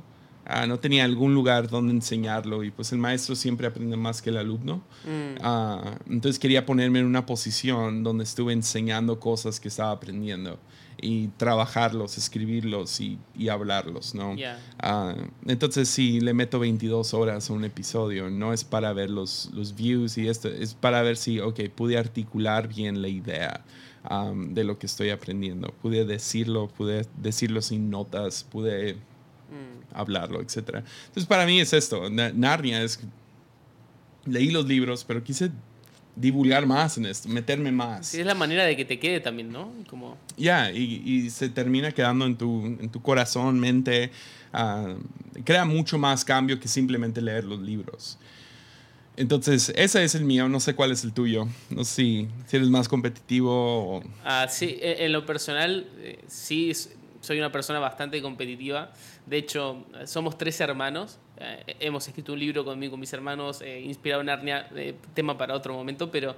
ah, 0.50 0.66
no 0.66 0.78
tenía 0.78 1.04
algún 1.04 1.34
lugar 1.34 1.68
donde 1.68 1.92
enseñarlo 1.92 2.64
y 2.64 2.70
pues 2.70 2.92
el 2.92 2.98
maestro 2.98 3.34
siempre 3.34 3.66
aprende 3.66 3.96
más 3.96 4.20
que 4.20 4.30
el 4.30 4.36
alumno. 4.36 4.82
Mm. 5.04 5.38
Ah, 5.42 5.98
entonces 6.08 6.38
quería 6.38 6.66
ponerme 6.66 6.98
en 6.98 7.06
una 7.06 7.26
posición 7.26 8.02
donde 8.02 8.24
estuve 8.24 8.52
enseñando 8.52 9.20
cosas 9.20 9.60
que 9.60 9.68
estaba 9.68 9.92
aprendiendo 9.92 10.58
y 11.02 11.28
trabajarlos, 11.28 12.18
escribirlos 12.18 13.00
y, 13.00 13.18
y 13.36 13.48
hablarlos, 13.48 14.14
¿no? 14.14 14.36
Ya. 14.36 14.58
Ah, 14.78 15.14
entonces 15.46 15.88
si 15.88 16.20
le 16.20 16.34
meto 16.34 16.58
22 16.58 17.14
horas 17.14 17.50
a 17.50 17.52
un 17.52 17.64
episodio, 17.64 18.30
no 18.30 18.52
es 18.52 18.64
para 18.64 18.92
ver 18.92 19.10
los, 19.10 19.50
los 19.54 19.74
views 19.74 20.18
y 20.18 20.28
esto, 20.28 20.48
es 20.48 20.74
para 20.74 21.02
ver 21.02 21.16
si, 21.16 21.40
ok, 21.40 21.60
pude 21.74 21.96
articular 21.96 22.68
bien 22.68 23.02
la 23.02 23.08
idea 23.08 23.64
um, 24.10 24.54
de 24.54 24.64
lo 24.64 24.78
que 24.78 24.86
estoy 24.86 25.10
aprendiendo. 25.10 25.72
Pude 25.82 26.04
decirlo, 26.04 26.68
pude 26.68 27.06
decirlo 27.16 27.62
sin 27.62 27.90
notas, 27.90 28.44
pude. 28.44 28.96
Hablarlo, 29.92 30.40
etc. 30.40 30.56
Entonces 31.06 31.26
para 31.26 31.46
mí 31.46 31.60
es 31.60 31.72
esto, 31.72 32.08
Na- 32.10 32.32
Narnia 32.32 32.82
es, 32.82 33.00
leí 34.26 34.50
los 34.50 34.66
libros, 34.66 35.04
pero 35.04 35.22
quise 35.22 35.50
divulgar 36.16 36.66
más 36.66 36.98
en 36.98 37.06
esto, 37.06 37.28
meterme 37.28 37.72
más. 37.72 38.08
Sí, 38.08 38.20
es 38.20 38.26
la 38.26 38.34
manera 38.34 38.64
de 38.64 38.76
que 38.76 38.84
te 38.84 38.98
quede 38.98 39.20
también, 39.20 39.50
¿no? 39.52 39.72
Como, 39.88 40.18
Ya, 40.36 40.70
y, 40.70 41.02
y 41.04 41.30
se 41.30 41.48
termina 41.48 41.92
quedando 41.92 42.26
en 42.26 42.36
tu, 42.36 42.66
en 42.66 42.90
tu 42.90 43.00
corazón, 43.00 43.58
mente. 43.58 44.10
ah, 44.52 44.94
crea 45.44 45.64
mucho 45.64 45.96
más 45.98 46.24
cambio 46.24 46.58
que 46.60 46.68
simplemente 46.68 47.22
leer 47.22 47.44
los 47.44 47.60
libros. 47.60 48.18
Entonces, 49.16 49.72
ese 49.76 50.02
es 50.04 50.14
el 50.14 50.24
mío, 50.24 50.48
no 50.48 50.60
sé 50.60 50.74
cuál 50.74 50.92
es 50.92 51.04
el 51.04 51.12
tuyo. 51.12 51.46
No 51.70 51.84
sé 51.84 51.94
si, 51.94 52.28
si 52.46 52.56
eres 52.56 52.68
más 52.68 52.88
competitivo 52.88 53.50
o... 53.98 54.02
Ah, 54.24 54.46
sí, 54.48 54.78
en, 54.80 55.04
en 55.06 55.12
lo 55.12 55.26
personal, 55.26 55.86
eh, 55.98 56.18
sí, 56.26 56.72
soy 57.20 57.38
una 57.38 57.52
persona 57.52 57.78
bastante 57.80 58.22
competitiva. 58.22 58.92
De 59.26 59.36
hecho, 59.38 59.84
somos 60.06 60.36
tres 60.36 60.60
hermanos. 60.60 61.18
Eh, 61.38 61.76
hemos 61.80 62.06
escrito 62.08 62.32
un 62.32 62.38
libro 62.40 62.64
conmigo, 62.64 62.92
con 62.92 63.00
mis 63.00 63.12
hermanos, 63.12 63.60
eh, 63.62 63.80
inspirado 63.80 64.20
en 64.22 64.26
Narnia, 64.26 64.68
eh, 64.74 64.94
tema 65.14 65.38
para 65.38 65.54
otro 65.54 65.72
momento, 65.74 66.10
pero 66.10 66.36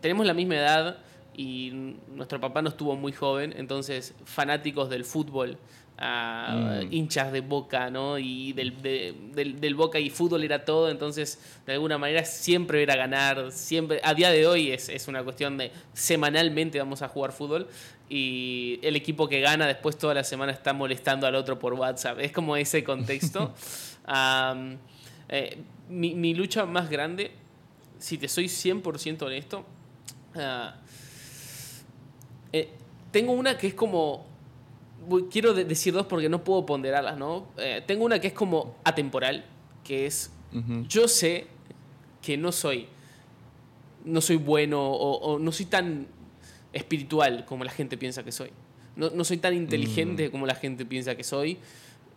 tenemos 0.00 0.26
la 0.26 0.34
misma 0.34 0.56
edad 0.56 0.98
y 1.34 1.96
nuestro 2.14 2.38
papá 2.40 2.60
nos 2.60 2.76
tuvo 2.76 2.94
muy 2.96 3.12
joven, 3.12 3.54
entonces 3.56 4.14
fanáticos 4.24 4.90
del 4.90 5.04
fútbol. 5.04 5.56
ah, 6.04 6.80
Mm. 6.82 6.92
hinchas 6.92 7.30
de 7.32 7.42
boca, 7.42 7.88
¿no? 7.90 8.18
Y 8.18 8.52
del, 8.54 8.82
de- 8.82 9.14
del, 9.34 9.60
del 9.60 9.74
boca 9.76 10.00
y 10.00 10.10
fútbol 10.10 10.42
era 10.42 10.64
todo, 10.64 10.90
entonces 10.90 11.38
de 11.64 11.74
alguna 11.74 11.96
manera 11.96 12.24
siempre 12.24 12.82
era 12.82 12.96
ganar, 12.96 13.52
siempre, 13.52 14.00
a 14.02 14.12
día 14.14 14.30
de 14.30 14.46
hoy 14.46 14.72
es, 14.72 14.88
es 14.88 15.06
una 15.06 15.22
cuestión 15.22 15.58
de 15.58 15.70
semanalmente 15.92 16.78
vamos 16.78 17.02
a 17.02 17.08
jugar 17.08 17.30
fútbol 17.30 17.68
y 18.14 18.78
el 18.82 18.94
equipo 18.96 19.26
que 19.28 19.40
gana 19.40 19.66
después 19.66 19.96
toda 19.96 20.12
la 20.14 20.22
semana 20.24 20.52
está 20.52 20.72
molestando 20.74 21.26
al 21.26 21.34
otro 21.34 21.58
por 21.58 21.72
WhatsApp, 21.74 22.18
es 22.20 22.30
como 22.32 22.56
ese 22.56 22.84
contexto. 22.84 23.54
Eh, 25.34 25.56
mi, 25.88 26.14
mi 26.14 26.34
lucha 26.34 26.66
más 26.66 26.90
grande, 26.90 27.30
si 27.98 28.18
te 28.18 28.28
soy 28.28 28.46
100% 28.46 29.22
honesto, 29.22 29.64
ah, 30.34 30.74
eh, 32.52 32.68
tengo 33.10 33.32
una 33.32 33.56
que 33.56 33.68
es 33.68 33.74
como 33.74 34.26
quiero 35.30 35.54
de- 35.54 35.64
decir 35.64 35.94
dos 35.94 36.06
porque 36.06 36.28
no 36.28 36.44
puedo 36.44 36.66
ponderarlas, 36.66 37.16
¿no? 37.16 37.46
Eh, 37.56 37.82
tengo 37.86 38.04
una 38.04 38.20
que 38.20 38.26
es 38.28 38.32
como 38.34 38.76
atemporal, 38.84 39.44
que 39.84 40.04
es, 40.06 40.30
yo 40.88 41.08
sé 41.08 41.46
que 42.20 42.36
no 42.36 42.52
soy, 42.52 42.88
no 44.04 44.20
soy 44.20 44.36
bueno 44.36 44.82
o, 44.86 45.14
o 45.34 45.38
no 45.38 45.50
soy 45.50 45.64
tan 45.66 46.06
espiritual 46.72 47.44
como 47.44 47.64
la 47.64 47.70
gente 47.70 47.96
piensa 47.96 48.22
que 48.22 48.32
soy. 48.32 48.50
No, 48.96 49.10
no 49.10 49.24
soy 49.24 49.38
tan 49.38 49.54
inteligente 49.54 50.30
como 50.30 50.46
la 50.46 50.54
gente 50.54 50.84
piensa 50.84 51.14
que 51.14 51.24
soy, 51.24 51.58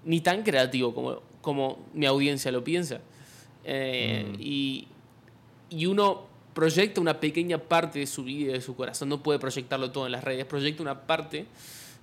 ni 0.03 0.21
tan 0.21 0.43
creativo 0.43 0.93
como, 0.93 1.21
como 1.41 1.79
mi 1.93 2.05
audiencia 2.05 2.51
lo 2.51 2.63
piensa. 2.63 2.99
Eh, 3.63 4.25
Mm. 4.27 4.35
y, 4.39 4.87
y 5.71 5.85
uno 5.87 6.27
proyecta 6.53 7.01
una 7.01 7.19
pequeña 7.19 7.57
parte 7.57 7.99
de 7.99 8.07
su 8.07 8.23
vida 8.23 8.51
y 8.51 8.53
de 8.53 8.61
su 8.61 8.75
corazón, 8.75 9.09
no 9.09 9.21
puede 9.23 9.39
proyectarlo 9.39 9.91
todo 9.91 10.05
en 10.05 10.11
las 10.11 10.23
redes, 10.23 10.45
proyecta 10.45 10.81
una 10.83 11.01
parte 11.07 11.45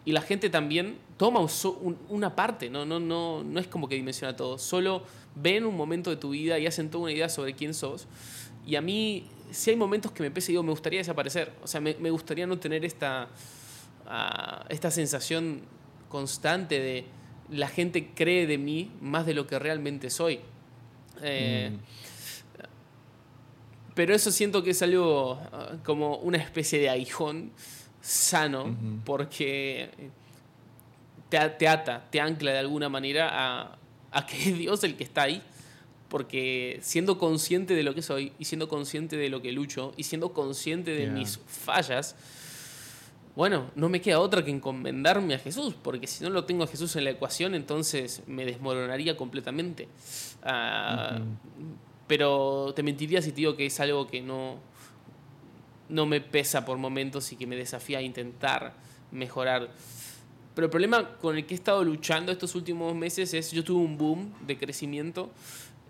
y 0.04 0.12
la 0.12 0.20
gente 0.20 0.50
también 0.50 0.96
toma 1.16 1.40
una 2.08 2.34
parte, 2.34 2.68
¿no? 2.68 2.84
No, 2.84 2.98
no, 2.98 3.44
no 3.44 3.60
es 3.60 3.68
como 3.68 3.88
que 3.88 3.94
dimensiona 3.94 4.34
todo, 4.36 4.58
solo 4.58 5.04
ven 5.36 5.64
un 5.64 5.76
momento 5.76 6.10
de 6.10 6.16
tu 6.16 6.30
vida 6.30 6.58
y 6.58 6.66
hacen 6.66 6.90
toda 6.90 7.04
una 7.04 7.12
idea 7.12 7.28
sobre 7.28 7.54
quién 7.54 7.72
sos. 7.72 8.06
Y 8.66 8.74
a 8.74 8.80
mí, 8.80 9.24
si 9.52 9.70
hay 9.70 9.76
momentos 9.76 10.12
que 10.12 10.22
me 10.22 10.30
pesa 10.30 10.50
y 10.50 10.52
digo, 10.52 10.62
me 10.62 10.70
gustaría 10.70 11.00
desaparecer, 11.00 11.52
o 11.62 11.66
sea, 11.66 11.80
me, 11.80 11.94
me 12.00 12.10
gustaría 12.10 12.46
no 12.46 12.58
tener 12.58 12.84
esta, 12.84 13.28
ah, 14.06 14.64
esta 14.68 14.90
sensación 14.90 15.62
constante 16.08 16.78
de 16.80 17.04
la 17.50 17.68
gente 17.68 18.10
cree 18.14 18.46
de 18.46 18.58
mí 18.58 18.90
más 19.00 19.26
de 19.26 19.34
lo 19.34 19.46
que 19.46 19.58
realmente 19.58 20.10
soy. 20.10 20.40
Eh, 21.22 21.70
Mm. 21.72 21.78
pero 23.94 24.14
eso 24.14 24.30
siento 24.30 24.62
que 24.62 24.70
es 24.70 24.82
algo 24.82 25.38
ah, 25.52 25.76
como 25.84 26.16
una 26.16 26.38
especie 26.38 26.78
de 26.78 26.88
aguijón 26.88 27.52
sano, 28.00 28.74
porque 29.04 29.90
te, 31.28 31.38
te 31.50 31.68
ata, 31.68 32.04
te 32.10 32.20
ancla 32.20 32.52
de 32.52 32.58
alguna 32.58 32.88
manera 32.88 33.28
a, 33.32 33.78
a 34.10 34.26
que 34.26 34.36
es 34.50 34.58
Dios 34.58 34.82
el 34.84 34.96
que 34.96 35.04
está 35.04 35.22
ahí. 35.22 35.42
Porque 36.12 36.78
siendo 36.82 37.16
consciente 37.16 37.74
de 37.74 37.82
lo 37.82 37.94
que 37.94 38.02
soy 38.02 38.34
y 38.38 38.44
siendo 38.44 38.68
consciente 38.68 39.16
de 39.16 39.30
lo 39.30 39.40
que 39.40 39.50
lucho 39.50 39.94
y 39.96 40.02
siendo 40.02 40.34
consciente 40.34 40.90
de 40.90 41.04
Yeah. 41.04 41.12
mis 41.12 41.38
fallas, 41.46 42.16
bueno, 43.34 43.70
no 43.76 43.88
me 43.88 44.02
queda 44.02 44.20
otra 44.20 44.44
que 44.44 44.50
encomendarme 44.50 45.32
a 45.32 45.38
Jesús, 45.38 45.74
porque 45.82 46.06
si 46.06 46.22
no 46.22 46.28
lo 46.28 46.44
tengo 46.44 46.64
a 46.64 46.66
Jesús 46.66 46.94
en 46.96 47.04
la 47.04 47.10
ecuación, 47.12 47.54
entonces 47.54 48.22
me 48.26 48.44
desmoronaría 48.44 49.16
completamente. 49.16 49.88
Ah, 50.42 51.18
pero 52.06 52.74
te 52.76 52.82
mentiría 52.82 53.22
si 53.22 53.30
te 53.30 53.36
digo 53.36 53.56
que 53.56 53.64
es 53.64 53.80
algo 53.80 54.06
que 54.06 54.20
no, 54.20 54.58
no 55.88 56.04
me 56.04 56.20
pesa 56.20 56.66
por 56.66 56.76
momentos 56.76 57.32
y 57.32 57.36
que 57.36 57.46
me 57.46 57.56
desafía 57.56 58.00
a 58.00 58.02
intentar 58.02 58.74
mejorar. 59.12 59.70
Pero 60.54 60.66
el 60.66 60.70
problema 60.70 61.16
con 61.16 61.38
el 61.38 61.46
que 61.46 61.54
he 61.54 61.56
estado 61.56 61.82
luchando 61.82 62.30
estos 62.30 62.54
últimos 62.54 62.94
meses 62.94 63.32
es 63.32 63.50
yo 63.50 63.64
tuve 63.64 63.82
un 63.82 63.96
boom 63.96 64.30
de 64.46 64.58
crecimiento 64.58 65.30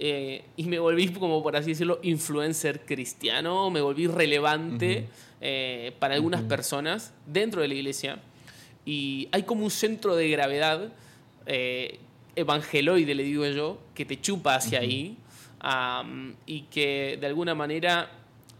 eh, 0.04 0.42
y 0.56 0.64
me 0.64 0.80
volví, 0.80 1.12
como 1.12 1.44
por 1.44 1.54
así 1.54 1.70
decirlo, 1.70 2.00
influencer 2.02 2.84
cristiano, 2.84 3.70
me 3.70 3.80
volví 3.80 4.08
relevante 4.08 5.06
eh, 5.40 5.94
para 6.00 6.14
algunas 6.14 6.42
personas 6.42 7.14
dentro 7.24 7.62
de 7.62 7.68
la 7.68 7.74
iglesia. 7.74 8.18
Y 8.84 9.28
hay 9.30 9.44
como 9.44 9.62
un 9.62 9.70
centro 9.70 10.16
de 10.16 10.28
gravedad 10.28 10.92
eh, 11.46 12.00
evangeloide, 12.34 13.14
le 13.14 13.22
digo 13.22 13.46
yo, 13.46 13.78
que 13.94 14.04
te 14.04 14.20
chupa 14.20 14.56
hacia 14.56 14.80
ahí 14.80 15.18
y 16.46 16.62
que 16.62 17.16
de 17.20 17.26
alguna 17.28 17.54
manera 17.54 18.10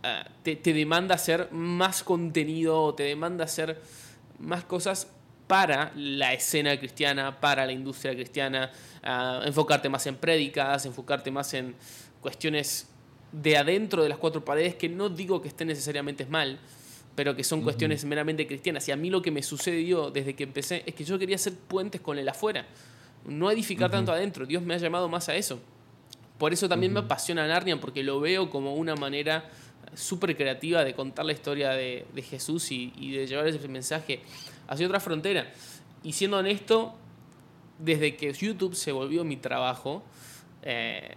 ah, 0.04 0.24
te, 0.44 0.54
te, 0.54 0.72
demanda 0.72 1.16
hacer 1.16 1.48
más 1.50 2.04
contenido, 2.04 2.94
te 2.94 3.02
demanda 3.02 3.46
hacer 3.46 3.82
más 4.38 4.62
cosas 4.62 5.08
para 5.46 5.92
la 5.96 6.32
escena 6.32 6.78
cristiana, 6.78 7.40
para 7.40 7.66
la 7.66 7.72
industria 7.72 8.14
cristiana, 8.14 8.70
enfocarte 9.44 9.88
más 9.88 10.06
en 10.06 10.16
prédicas, 10.16 10.86
enfocarte 10.86 11.30
más 11.30 11.52
en 11.54 11.74
cuestiones 12.20 12.88
de 13.32 13.56
adentro 13.56 14.02
de 14.02 14.08
las 14.08 14.18
cuatro 14.18 14.44
paredes, 14.44 14.74
que 14.76 14.88
no 14.88 15.08
digo 15.08 15.42
que 15.42 15.48
estén 15.48 15.68
necesariamente 15.68 16.26
mal, 16.26 16.58
pero 17.14 17.36
que 17.36 17.44
son 17.44 17.62
cuestiones 17.62 18.04
meramente 18.04 18.46
cristianas. 18.46 18.86
Y 18.88 18.92
a 18.92 18.96
mí 18.96 19.10
lo 19.10 19.20
que 19.20 19.30
me 19.30 19.42
sucedió 19.42 20.10
desde 20.10 20.34
que 20.34 20.44
empecé 20.44 20.82
es 20.86 20.94
que 20.94 21.04
yo 21.04 21.18
quería 21.18 21.36
hacer 21.36 21.54
puentes 21.54 22.00
con 22.00 22.18
el 22.18 22.28
afuera, 22.28 22.66
no 23.26 23.50
edificar 23.50 23.90
tanto 23.90 24.12
adentro. 24.12 24.46
Dios 24.46 24.62
me 24.62 24.74
ha 24.74 24.78
llamado 24.78 25.08
más 25.08 25.28
a 25.28 25.36
eso. 25.36 25.60
Por 26.38 26.52
eso 26.52 26.68
también 26.68 26.92
me 26.92 27.00
apasiona 27.00 27.46
Narnia, 27.46 27.78
porque 27.80 28.02
lo 28.02 28.20
veo 28.20 28.50
como 28.50 28.74
una 28.74 28.96
manera 28.96 29.50
súper 29.94 30.36
creativa 30.36 30.84
de 30.84 30.94
contar 30.94 31.24
la 31.24 31.32
historia 31.32 31.70
de, 31.70 32.04
Jesús 32.28 32.72
y, 32.72 32.92
y, 32.96 33.12
de 33.12 33.26
llevar 33.26 33.46
ese 33.46 33.68
mensaje 33.68 34.20
hacia 34.72 34.86
otra 34.86 35.00
frontera. 35.00 35.52
Y 36.02 36.12
siendo 36.12 36.38
honesto, 36.38 36.94
desde 37.78 38.16
que 38.16 38.32
YouTube 38.32 38.74
se 38.74 38.92
volvió 38.92 39.24
mi 39.24 39.36
trabajo, 39.36 40.02
eh, 40.62 41.14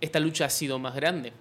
esta 0.00 0.20
lucha 0.20 0.46
ha 0.46 0.50
sido 0.50 0.78
más 0.78 0.94
grande. 0.94 1.32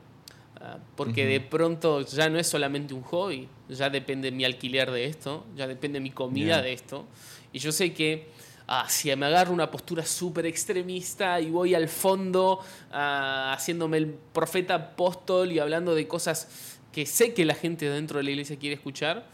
Ah, 0.62 0.78
porque 0.96 1.26
de 1.26 1.40
pronto 1.40 2.02
ya 2.02 2.30
no 2.30 2.38
es 2.38 2.48
solamente 2.48 2.94
un 2.94 3.02
hobby, 3.04 3.48
ya 3.70 3.90
depende 3.90 4.32
mi 4.32 4.44
alquiler 4.44 4.92
de 4.92 5.06
esto, 5.06 5.46
ya 5.56 5.68
depende 5.68 6.00
mi 6.00 6.12
comida 6.12 6.62
de 6.62 6.74
esto. 6.74 7.06
Y 7.54 7.60
yo 7.60 7.72
sé 7.72 7.94
que 7.94 8.28
ah, 8.68 8.86
si 8.90 9.14
me 9.16 9.26
agarro 9.26 9.54
una 9.54 9.72
postura 9.72 10.06
súper 10.06 10.46
extremista 10.46 11.40
y 11.40 11.50
voy 11.50 11.76
al 11.76 11.88
fondo 11.88 12.60
ah, 12.92 13.54
haciéndome 13.54 13.98
el 13.98 14.08
profeta 14.08 14.76
apóstol 14.76 15.52
y 15.52 15.60
hablando 15.60 15.96
de 15.96 16.08
cosas 16.08 16.78
que 16.92 17.06
sé 17.06 17.34
que 17.34 17.46
la 17.46 17.54
gente 17.54 17.90
dentro 17.90 18.18
de 18.18 18.24
la 18.24 18.32
iglesia 18.32 18.58
quiere 18.58 18.76
escuchar, 18.76 19.26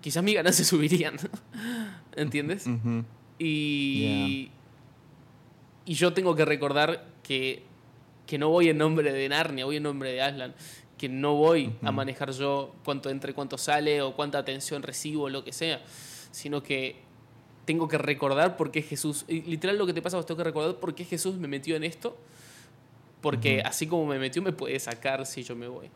quizás 0.00 0.22
mis 0.22 0.36
se 0.56 0.64
subirían. 0.64 1.16
¿Entiendes? 2.16 2.66
Y. 3.38 4.50
Y 5.88 5.94
yo 5.94 6.12
tengo 6.12 6.34
que 6.34 6.44
recordar 6.44 7.06
que, 7.22 7.62
que 8.26 8.36
no 8.36 8.50
voy 8.50 8.68
en 8.68 8.76
nombre 8.76 9.10
de 9.10 9.26
Narnia, 9.26 9.64
voy 9.64 9.76
en 9.76 9.84
nombre 9.84 10.12
de 10.12 10.20
Aslan. 10.20 10.54
Que 10.98 11.08
no 11.08 11.34
voy 11.36 11.72
a 11.80 11.90
manejar 11.92 12.32
yo 12.32 12.74
cuánto 12.84 13.08
entra 13.08 13.30
y 13.30 13.32
cuánto 13.32 13.56
sale, 13.56 14.02
o 14.02 14.14
cuánta 14.14 14.36
atención 14.36 14.82
recibo, 14.82 15.30
lo 15.30 15.44
que 15.44 15.52
sea. 15.54 15.80
Sino 16.30 16.62
que 16.62 16.96
tengo 17.64 17.88
que 17.88 17.96
recordar 17.96 18.58
por 18.58 18.70
qué 18.70 18.82
Jesús. 18.82 19.24
literal, 19.28 19.78
lo 19.78 19.86
que 19.86 19.94
te 19.94 20.02
pasa 20.02 20.18
es 20.18 20.24
que 20.24 20.28
tengo 20.28 20.38
que 20.38 20.44
recordar 20.44 20.76
por 20.76 20.94
qué 20.94 21.06
Jesús 21.06 21.36
me 21.36 21.48
metió 21.48 21.74
en 21.74 21.84
esto. 21.84 22.18
Porque 23.22 23.62
así 23.62 23.86
como 23.86 24.04
me 24.04 24.18
metió, 24.18 24.42
me 24.42 24.52
puede 24.52 24.78
sacar 24.78 25.24
si 25.24 25.42
yo 25.42 25.56
me 25.56 25.68
voy. 25.68 25.88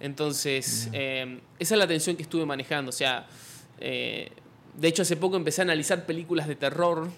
Entonces, 0.00 0.88
em, 0.92 1.40
esa 1.58 1.74
es 1.74 1.78
la 1.78 1.86
tensión 1.86 2.16
que 2.16 2.22
estuve 2.22 2.44
manejando. 2.44 2.90
O 2.90 2.92
sea, 2.92 3.26
eh, 3.80 4.30
de 4.76 4.88
hecho, 4.88 5.02
hace 5.02 5.16
poco 5.16 5.36
empecé 5.36 5.62
a 5.62 5.64
analizar 5.64 6.06
películas 6.06 6.48
de 6.48 6.56
terror 6.56 7.08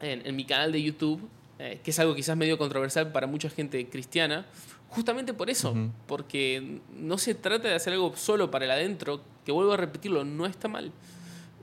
en, 0.00 0.36
mi 0.36 0.44
canal 0.44 0.70
de 0.70 0.82
YouTube, 0.82 1.20
eh, 1.58 1.80
que 1.82 1.90
es 1.90 1.98
algo 1.98 2.14
quizás 2.14 2.36
medio 2.36 2.58
controversial 2.58 3.10
para 3.10 3.26
mucha 3.26 3.48
gente 3.48 3.88
cristiana, 3.88 4.46
justamente 4.88 5.32
por 5.32 5.48
eso, 5.48 5.74
porque 6.06 6.80
no 6.94 7.16
se 7.16 7.34
trata 7.34 7.68
de 7.68 7.74
hacer 7.74 7.94
algo 7.94 8.14
solo 8.16 8.50
para 8.50 8.66
el 8.66 8.70
adentro, 8.70 9.22
que 9.46 9.52
vuelvo 9.52 9.72
a 9.72 9.76
repetirlo, 9.76 10.24
no 10.24 10.46
está 10.46 10.68
mal. 10.68 10.92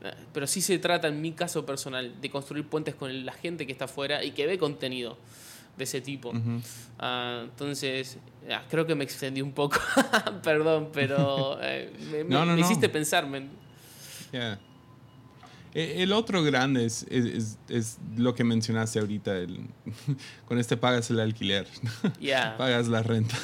Eh, 0.03 0.11
pero 0.33 0.47
sí 0.47 0.61
se 0.61 0.79
trata, 0.79 1.07
en 1.07 1.21
mi 1.21 1.33
caso 1.33 1.65
personal, 1.65 2.19
de 2.19 2.29
construir 2.31 2.65
puentes 2.65 2.95
con 2.95 3.25
la 3.25 3.33
gente 3.33 3.67
que 3.67 3.71
está 3.71 3.85
afuera 3.85 4.23
y 4.23 4.31
que 4.31 4.47
ve 4.47 4.57
contenido 4.57 5.17
de 5.81 5.85
ese 5.85 6.01
tipo. 6.01 6.31
Ah, 6.99 7.41
entonces, 7.43 8.17
creo 8.69 8.85
que 8.85 8.93
me 8.93 9.03
extendí 9.03 9.41
un 9.41 9.51
poco, 9.51 9.77
perdón, 10.43 10.89
pero 10.93 11.57
eh, 11.61 12.25
me, 12.27 12.61
hiciste 12.61 12.87
pensar. 12.89 13.27
E, 15.73 16.03
el 16.03 16.11
otro 16.11 16.43
grande 16.43 16.85
es, 16.85 17.05
es, 17.09 17.97
lo 18.15 18.35
que 18.35 18.43
mencionaste 18.43 18.99
ahorita, 18.99 19.35
el, 19.35 19.61
con 20.45 20.59
este 20.59 20.77
pagas 20.77 21.09
el 21.09 21.19
alquiler, 21.19 21.67
pagas 22.57 22.87
la 22.87 23.01
renta. 23.01 23.37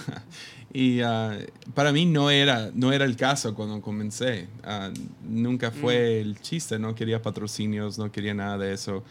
Y 0.72 1.02
ah, 1.02 1.36
para 1.74 1.92
mí 1.92 2.06
no 2.06 2.30
era, 2.30 2.70
no 2.76 2.92
era 2.92 3.06
el 3.06 3.16
caso 3.16 3.56
cuando 3.56 3.82
comencé. 3.82 4.48
Ah, 4.64 4.92
nunca 5.24 5.72
fue 5.72 5.96
mm. 5.96 6.28
el 6.28 6.42
chiste, 6.42 6.78
no 6.78 6.94
quería 6.94 7.22
patrocinios, 7.22 7.98
no 7.98 8.12
quería 8.12 8.36
nada 8.36 8.60
de 8.60 8.74
eso. 8.74 9.04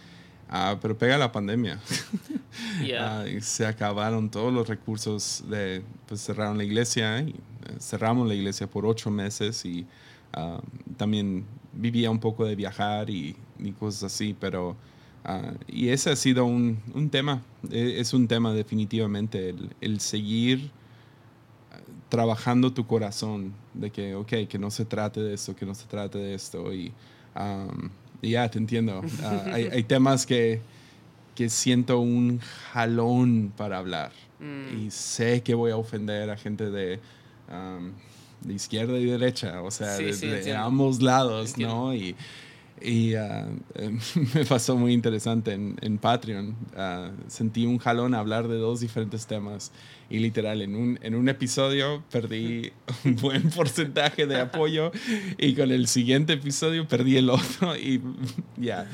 Ah, 0.48 0.76
pero 0.80 0.96
pega 0.96 1.18
la 1.18 1.32
pandemia. 1.32 1.80
Ah, 2.98 3.24
se 3.42 3.66
acabaron 3.66 4.30
todos 4.30 4.52
los 4.52 4.66
recursos 4.66 5.44
de, 5.48 5.82
pues 6.06 6.22
cerraron 6.22 6.56
la 6.56 6.64
iglesia 6.64 7.20
y 7.20 7.30
eh, 7.30 7.34
cerramos 7.78 8.26
la 8.26 8.34
iglesia 8.34 8.66
por 8.66 8.86
ocho 8.86 9.10
meses 9.10 9.64
y 9.66 9.86
ah, 10.32 10.60
también 10.96 11.44
vivía 11.74 12.10
un 12.10 12.18
poco 12.18 12.46
de 12.46 12.56
viajar 12.56 13.10
y, 13.10 13.36
cosas 13.78 14.14
así, 14.14 14.34
pero 14.38 14.76
y 15.66 15.88
ese 15.88 16.10
ha 16.10 16.16
sido 16.16 16.44
un, 16.46 16.78
un, 16.94 17.10
tema, 17.10 17.42
e, 17.70 18.00
es 18.00 18.14
un 18.14 18.26
tema 18.26 18.52
definitivamente, 18.52 19.50
el, 19.50 19.70
el 19.80 20.00
seguir 20.00 20.70
trabajando 22.08 22.72
tu 22.72 22.86
corazón, 22.86 23.52
de 23.74 23.90
que, 23.90 24.14
ok, 24.14 24.48
que 24.48 24.58
no 24.58 24.70
se 24.70 24.84
trate 24.84 25.20
de 25.20 25.34
esto, 25.34 25.54
que 25.54 25.66
no 25.66 25.74
se 25.74 25.86
trate 25.86 26.18
de 26.18 26.34
esto 26.34 26.72
y 26.72 26.92
ya, 28.22 28.50
te 28.50 28.58
entiendo. 28.58 29.02
Ah, 29.22 29.44
hay, 29.52 29.82
temas 29.84 30.26
que, 30.26 30.60
que, 31.34 31.48
siento 31.48 31.98
un 32.00 32.40
jalón 32.72 33.52
para 33.56 33.78
hablar. 33.78 34.12
Mm. 34.38 34.86
Y 34.86 34.90
sé 34.90 35.42
que 35.42 35.54
voy 35.54 35.70
a 35.70 35.76
ofender 35.76 36.30
a 36.30 36.36
gente 36.36 36.70
de, 36.70 37.00
de 38.40 38.54
izquierda 38.54 38.98
y 38.98 39.04
derecha, 39.04 39.62
o 39.62 39.70
sea, 39.70 39.96
de, 39.96 40.54
ambos 40.54 41.02
lados, 41.02 41.56
¿no? 41.58 41.94
Y, 41.94 42.14
y 42.80 43.14
ah, 43.14 43.46
me 44.34 44.44
pasó 44.44 44.76
muy 44.76 44.92
interesante 44.92 45.52
en, 45.52 45.76
en 45.80 45.98
Patreon. 45.98 46.54
Ah, 46.76 47.10
sentí 47.26 47.66
un 47.66 47.78
jalón 47.78 48.14
a 48.14 48.18
hablar 48.18 48.48
de 48.48 48.56
dos 48.56 48.80
diferentes 48.80 49.26
temas. 49.26 49.72
Y 50.08 50.20
literal, 50.20 50.62
en 50.62 50.76
un, 50.76 50.98
en 51.02 51.16
un 51.16 51.28
episodio 51.28 52.04
perdí 52.12 52.70
un 53.04 53.16
buen 53.16 53.50
porcentaje 53.50 54.26
de 54.26 54.40
apoyo. 54.40 54.92
Y 55.38 55.54
con 55.54 55.70
el 55.70 55.88
siguiente 55.88 56.34
episodio 56.34 56.86
perdí 56.86 57.16
el 57.16 57.30
otro. 57.30 57.76
Y 57.76 58.02
ya. 58.56 58.86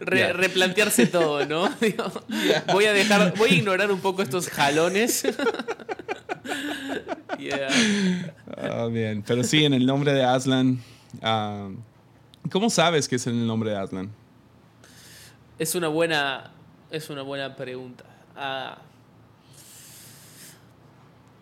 replantearse 0.00 1.06
todo, 1.06 1.44
¿no? 1.46 1.68
voy 2.72 2.84
a 2.84 2.92
dejar. 2.92 3.34
Voy 3.36 3.50
a 3.50 3.54
ignorar 3.54 3.90
un 3.90 4.00
poco 4.00 4.22
estos 4.22 4.48
jalones. 4.48 5.24
Ah, 8.56 8.86
bien. 8.90 9.24
Pero 9.26 9.42
sí, 9.42 9.64
en 9.64 9.74
el 9.74 9.84
nombre 9.84 10.12
de 10.12 10.22
Aslan. 10.22 10.80
¿Cómo 12.50 12.70
sabes 12.70 13.08
que 13.08 13.16
es 13.16 13.26
el 13.26 13.46
nombre 13.46 13.70
de 13.70 13.76
Aslan? 13.76 14.10
Es 15.58 15.74
una 15.74 15.88
buena, 15.88 16.50
es 16.90 17.10
una 17.10 17.22
buena 17.22 17.54
pregunta. 17.54 18.04
Ah, 18.36 18.78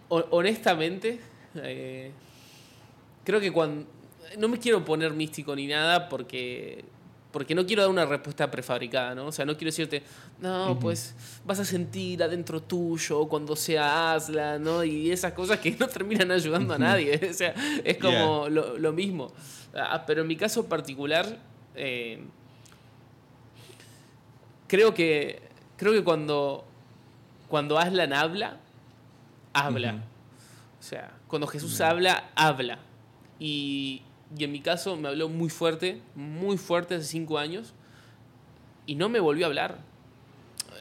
honestamente, 0.08 1.20
eh, 1.54 2.10
creo 3.24 3.40
que 3.40 3.52
cuando... 3.52 3.86
No 4.36 4.48
me 4.48 4.58
quiero 4.58 4.84
poner 4.84 5.12
místico 5.14 5.56
ni 5.56 5.66
nada 5.66 6.08
porque 6.08 6.84
porque 7.38 7.54
no 7.54 7.64
quiero 7.64 7.82
dar 7.82 7.90
una 7.92 8.04
respuesta 8.04 8.50
prefabricada, 8.50 9.14
¿no? 9.14 9.26
O 9.26 9.30
sea, 9.30 9.44
no 9.44 9.56
quiero 9.56 9.68
decirte, 9.68 10.02
no, 10.40 10.76
pues 10.80 11.14
vas 11.46 11.60
a 11.60 11.64
sentir 11.64 12.20
adentro 12.20 12.60
tuyo 12.60 13.28
cuando 13.28 13.54
sea 13.54 14.14
Aslan, 14.14 14.60
¿no? 14.60 14.82
Y 14.82 15.12
esas 15.12 15.34
cosas 15.34 15.60
que 15.60 15.70
no 15.78 15.86
terminan 15.86 16.32
ayudando 16.32 16.74
a 16.74 16.78
nadie. 16.78 17.14
o 17.30 17.32
sea, 17.32 17.54
es 17.84 17.96
como 17.98 18.48
lo, 18.48 18.92
mismo. 18.92 19.30
Ah, 19.72 20.02
pero 20.04 20.22
en 20.22 20.26
mi 20.26 20.34
caso 20.34 20.66
particular, 20.66 21.38
eh, 21.76 22.24
creo 24.66 24.92
que, 24.92 25.40
creo 25.76 25.92
que 25.92 26.02
cuando, 26.02 26.64
cuando 27.46 27.78
Aslan 27.78 28.14
habla, 28.14 28.56
habla. 29.52 30.02
O 30.80 30.82
sea, 30.82 31.12
cuando 31.28 31.46
Jesús 31.46 31.80
habla, 31.80 32.30
habla. 32.34 32.80
Y, 33.38 34.02
Y 34.36 34.44
en 34.44 34.52
mi 34.52 34.60
caso 34.60 34.96
me 34.96 35.08
habló 35.08 35.28
muy 35.28 35.48
fuerte, 35.48 36.00
muy 36.14 36.58
fuerte 36.58 36.96
hace 36.96 37.06
cinco 37.06 37.38
años, 37.38 37.72
y 38.86 38.94
no 38.94 39.08
me 39.08 39.20
volvió 39.20 39.46
a 39.46 39.48
hablar. 39.48 39.78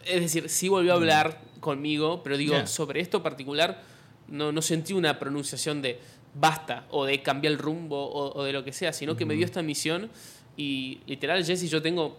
Es 0.06 0.22
decir, 0.22 0.50
sí 0.50 0.70
volvió 0.70 0.94
a 0.94 0.96
Mm. 0.96 1.00
hablar 1.00 1.42
conmigo, 1.60 2.22
pero 2.24 2.38
digo, 2.38 2.54
Yeah. 2.54 2.68
sobre 2.68 3.02
esto 3.02 3.24
particular 3.24 3.82
no, 4.28 4.52
no 4.52 4.62
sentí 4.62 4.94
una 4.94 5.18
pronunciación 5.20 5.82
de 5.82 6.00
basta 6.34 6.86
o 6.92 7.06
de 7.06 7.22
cambiar 7.24 7.54
el 7.54 7.60
rumbo 7.60 8.06
o, 8.06 8.38
o 8.38 8.44
de 8.44 8.54
lo 8.54 8.64
que 8.64 8.72
sea, 8.74 8.94
sino 8.94 9.16
que 9.18 9.26
me 9.26 9.34
dio 9.36 9.46
esta 9.46 9.62
misión 9.62 10.10
y 10.56 11.00
literal, 11.08 11.44
Jesse, 11.46 11.70
yo 11.70 11.82
tengo 11.82 12.18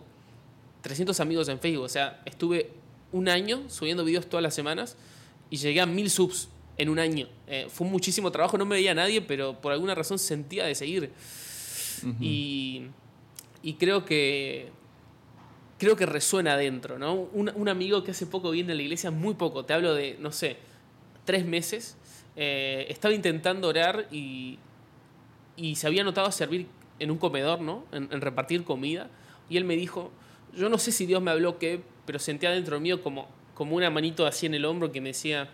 300 0.82 1.20
amigos 1.20 1.48
en 1.48 1.58
Facebook, 1.60 1.84
o 1.84 1.88
sea, 1.88 2.20
estuve 2.24 2.70
un 3.12 3.28
año 3.28 3.62
subiendo 3.68 4.04
videos 4.04 4.26
todas 4.28 4.42
las 4.42 4.54
semanas 4.54 4.96
y 5.50 5.56
llegué 5.58 5.80
a 5.80 5.86
mil 5.86 6.10
subs 6.10 6.48
en 6.78 6.88
un 6.88 6.98
año. 6.98 7.28
Eh, 7.46 7.66
fue 7.68 7.86
muchísimo 7.86 8.30
trabajo, 8.32 8.56
no 8.56 8.64
me 8.64 8.76
veía 8.76 8.94
nadie, 8.94 9.20
pero 9.20 9.60
por 9.60 9.72
alguna 9.72 9.94
razón 9.94 10.18
sentía 10.18 10.64
de 10.64 10.74
seguir. 10.74 11.10
y, 12.20 12.82
y 13.62 13.74
creo 13.74 14.04
que 14.04 14.68
creo 15.78 15.96
que 15.96 16.06
resuena 16.06 16.54
adentro, 16.54 16.98
¿no? 16.98 17.14
Un, 17.14 17.52
un 17.54 17.68
amigo 17.68 18.02
que 18.02 18.10
hace 18.12 18.26
poco 18.26 18.50
viene 18.50 18.72
a 18.72 18.74
la 18.74 18.82
iglesia, 18.82 19.10
muy 19.12 19.34
poco, 19.34 19.64
te 19.64 19.72
hablo 19.74 19.94
de, 19.94 20.16
no 20.18 20.32
sé, 20.32 20.56
tres 21.24 21.44
meses, 21.46 21.96
eh, 22.34 22.86
estaba 22.88 23.14
intentando 23.14 23.68
orar 23.68 24.08
y, 24.10 24.58
y 25.56 25.76
se 25.76 25.86
había 25.86 26.02
notado 26.02 26.26
a 26.26 26.32
servir 26.32 26.66
en 26.98 27.10
un 27.12 27.18
comedor, 27.18 27.60
¿no? 27.60 27.84
En, 27.92 28.08
en 28.12 28.20
repartir 28.20 28.64
comida. 28.64 29.08
Y 29.48 29.56
él 29.56 29.64
me 29.64 29.76
dijo, 29.76 30.10
yo 30.56 30.68
no 30.68 30.78
sé 30.78 30.90
si 30.90 31.06
Dios 31.06 31.22
me 31.22 31.30
habló 31.30 31.58
qué, 31.58 31.80
pero 32.06 32.18
sentía 32.18 32.50
dentro 32.50 32.80
mío 32.80 33.00
como, 33.02 33.28
como 33.54 33.76
una 33.76 33.88
manito 33.90 34.26
así 34.26 34.46
en 34.46 34.54
el 34.54 34.64
hombro 34.64 34.90
que 34.90 35.00
me 35.00 35.08
decía, 35.10 35.42
"Eh, 35.44 35.48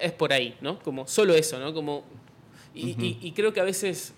es 0.00 0.12
por 0.12 0.32
ahí, 0.32 0.56
¿no? 0.60 0.78
Como 0.80 1.06
solo 1.06 1.34
eso, 1.34 1.58
¿no? 1.58 1.72
Como, 1.74 2.04
y, 2.74 2.90
y- 2.90 3.18
y 3.20 3.32
creo 3.32 3.52
que 3.52 3.60
a 3.60 3.64
veces 3.64 4.14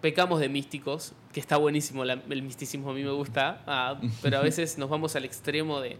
pecamos 0.00 0.40
de 0.40 0.48
místicos, 0.48 1.12
que 1.32 1.40
está 1.40 1.56
buenísimo, 1.56 2.04
la- 2.04 2.22
el 2.30 2.42
misticismo 2.42 2.90
a 2.90 2.94
mí 2.94 3.02
me 3.02 3.10
gusta, 3.10 3.62
ah, 3.66 4.00
pero 4.22 4.38
a 4.38 4.42
veces 4.42 4.78
nos 4.78 4.88
vamos 4.88 5.16
al 5.16 5.24
extremo 5.24 5.80
de, 5.80 5.96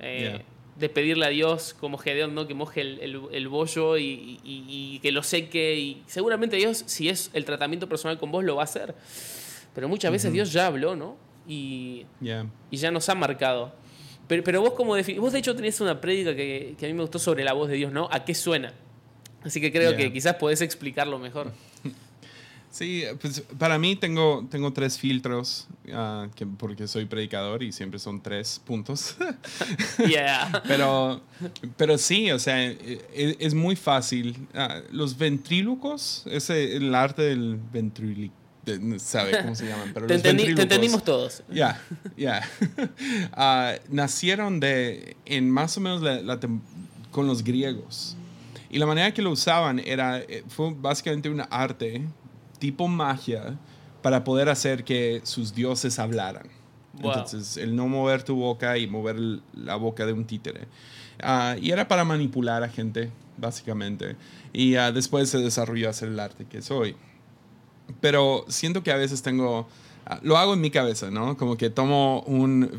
eh, 0.00 0.20
Yeah. 0.20 0.42
de 0.76 0.88
pedirle 0.88 1.26
a 1.26 1.28
Dios, 1.30 1.74
como 1.78 1.98
Gedeón, 1.98 2.34
¿no? 2.34 2.46
que 2.46 2.54
moje 2.54 2.80
el, 2.80 2.98
el- 3.00 3.22
el 3.32 3.48
bollo 3.48 3.96
y, 3.98 4.38
y- 4.44 4.64
y 4.68 4.98
que 5.00 5.12
lo 5.12 5.22
seque. 5.22 5.76
Y 5.76 6.02
seguramente 6.06 6.56
Dios, 6.56 6.82
si 6.86 7.08
es 7.08 7.30
el 7.32 7.44
tratamiento 7.44 7.88
personal 7.88 8.18
con 8.18 8.30
vos, 8.30 8.42
lo 8.44 8.56
va 8.56 8.62
a 8.62 8.64
hacer. 8.64 8.94
Pero 9.74 9.88
muchas 9.88 10.12
veces 10.12 10.32
Dios 10.32 10.52
ya 10.52 10.66
habló, 10.66 10.94
¿no? 10.96 11.16
Y, 11.46 12.06
Yeah. 12.20 12.46
y 12.70 12.76
ya 12.76 12.90
nos 12.90 13.08
ha 13.08 13.14
marcado. 13.14 13.72
Pero, 14.26 14.42
pero 14.42 14.60
vos, 14.60 14.72
como 14.74 14.94
vos 14.94 15.32
de 15.32 15.38
hecho 15.38 15.54
tenías 15.54 15.80
una 15.80 16.00
prédica 16.00 16.34
que, 16.34 16.74
que 16.78 16.86
a 16.86 16.88
mí 16.88 16.94
me 16.94 17.02
gustó 17.02 17.18
sobre 17.18 17.44
la 17.44 17.52
voz 17.52 17.68
de 17.68 17.76
Dios, 17.76 17.92
¿no? 17.92 18.08
¿A 18.10 18.24
qué 18.24 18.34
suena? 18.34 18.72
Así 19.42 19.60
que 19.60 19.70
creo 19.70 19.90
Yeah. 19.90 19.98
que 19.98 20.12
quizás 20.12 20.36
podés 20.36 20.60
explicarlo 20.62 21.18
mejor. 21.18 21.52
Sí, 22.70 23.04
pues 23.20 23.40
para 23.56 23.78
mí 23.78 23.94
tengo, 23.94 24.48
tengo 24.50 24.72
tres 24.72 24.98
filtros, 24.98 25.68
ah, 25.92 26.26
que, 26.34 26.44
porque 26.44 26.88
soy 26.88 27.04
predicador 27.04 27.62
y 27.62 27.70
siempre 27.70 28.00
son 28.00 28.20
tres 28.20 28.60
puntos. 28.66 29.14
Yeah. 30.08 30.60
pero, 30.66 31.20
pero 31.76 31.96
sí, 31.98 32.32
o 32.32 32.38
sea, 32.40 32.64
e- 32.64 32.76
e- 33.14 33.36
es, 33.38 33.54
muy 33.54 33.76
fácil. 33.76 34.48
Ah, 34.54 34.80
los 34.90 35.16
ventrílocos, 35.16 36.24
ese, 36.26 36.74
el 36.76 36.92
arte 36.96 37.22
del 37.22 37.60
ventrílico, 37.72 38.34
no 38.34 38.43
sabe 38.98 39.38
cómo 39.42 39.54
se 39.54 39.66
llaman, 39.66 39.90
pero 39.94 40.06
Te, 40.06 40.14
los 40.14 40.24
entendí- 40.24 40.54
te 40.54 40.62
entendimos 40.62 41.04
todos. 41.04 41.42
Ya, 41.50 41.80
ya. 42.16 42.42
Ah, 43.32 43.74
nacieron 43.90 44.60
de, 44.60 45.16
en 45.26 45.50
más 45.50 45.76
o 45.76 45.80
menos 45.80 46.02
la- 46.02 46.38
con 47.10 47.26
los 47.26 47.44
griegos. 47.44 48.16
Y 48.70 48.78
la 48.78 48.86
manera 48.86 49.12
que 49.14 49.22
lo 49.22 49.30
usaban 49.30 49.78
era, 49.78 50.18
eh, 50.20 50.42
fue 50.48 50.74
básicamente 50.74 51.28
un 51.28 51.42
arte 51.50 52.02
tipo 52.58 52.88
magia 52.88 53.56
para 54.02 54.24
poder 54.24 54.48
hacer 54.48 54.84
que 54.84 55.20
sus 55.24 55.54
dioses 55.54 55.98
hablaran. 55.98 56.46
Wow. 57.00 57.10
Entonces, 57.12 57.56
el 57.56 57.74
no 57.76 57.86
mover 57.88 58.22
tu 58.22 58.34
boca 58.36 58.76
y 58.78 58.86
mover 58.86 59.16
la 59.54 59.76
boca 59.76 60.06
de 60.06 60.12
un 60.12 60.24
títere. 60.24 60.66
Ah, 61.22 61.56
y 61.60 61.70
era 61.70 61.86
para 61.88 62.04
manipular 62.04 62.62
a 62.62 62.68
gente, 62.68 63.10
básicamente. 63.36 64.16
Y 64.52 64.74
ah, 64.76 64.90
después 64.92 65.28
se 65.30 65.38
desarrolló 65.38 65.86
a 65.88 65.90
hacer 65.90 66.08
el 66.08 66.18
arte 66.20 66.44
que 66.44 66.60
soy 66.62 66.96
pero 68.00 68.44
siento 68.48 68.82
que 68.82 68.90
a 68.92 68.96
veces 68.96 69.22
tengo, 69.22 69.68
ah, 70.06 70.18
lo 70.22 70.36
hago 70.36 70.54
en 70.54 70.60
mi 70.60 70.70
cabeza, 70.70 71.10
¿no? 71.10 71.36
Como 71.36 71.56
que 71.56 71.70
tomo 71.70 72.20
un, 72.26 72.70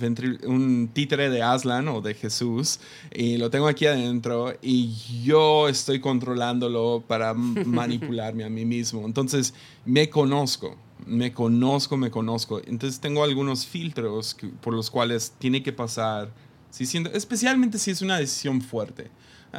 un 0.45 0.89
títere 0.93 1.29
de 1.29 1.41
Aslan 1.41 1.87
o 1.87 2.01
de 2.01 2.13
Jesús 2.13 2.79
y 3.13 3.37
lo 3.37 3.49
tengo 3.49 3.67
aquí 3.67 3.85
adentro 3.85 4.53
y 4.61 4.93
yo 5.23 5.67
estoy 5.69 5.99
controlándolo 5.99 7.03
para 7.07 7.33
manipularme 7.65 8.43
a 8.43 8.49
mí 8.49 8.65
mismo. 8.65 9.05
Entonces 9.05 9.53
me 9.85 10.09
conozco, 10.09 10.75
me 11.05 11.31
conozco, 11.33 11.97
me 11.97 12.09
conozco. 12.11 12.61
Entonces 12.65 12.99
tengo 12.99 13.23
algunos 13.23 13.65
filtros 13.65 14.33
que- 14.35 14.47
por 14.47 14.73
los 14.73 14.89
cuales 14.89 15.33
tiene 15.39 15.61
que 15.63 15.71
pasar, 15.73 16.31
si 16.71 16.85
siento, 16.85 17.11
especialmente 17.13 17.77
si 17.79 17.91
es 17.91 18.01
una 18.01 18.17
decisión 18.17 18.61
fuerte. 18.61 19.09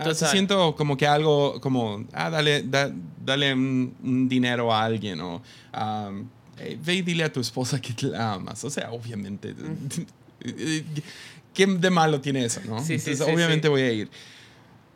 Total. 0.05 0.31
siento 0.31 0.75
como 0.77 0.97
que 0.97 1.07
algo 1.07 1.61
como, 1.61 2.05
ah, 2.13 2.31
dale, 2.31 2.63
da- 2.63 2.93
dale 3.25 3.53
un, 3.55 3.95
un 4.03 4.29
dinero 4.29 4.73
a 4.73 4.85
alguien 4.85 5.21
o 5.21 5.37
um, 5.75 6.29
"Hey, 6.59 6.79
ve 6.83 6.95
y 6.95 7.03
dile 7.03 7.25
a 7.25 7.33
tu 7.33 7.41
esposa 7.41 7.81
que 7.81 7.93
te 7.93 8.07
la 8.07 8.35
amas. 8.35 8.63
O 8.65 8.71
sea, 8.71 8.91
obviamente, 8.93 9.55
¿qué 11.55 11.67
de 11.67 11.91
malo 11.91 12.21
tiene 12.21 12.45
eso, 12.45 12.61
no? 12.67 12.79
Sí, 12.81 12.99
sí, 12.99 13.11
Entonces, 13.11 13.27
sí, 13.27 13.33
obviamente 13.33 13.69
sí. 13.69 13.71
voy 13.71 13.83
a 13.83 13.93
ir. 13.93 14.11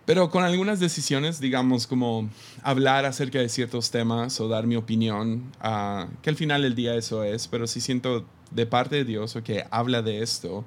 Pero 0.07 0.31
con 0.31 0.43
algunas 0.43 0.81
decisiones, 0.81 1.41
digamos, 1.41 1.87
como 1.87 2.29
hablar 2.63 3.05
acerca 3.05 3.39
de 3.39 3.49
ciertos 3.49 3.91
temas 3.91 4.41
o 4.41 4.49
dar 4.49 4.67
mi 4.67 4.75
opinión, 4.77 5.53
ah, 5.61 6.09
que 6.23 6.31
al 6.31 6.37
final 6.37 6.63
del 6.63 6.75
día 6.75 6.95
eso 6.97 7.23
es, 7.23 7.47
pero 7.47 7.67
si 7.67 7.81
siento 7.81 8.25
de 8.51 8.67
parte 8.67 8.97
de 8.97 9.05
Dios 9.05 9.37
o 9.37 9.43
que 9.45 9.65
habla 9.71 10.03
de 10.03 10.23
esto, 10.23 10.65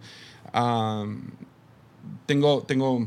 ah, 0.53 1.05
tengo, 2.25 2.63
tengo, 2.63 3.05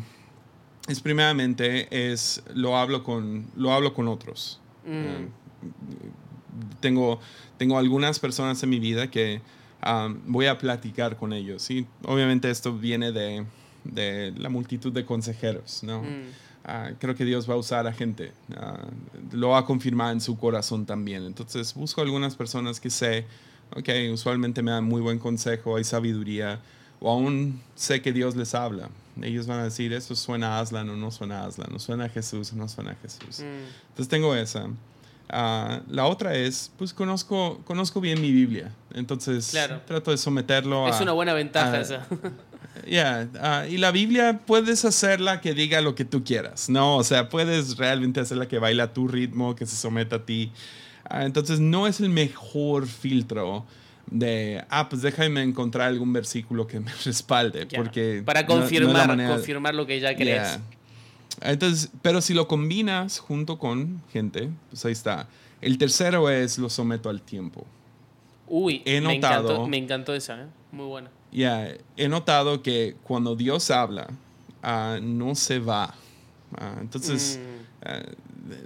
es 0.88 1.00
primeramente, 1.00 2.12
es, 2.12 2.42
lo 2.54 2.76
hablo 2.76 3.02
con, 3.02 3.46
lo 3.56 3.72
hablo 3.72 3.92
con 3.94 4.08
otros. 4.08 4.60
Mm. 4.84 4.90
Eh, 4.90 5.28
tengo, 6.80 7.20
tengo 7.58 7.78
algunas 7.78 8.18
personas 8.18 8.62
en 8.62 8.70
mi 8.70 8.78
vida 8.78 9.10
que 9.10 9.40
um, 9.84 10.18
voy 10.26 10.46
a 10.46 10.58
platicar 10.58 11.16
con 11.16 11.32
ellos. 11.32 11.70
Y 11.70 11.86
obviamente 12.04 12.50
esto 12.50 12.76
viene 12.76 13.12
de, 13.12 13.44
de 13.84 14.32
la 14.36 14.48
multitud 14.48 14.92
de 14.92 15.04
consejeros, 15.04 15.82
¿no? 15.82 16.02
Mm. 16.02 16.46
Ah, 16.68 16.90
creo 16.98 17.14
que 17.14 17.24
Dios 17.24 17.48
va 17.48 17.54
a 17.54 17.58
usar 17.58 17.86
a 17.86 17.92
gente. 17.92 18.32
ah, 18.56 18.86
lo 19.32 19.50
va 19.50 19.58
a 19.58 19.64
confirmar 19.64 20.12
en 20.12 20.20
su 20.20 20.36
corazón 20.36 20.84
también. 20.84 21.24
Entonces 21.24 21.72
busco 21.74 22.00
algunas 22.00 22.34
personas 22.34 22.80
que 22.80 22.90
sé, 22.90 23.24
ok, 23.76 23.88
usualmente 24.12 24.62
me 24.62 24.72
dan 24.72 24.84
muy 24.84 25.00
buen 25.00 25.18
consejo, 25.18 25.76
hay 25.76 25.84
sabiduría, 25.84 26.60
o 26.98 27.10
aún 27.10 27.60
sé 27.74 28.02
que 28.02 28.12
Dios 28.12 28.34
les 28.34 28.54
habla. 28.54 28.90
Ellos 29.22 29.46
van 29.46 29.60
a 29.60 29.64
decir, 29.64 29.92
eso 29.92 30.14
suena 30.14 30.56
a 30.58 30.60
Aslan 30.60 30.88
o 30.90 30.96
no 30.96 31.10
suena 31.10 31.42
a 31.42 31.46
Aslan, 31.46 31.72
o 31.74 31.78
suena 31.78 32.04
a 32.04 32.08
Jesús 32.08 32.52
o 32.52 32.56
no 32.56 32.68
suena 32.68 32.92
a 32.92 32.94
Jesús. 32.96 33.40
Mm. 33.40 33.88
Entonces 33.88 34.08
tengo 34.08 34.34
esa. 34.34 34.66
Ah, 35.28 35.80
la 35.88 36.06
otra 36.06 36.34
es, 36.36 36.70
pues 36.78 36.92
conozco, 36.92 37.60
conozco 37.64 38.00
bien 38.00 38.20
mi 38.20 38.30
Biblia. 38.30 38.72
Entonces 38.94 39.48
Claro. 39.50 39.80
trato 39.86 40.10
de 40.12 40.18
someterlo 40.18 40.86
Es 40.88 40.96
a... 40.96 41.02
una 41.02 41.12
buena 41.12 41.34
ventaja 41.34 41.72
a- 41.72 41.80
esa. 41.80 42.06
Ya, 42.86 43.26
ah, 43.40 43.64
y 43.66 43.78
la 43.78 43.90
Biblia 43.90 44.42
puedes 44.46 44.84
hacerla 44.84 45.40
que 45.40 45.54
diga 45.54 45.80
lo 45.80 45.94
que 45.94 46.04
tú 46.04 46.22
quieras, 46.24 46.68
¿no? 46.68 46.98
O 46.98 47.04
sea, 47.04 47.30
puedes 47.30 47.78
realmente 47.78 48.20
hacerla 48.20 48.46
que 48.48 48.58
baila 48.58 48.84
a 48.84 48.92
tu 48.92 49.08
ritmo, 49.08 49.56
que 49.56 49.64
se 49.64 49.74
someta 49.76 50.16
a 50.16 50.24
ti. 50.26 50.52
Ah, 51.08 51.24
entonces, 51.24 51.58
no 51.58 51.86
es 51.86 52.00
el 52.00 52.10
mejor 52.10 52.86
filtro 52.86 53.64
de, 54.10 54.64
ah, 54.70 54.88
pues 54.88 55.02
déjame 55.02 55.42
encontrar 55.42 55.88
algún 55.88 56.12
versículo 56.12 56.66
que 56.66 56.80
me 56.80 56.92
respalde, 57.04 57.66
Ya. 57.68 57.78
porque... 57.78 58.22
Para 58.24 58.42
no- 58.42 58.48
no 58.48 58.54
la 58.54 58.60
confirmar, 58.60 59.08
manera- 59.08 59.30
confirmar 59.34 59.74
lo 59.74 59.86
que 59.86 60.00
ya 60.00 60.14
crees. 60.14 60.42
Yeah. 60.42 60.60
Entonces, 61.52 61.90
pero 62.02 62.20
si 62.20 62.32
lo 62.34 62.48
combinas 62.48 63.18
junto 63.18 63.58
con 63.58 64.02
gente, 64.12 64.48
pues 64.70 64.84
ahí 64.86 64.92
está. 64.92 65.28
El 65.60 65.76
tercero 65.78 66.30
es 66.30 66.58
lo 66.58 66.70
someto 66.70 67.08
al 67.10 67.20
tiempo. 67.20 67.66
Uy, 68.48 68.82
He 68.84 69.00
me, 69.00 69.16
notado- 69.18 69.42
encantó, 69.50 69.66
me 69.66 69.76
encantó 69.76 70.14
esa, 70.14 70.42
¿eh? 70.42 70.46
Muy 70.72 70.86
buena. 70.86 71.10
Ya, 71.32 71.68
he 71.96 72.08
notado 72.08 72.62
que 72.62 72.96
cuando 73.02 73.34
Dios 73.36 73.70
habla, 73.70 74.06
ah, 74.62 74.98
no 75.02 75.34
se 75.34 75.58
va. 75.58 75.94
Ah, 76.56 76.76
entonces, 76.80 77.38
Mm. 77.42 77.86
ah, 77.86 78.02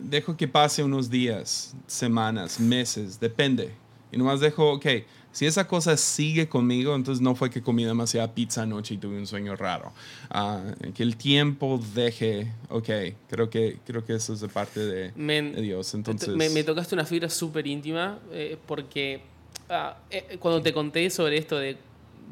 dejo 0.02 0.36
que 0.36 0.46
pase 0.46 0.84
unos 0.84 1.08
días, 1.10 1.74
semanas, 1.86 2.60
meses, 2.60 3.18
depende. 3.18 3.72
Y 4.12 4.18
nomás 4.18 4.40
dejo, 4.40 4.72
ok, 4.74 4.86
si 5.32 5.46
esa 5.46 5.66
cosa 5.68 5.96
sigue 5.96 6.48
conmigo, 6.48 6.94
entonces 6.94 7.22
no 7.22 7.34
fue 7.34 7.50
que 7.50 7.62
comí 7.62 7.84
demasiada 7.84 8.34
pizza 8.34 8.62
anoche 8.62 8.94
y 8.94 8.98
tuve 8.98 9.16
un 9.18 9.26
sueño 9.26 9.54
raro. 9.56 9.92
Ah, 10.30 10.62
que 10.94 11.02
el 11.02 11.16
tiempo 11.16 11.80
deje, 11.94 12.50
ok, 12.68 12.88
creo 13.28 13.48
que, 13.48 13.78
creo 13.86 14.04
que 14.04 14.14
eso 14.14 14.32
es 14.32 14.40
de 14.40 14.48
parte 14.48 14.80
de, 14.80 15.12
Men- 15.14 15.52
de 15.54 15.62
Dios. 15.62 15.94
Entonces, 15.94 16.30
me, 16.30 16.48
me 16.50 16.64
tocaste 16.64 16.94
una 16.94 17.04
fibra 17.04 17.28
súper 17.28 17.66
íntima 17.66 18.18
eh, 18.32 18.56
porque 18.66 19.22
ah, 19.68 19.96
eh, 20.10 20.36
cuando 20.40 20.60
te 20.62 20.72
conté 20.72 21.08
sobre 21.10 21.38
esto 21.38 21.58
de, 21.58 21.76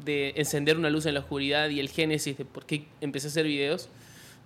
de 0.03 0.33
encender 0.35 0.77
una 0.77 0.89
luz 0.89 1.05
en 1.05 1.13
la 1.13 1.21
oscuridad 1.21 1.69
y 1.69 1.79
el 1.79 1.89
génesis 1.89 2.37
de 2.37 2.45
por 2.45 2.65
qué 2.65 2.85
empecé 3.01 3.27
a 3.27 3.29
hacer 3.29 3.45
videos, 3.45 3.87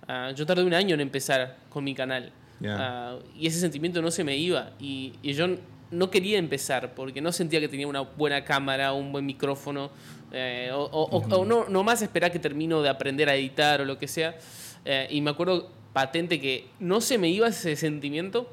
ah, 0.06 0.30
yo 0.34 0.46
tardé 0.46 0.62
un 0.62 0.74
año 0.74 0.94
en 0.94 1.00
empezar 1.00 1.58
con 1.70 1.82
mi 1.84 1.94
canal. 1.94 2.32
Ya. 2.60 2.76
Ah, 2.78 3.18
y 3.36 3.48
ese 3.48 3.58
sentimiento 3.58 4.00
no 4.00 4.12
se 4.12 4.22
me 4.22 4.36
iba. 4.36 4.70
Y, 4.78 5.14
y 5.22 5.32
yo 5.34 5.48
no 5.90 6.10
quería 6.10 6.38
empezar 6.38 6.94
porque 6.94 7.20
no 7.20 7.32
sentía 7.32 7.60
que 7.60 7.68
tenía 7.68 7.86
una 7.86 8.00
buena 8.00 8.44
cámara, 8.44 8.92
un 8.92 9.12
buen 9.12 9.26
micrófono, 9.26 9.90
eh, 10.32 10.70
o, 10.72 11.44
no, 11.46 11.68
no, 11.68 11.84
más 11.84 12.02
esperar 12.02 12.32
que 12.32 12.38
termino 12.38 12.82
de 12.82 12.88
aprender 12.88 13.28
a 13.28 13.36
editar 13.36 13.80
o 13.80 13.84
lo 13.84 13.98
que 13.98 14.08
sea. 14.08 14.36
Eh, 14.84 15.06
y 15.10 15.20
me 15.20 15.30
acuerdo 15.30 15.70
patente 15.92 16.40
que 16.40 16.66
no 16.80 17.00
se 17.00 17.18
me 17.18 17.28
iba 17.28 17.48
ese 17.48 17.76
sentimiento 17.76 18.48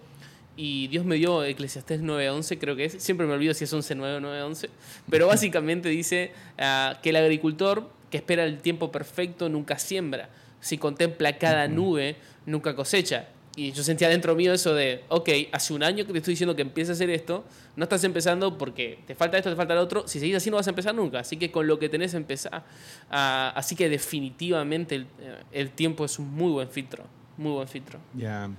y 0.56 0.88
Dios 0.88 1.06
me 1.06 1.16
dio 1.16 1.44
Eclesiastés 1.44 2.02
9.11, 2.02 2.60
creo 2.60 2.76
que 2.76 2.86
es, 2.86 3.02
siempre 3.02 3.26
me 3.26 3.34
olvido 3.34 3.54
si 3.54 3.64
es 3.64 3.74
11.9 3.74 4.18
o 4.18 4.20
9.11, 4.20 4.70
pero 5.10 5.28
básicamente 5.28 5.90
dice 5.90 6.32
ah, 6.58 7.00
que 7.02 7.10
el 7.10 7.16
agricultor 7.16 7.90
que 8.12 8.18
espera 8.18 8.44
el 8.44 8.60
tiempo 8.60 8.92
perfecto 8.92 9.50
nunca 9.50 9.80
siembra, 9.80 10.30
si 10.60 10.78
contempla 10.78 11.38
cada 11.38 11.68
nube 11.68 12.18
nunca 12.46 12.76
cosecha. 12.76 13.28
Y 13.62 13.74
yo 13.74 13.84
sentía 13.84 14.10
dentro 14.10 14.36
mío 14.36 14.52
eso 14.54 14.74
de, 14.74 15.04
ok, 15.08 15.30
hace 15.52 15.72
un 15.76 15.84
año 15.84 16.04
que 16.04 16.14
te 16.14 16.18
estoy 16.18 16.32
diciendo 16.32 16.56
que 16.56 16.64
empieces 16.64 16.90
a 16.90 16.94
hacer 16.94 17.12
esto, 17.12 17.46
no 17.76 17.84
estás 17.84 18.04
empezando 18.04 18.58
porque 18.58 18.98
te 19.06 19.14
falta 19.14 19.38
esto, 19.38 19.52
te 19.52 19.56
falta 19.56 19.76
lo 19.76 19.82
otro, 19.82 20.08
si 20.08 20.20
seguís 20.20 20.36
así 20.36 20.50
no 20.50 20.56
vas 20.56 20.66
a 20.66 20.72
empezar 20.72 20.96
nunca, 20.96 21.20
así 21.20 21.38
que 21.38 21.52
con 21.52 21.68
lo 21.68 21.78
que 21.78 21.88
tenés 21.88 22.16
empezar. 22.16 22.64
Así 23.08 23.76
que 23.76 23.88
definitivamente 23.88 25.06
el, 25.52 25.70
tiempo 25.70 26.06
es 26.06 26.18
un 26.18 26.34
muy 26.34 26.52
buen 26.52 26.70
filtro, 26.70 27.04
muy 27.38 27.52
buen 27.52 27.68
filtro. 27.68 28.00
Ya, 28.16 28.50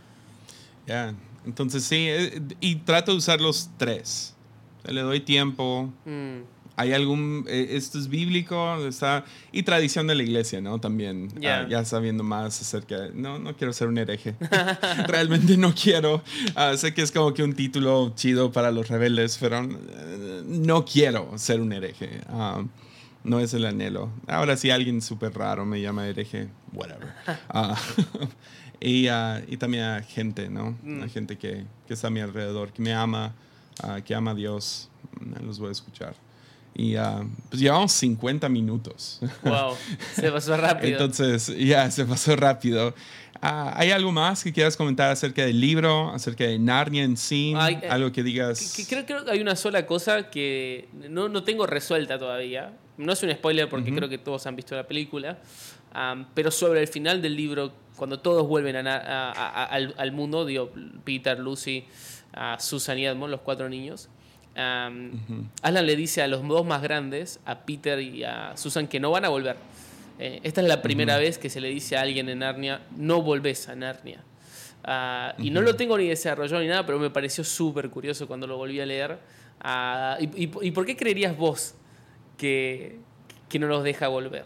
ya, 0.86 1.12
entonces 1.44 1.82
sí, 1.82 2.07
eh, 2.09 2.40
y 2.61 2.76
trato 2.76 3.11
de 3.11 3.18
usar 3.18 3.40
los 3.40 3.70
tres. 3.76 4.36
Le 4.84 5.00
doy 5.00 5.18
tiempo. 5.18 5.92
Mm 6.05 6.51
hay 6.77 6.93
algún, 6.93 7.45
eh, 7.49 7.68
esto 7.70 7.99
es 7.99 8.09
bíblico, 8.09 8.87
está, 8.87 9.25
y 9.51 9.62
tradición 9.62 10.07
de 10.07 10.14
la 10.14 10.23
iglesia, 10.23 10.61
¿no? 10.61 10.81
También, 10.81 11.29
ah, 11.47 11.66
ya 11.68 11.85
sabiendo 11.85 12.25
más 12.25 12.61
acerca, 12.61 13.09
no, 13.14 13.39
no 13.39 13.57
quiero 13.57 13.73
ser 13.73 13.89
un 13.89 13.99
hereje, 13.99 14.35
realmente 15.07 15.57
no 15.57 15.75
quiero, 15.75 16.23
ah, 16.55 16.77
sé 16.77 16.95
que 16.95 17.03
es 17.03 17.12
como 17.12 17.35
que 17.35 17.43
un 17.43 17.55
título 17.55 18.12
chido 18.14 18.53
para 18.53 18.70
los 18.70 18.89
rebeldes, 18.89 19.39
pero 19.39 19.62
eh, 19.62 20.43
no 20.47 20.85
quiero 20.85 21.37
ser 21.37 21.61
un 21.61 21.73
hereje, 21.73 22.20
ah, 22.29 22.64
no 23.25 23.39
es 23.39 23.55
el 23.55 23.64
anhelo. 23.66 24.11
Ahora 24.27 24.57
si 24.57 24.70
alguien 24.70 25.01
súper 25.01 25.33
raro 25.35 25.64
me 25.64 25.81
llama 25.81 26.09
hereje, 26.09 26.49
whatever. 26.73 27.12
y, 28.81 29.07
y, 29.07 29.57
también 29.59 29.85
a 29.85 30.03
gente, 30.03 30.49
¿no? 30.51 30.77
Mm. 30.83 31.05
A 31.05 31.09
gente 31.09 31.39
que, 31.39 31.64
que, 31.87 31.95
está 31.95 32.09
a 32.09 32.11
mi 32.11 32.18
alrededor, 32.18 32.73
que 32.73 32.83
me 32.83 32.93
ama, 32.93 33.33
que 34.05 34.12
ama 34.12 34.33
a 34.33 34.35
Dios, 34.35 34.91
los 35.41 35.61
voy 35.61 35.68
a 35.68 35.73
escuchar. 35.73 36.16
Y 36.75 36.97
uh, 36.97 37.29
pues 37.51 37.61
llevamos 37.61 37.93
50 37.93 38.49
minutos. 38.49 39.20
Wow, 39.43 39.77
se 40.14 40.31
pasó 40.31 40.57
rápido. 40.57 40.93
Entonces, 40.93 41.55
ya, 41.59 41.91
se 41.91 42.05
pasó 42.05 42.35
rápido. 42.35 42.95
Uh, 43.43 43.70
¿Hay 43.75 43.91
algo 43.91 44.11
más 44.12 44.43
que 44.43 44.53
quieras 44.53 44.77
comentar 44.77 45.11
acerca 45.11 45.45
del 45.45 45.61
libro, 45.61 46.11
acerca 46.11 46.45
de 46.45 46.59
Narnia 46.59 47.03
en 47.03 47.16
sí? 47.16 47.55
Eh, 47.55 47.89
algo 47.91 48.11
que 48.11 48.23
digas. 48.23 48.75
creo, 48.89 49.05
que 49.05 49.31
hay 49.31 49.41
una 49.41 49.57
sola 49.57 49.85
cosa 49.85 50.31
que 50.31 50.89
no, 51.11 51.29
no, 51.29 51.45
tengo 51.45 51.66
resuelta 51.66 52.18
todavía. 52.18 52.73
No 52.97 53.12
es 53.12 53.23
un 53.23 53.33
spoiler 53.33 53.68
porque 53.68 53.95
creo 53.95 54.09
que 54.09 54.18
todos 54.18 54.47
han 54.47 54.57
visto 54.57 54.75
la 54.75 54.87
película. 54.87 55.39
Um, 55.95 56.25
pero 56.33 56.51
sobre 56.51 56.81
el 56.81 56.89
final 56.89 57.20
del 57.20 57.37
libro, 57.37 57.73
cuando 57.97 58.20
todos 58.20 58.47
vuelven 58.47 58.77
al, 58.77 59.95
al, 59.97 60.12
mundo, 60.12 60.47
digo, 60.47 60.73
Peter, 61.05 61.39
Lucy, 61.39 61.85
Susan 62.59 62.99
y 62.99 63.05
Edmund, 63.05 63.31
los 63.31 63.41
cuatro 63.41 63.68
niños 63.68 64.09
Alan 64.55 65.86
le 65.86 65.96
dice 65.96 66.22
a 66.22 66.28
los 66.28 66.46
dos 66.46 66.66
más 66.66 66.82
grandes, 66.82 67.40
a 67.44 67.61
Peter 67.61 67.98
y 68.00 68.24
a 68.24 68.57
Susan, 68.57 68.86
que 68.86 69.00
no 69.00 69.11
van 69.11 69.24
a 69.24 69.28
volver. 69.28 69.57
Eh, 70.18 70.40
esta 70.42 70.61
es 70.61 70.68
la 70.68 70.82
primera 70.82 71.16
vez 71.16 71.38
que 71.38 71.50
se 71.50 71.61
le 71.61 71.68
dice 71.68 71.96
a 71.96 72.03
alguien 72.03 72.28
en 72.28 72.40
Narnia, 72.40 72.82
no 72.96 73.22
volvés 73.22 73.68
a 73.68 73.74
Narnia. 73.74 74.22
Ah, 74.84 75.34
y 75.38 75.50
no 75.50 75.62
lo 75.62 75.76
tengo 75.76 75.96
ni 75.96 76.09
desarrollado 76.09 76.61
ni 76.61 76.68
nada, 76.68 76.84
pero 76.84 76.98
me 76.98 77.11
pareció 77.11 77.44
súper 77.44 77.88
curioso 77.88 78.26
cuando 78.26 78.46
lo 78.46 78.57
volví 78.57 78.80
a 78.80 78.86
leer. 78.86 79.18
Ah, 79.61 80.18
y, 80.20 80.46
por 80.46 80.84
qué 80.84 80.96
creerías 80.96 81.36
vos 81.36 81.74
que, 82.36 82.98
que 83.48 83.59
no 83.59 83.68
los 83.68 83.84
deja 83.84 84.09
volver? 84.09 84.44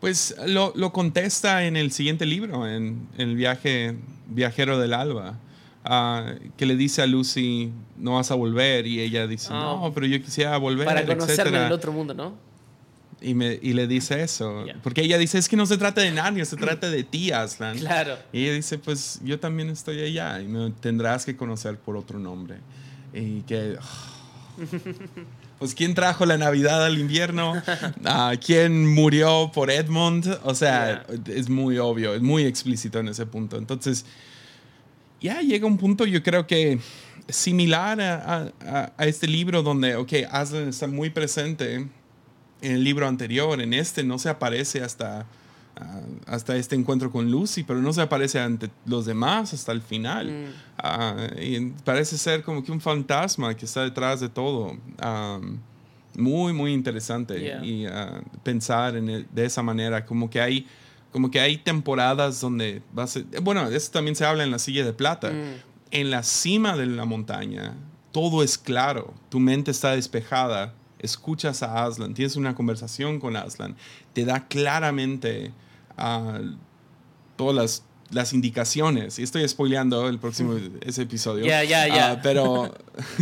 Pues 0.00 0.34
lo, 0.46 0.72
lo, 0.74 0.92
contesta 0.92 1.64
en 1.64 1.76
el 1.76 1.92
siguiente 1.92 2.26
libro, 2.26 2.66
en, 2.66 3.08
en 3.16 3.28
el 3.28 3.36
viaje 3.36 3.96
Viajero 4.26 4.78
del 4.78 4.94
Alba. 4.94 5.38
Ah, 5.84 6.34
que 6.56 6.64
le 6.64 6.76
dice 6.76 7.02
a 7.02 7.06
Lucy, 7.06 7.72
no 7.96 8.14
vas 8.14 8.30
a 8.30 8.34
volver, 8.34 8.86
y 8.86 9.00
ella 9.00 9.26
dice, 9.26 9.52
no, 9.52 9.90
pero 9.94 10.06
yo 10.06 10.22
quisiera 10.22 10.56
volver. 10.56 10.86
Para 10.86 11.04
conocerme 11.04 11.58
en 11.58 11.64
el 11.64 11.72
otro 11.72 11.92
mundo, 11.92 12.14
¿no? 12.14 12.34
Y, 13.20 13.34
me, 13.34 13.58
y 13.62 13.72
le 13.72 13.86
dice 13.86 14.22
eso. 14.22 14.64
Porque 14.82 15.02
ella 15.02 15.16
dice, 15.16 15.38
es 15.38 15.48
que 15.48 15.56
no 15.56 15.66
se 15.66 15.78
trata 15.78 16.00
de 16.00 16.10
nadie, 16.10 16.44
se 16.44 16.56
trata 16.56 16.90
de 16.90 17.04
ti, 17.04 17.30
Aslan. 17.30 17.78
Claro. 17.78 18.18
Y 18.32 18.44
ella 18.44 18.54
dice, 18.54 18.78
pues 18.78 19.20
yo 19.22 19.38
también 19.38 19.70
estoy 19.70 20.02
allá 20.02 20.40
y 20.40 20.46
me 20.46 20.70
tendrás 20.72 21.24
que 21.24 21.36
conocer 21.36 21.78
por 21.78 21.96
otro 21.96 22.18
nombre. 22.18 22.56
Y 23.14 23.42
que... 23.42 23.76
pues 25.58 25.74
quién 25.74 25.94
trajo 25.94 26.26
la 26.26 26.36
Navidad 26.36 26.84
al 26.84 26.98
invierno, 26.98 27.52
uh, 27.52 28.36
quién 28.44 28.92
murió 28.92 29.52
por 29.54 29.70
Edmund, 29.70 30.38
o 30.42 30.54
sea, 30.54 31.06
es 31.26 31.48
muy 31.48 31.78
obvio, 31.78 32.14
es 32.14 32.22
muy 32.22 32.44
explícito 32.44 32.98
en 32.98 33.08
ese 33.08 33.26
punto. 33.26 33.56
Entonces, 33.56 34.04
ya 35.22 35.40
llega 35.40 35.66
un 35.66 35.78
punto, 35.78 36.04
yo 36.04 36.22
creo 36.22 36.46
que 36.46 36.78
similar 37.28 38.00
a, 38.00 38.92
este 38.98 39.26
libro 39.26 39.62
donde, 39.62 39.96
ok, 39.96 40.12
Aslan 40.30 40.68
está 40.68 40.86
muy 40.86 41.10
presente 41.10 41.74
en 41.74 41.90
el 42.60 42.84
libro 42.84 43.06
anterior, 43.06 43.60
en 43.60 43.72
este 43.72 44.02
no 44.04 44.18
se 44.18 44.28
aparece 44.28 44.82
hasta, 44.82 45.26
ah, 45.76 46.00
hasta 46.26 46.56
este 46.56 46.76
encuentro 46.76 47.10
con 47.10 47.30
Lucy, 47.30 47.62
pero 47.62 47.80
no 47.80 47.92
se 47.92 48.02
aparece 48.02 48.40
ante 48.40 48.70
los 48.84 49.06
demás 49.06 49.54
hasta 49.54 49.72
el 49.72 49.82
final. 49.82 50.30
Mm. 50.30 50.44
Ah, 50.78 51.28
y 51.40 51.60
parece 51.84 52.18
ser 52.18 52.42
como 52.42 52.62
que 52.64 52.72
un 52.72 52.80
fantasma 52.80 53.54
que 53.56 53.64
está 53.64 53.82
detrás 53.84 54.20
de 54.20 54.28
todo. 54.28 54.76
muy, 56.14 56.52
muy 56.52 56.72
interesante 56.72 57.58
y 57.64 57.86
ah, 57.86 58.20
pensar 58.42 58.96
en 58.96 59.26
de 59.32 59.44
esa 59.44 59.62
manera, 59.62 60.04
como 60.04 60.28
que 60.28 60.40
hay 60.40 60.66
como 61.12 61.30
que 61.30 61.40
hay 61.40 61.58
temporadas 61.58 62.40
donde 62.40 62.82
va 62.98 63.04
a 63.04 63.06
ser, 63.06 63.24
bueno, 63.42 63.68
eso 63.68 63.90
también 63.92 64.16
se 64.16 64.24
habla 64.24 64.44
en 64.44 64.50
la 64.50 64.58
silla 64.58 64.84
de 64.84 64.92
plata. 64.92 65.30
Mm. 65.30 65.72
En 65.90 66.10
la 66.10 66.22
cima 66.22 66.74
de 66.74 66.86
la 66.86 67.04
montaña, 67.04 67.74
todo 68.12 68.42
es 68.42 68.56
claro, 68.56 69.12
tu 69.28 69.38
mente 69.38 69.70
está 69.70 69.94
despejada, 69.94 70.72
escuchas 70.98 71.62
a 71.62 71.84
Aslan, 71.84 72.14
tienes 72.14 72.34
una 72.36 72.54
conversación 72.54 73.20
con 73.20 73.36
Aslan, 73.36 73.76
te 74.14 74.24
da 74.24 74.48
claramente 74.48 75.52
uh, 75.98 76.56
todas 77.36 77.54
las, 77.54 77.84
las, 78.10 78.32
indicaciones. 78.32 79.18
Y 79.18 79.22
estoy 79.22 79.46
spoileando 79.46 80.08
el 80.08 80.18
próximo 80.18 80.56
ese 80.80 81.02
episodio. 81.02 81.44
Ya, 81.44 81.62
ya, 81.62 81.88
ya. 81.88 82.12
Ah, 82.12 82.20
pero, 82.22 82.72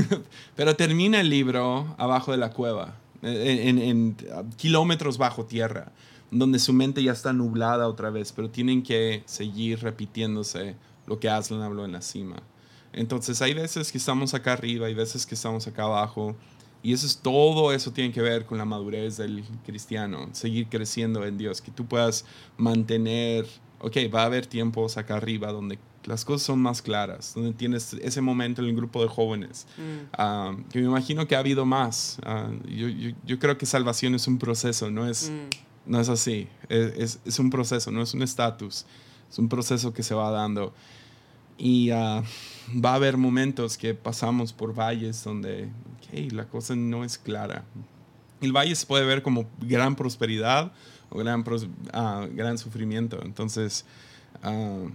pero 0.55 0.77
termina 0.77 1.21
el 1.21 1.29
libro 1.29 1.93
abajo 1.99 2.31
de 2.31 2.39
la 2.39 2.51
cueva, 2.51 2.95
en, 3.23 3.79
en 3.79 4.17
kilómetros 4.57 5.19
bajo 5.19 5.45
tierra 5.45 5.91
donde 6.31 6.59
su 6.59 6.73
mente 6.73 7.03
ya 7.03 7.13
está 7.13 7.33
nublada 7.33 7.89
otra 7.89 8.11
vez, 8.11 8.33
pero 8.33 8.51
tienen 8.51 8.83
que 8.83 9.23
seguir 9.27 9.81
repitiéndose 9.81 10.77
lo 11.07 11.19
que 11.19 11.29
Aslan 11.29 11.63
habló 11.63 11.85
en 11.85 11.93
la 11.93 12.03
cima. 12.03 12.37
Entonces 12.93 13.41
hay 13.43 13.55
veces 13.55 13.91
que 13.93 13.99
estamos 13.99 14.35
acá 14.35 14.53
arriba, 14.53 14.87
hay 14.87 14.95
veces 14.95 15.27
que 15.27 15.35
estamos 15.35 15.67
acá 15.67 15.85
abajo, 15.85 16.37
y 16.83 16.93
eso 16.93 17.07
es 17.07 17.19
todo, 17.19 17.73
eso 17.73 17.93
tiene 17.93 18.13
que 18.13 18.23
ver 18.23 18.47
con 18.47 18.59
la 18.59 18.65
madurez 18.65 19.17
del 19.17 19.45
cristiano, 19.67 20.29
seguir 20.33 20.69
creciendo 20.69 21.25
en 21.27 21.37
Dios, 21.37 21.61
que 21.61 21.71
tú 21.71 21.87
puedas 21.87 22.25
mantener, 22.57 23.47
ok, 23.81 23.97
va 24.13 24.23
a 24.23 24.27
haber 24.27 24.47
tiempos 24.47 24.97
acá 24.97 25.17
arriba 25.17 25.53
donde 25.53 25.79
las 26.05 26.25
cosas 26.25 26.47
son 26.47 26.61
más 26.61 26.81
claras, 26.81 27.35
donde 27.35 27.53
tienes 27.53 27.93
ese 27.95 28.21
momento 28.23 28.63
en 28.63 28.69
el 28.69 28.77
grupo 28.77 29.03
de 29.03 29.09
jóvenes, 29.09 29.67
mm. 29.77 30.07
ah, 30.15 30.57
que 30.73 30.79
me 30.79 30.87
imagino 30.87 31.27
que 31.29 31.37
ha 31.37 31.41
habido 31.41 31.67
más. 31.67 32.19
Ah, 32.25 32.51
yo, 32.67 32.89
yo, 32.89 33.39
creo 33.39 33.59
que 33.59 33.67
salvación 33.67 34.15
es 34.15 34.27
un 34.27 34.39
proceso, 34.39 34.91
no 34.91 35.09
es... 35.09 35.31
Mm 35.31 35.70
no 35.91 36.01
es 36.01 36.09
así. 36.09 36.47
Es, 36.69 37.19
es, 37.25 37.39
un 37.41 37.51
proceso, 37.51 37.91
no 37.91 38.01
es 38.01 38.15
un 38.15 38.23
estatus. 38.23 38.87
Es 39.29 39.39
un 39.39 39.49
proceso 39.49 39.93
que 39.93 40.05
se 40.05 40.15
va 40.15 40.31
dando. 40.31 40.73
Y 41.59 41.91
ah, 41.91 42.23
va 42.73 42.93
a 42.93 42.95
haber 42.95 43.17
momentos 43.17 43.77
que 43.77 43.93
pasamos 43.93 44.53
por 44.53 44.73
valles 44.73 45.23
donde 45.25 45.69
la 46.31 46.47
cosa 46.47 46.77
no 46.77 47.05
es 47.05 47.19
clara. 47.19 47.65
El 48.41 48.53
valle 48.53 48.75
se 48.77 48.87
puede 48.87 49.05
ver 49.05 49.23
como 49.23 49.47
gran 49.61 49.97
prosperidad 49.97 50.73
o 51.11 51.19
gran, 51.19 51.41
uh, 51.41 52.37
gran 52.37 52.57
sufrimiento. 52.57 53.21
Entonces, 53.25 53.85
uh, 54.45 54.89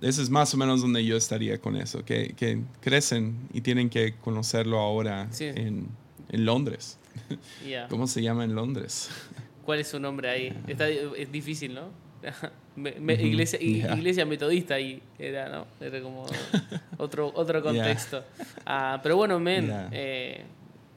ese 0.00 0.22
es 0.22 0.30
más 0.30 0.54
o 0.54 0.56
menos 0.56 0.80
donde 0.80 1.04
yo 1.04 1.16
estaría 1.18 1.60
con 1.60 1.76
eso, 1.76 2.06
que, 2.06 2.34
que 2.34 2.62
crecen 2.80 3.36
y 3.52 3.60
tienen 3.60 3.90
que 3.90 4.14
conocerlo 4.14 4.78
ahora 4.78 5.28
en, 5.40 5.88
en, 6.30 6.44
Londres. 6.46 6.98
¿Cómo 7.90 8.06
se 8.06 8.22
llama 8.22 8.44
en 8.44 8.54
Londres? 8.54 9.10
¿Cuál 9.68 9.80
es 9.80 9.88
su 9.88 10.00
nombre 10.00 10.30
ahí? 10.30 10.58
Está, 10.66 10.88
es 10.88 11.30
difícil, 11.30 11.74
¿no? 11.74 11.90
iglesia, 13.06 13.60
iglesia 13.60 14.24
metodista 14.24 14.80
y 14.80 15.02
era, 15.18 15.50
¿no? 15.50 15.66
Era 15.78 16.00
como 16.00 16.24
otro, 16.96 17.30
otro 17.34 17.62
contexto. 17.62 18.24
Ah, 18.64 18.98
pero 19.02 19.18
bueno, 19.18 19.38
men, 19.38 19.70
eh, 19.92 20.42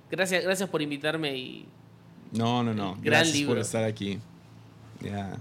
gracias, 0.09 0.45
gracias 0.45 0.69
por 0.69 0.82
invitarme 0.82 1.36
y... 1.36 1.65
No, 2.32 2.63
no, 2.63 2.74
no. 2.74 2.93
Gran 3.01 3.26
gracias 3.26 3.45
por 3.45 3.57
estar 3.57 3.84
aquí. 3.84 4.19
Ya, 5.01 5.36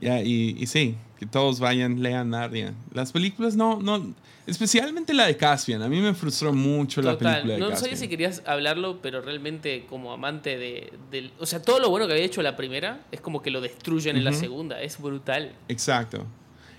y, 0.00 0.56
y 0.62 0.66
sí, 0.66 0.96
que 1.18 1.26
todos 1.26 1.60
vayan, 1.60 2.02
lean 2.02 2.30
Narnia. 2.30 2.74
Las 2.92 3.12
películas 3.12 3.56
no, 3.56 3.80
no, 3.80 4.14
especialmente 4.46 5.14
la 5.14 5.26
de 5.26 5.36
Caspian. 5.36 5.82
A 5.82 5.88
mí 5.88 6.00
me 6.00 6.14
frustró 6.14 6.52
mucho 6.52 7.00
la 7.02 7.16
película 7.16 7.54
de 7.54 7.58
no 7.60 7.70
Caspian. 7.70 7.76
sabía 7.76 7.96
si 7.96 8.08
querías 8.08 8.42
hablarlo, 8.46 9.00
pero 9.00 9.22
realmente 9.22 9.86
como 9.88 10.12
amante 10.12 10.58
de, 10.58 10.92
del... 11.10 11.32
O 11.38 11.46
sea, 11.46 11.62
todo 11.62 11.80
lo 11.80 11.88
bueno 11.88 12.06
que 12.06 12.12
había 12.12 12.24
hecho 12.24 12.42
la 12.42 12.56
primera 12.56 13.00
es 13.10 13.20
como 13.20 13.42
que 13.42 13.50
lo 13.50 13.60
destruyen 13.60 14.16
en 14.16 14.24
la 14.24 14.32
segunda. 14.32 14.80
Es 14.82 15.00
brutal. 15.00 15.52
Exacto. 15.68 16.26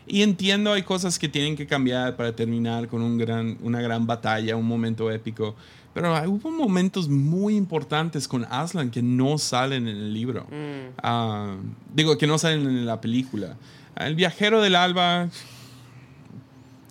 Y 0.05 0.21
entiendo, 0.21 0.71
hay 0.71 0.83
cosas 0.83 1.19
que 1.19 1.27
tienen 1.27 1.57
que 1.57 1.67
cambiar 1.67 2.15
para 2.15 2.33
terminar 2.33 2.87
con 2.87 3.01
un 3.01 3.17
gran, 3.17 3.57
una 3.61 3.81
gran 3.81 4.07
batalla, 4.07 4.55
un 4.55 4.65
momento 4.65 5.11
épico. 5.11 5.55
Pero 5.99 6.15
hay- 6.15 6.27
hubo 6.27 6.51
momentos 6.51 7.09
muy 7.09 7.55
importantes 7.55 8.27
con 8.27 8.45
Aslan 8.51 8.91
que 8.91 9.01
no 9.01 9.37
salen 9.39 9.87
en 9.87 9.97
el 9.97 10.13
libro. 10.13 10.43
Mm. 10.43 10.93
Ah, 11.01 11.55
digo, 11.93 12.17
que 12.19 12.27
no 12.27 12.37
salen 12.37 12.61
en 12.67 12.85
la 12.85 13.01
película. 13.01 13.55
El 13.95 14.13
viajero 14.13 14.61
del 14.61 14.75
alba 14.75 15.29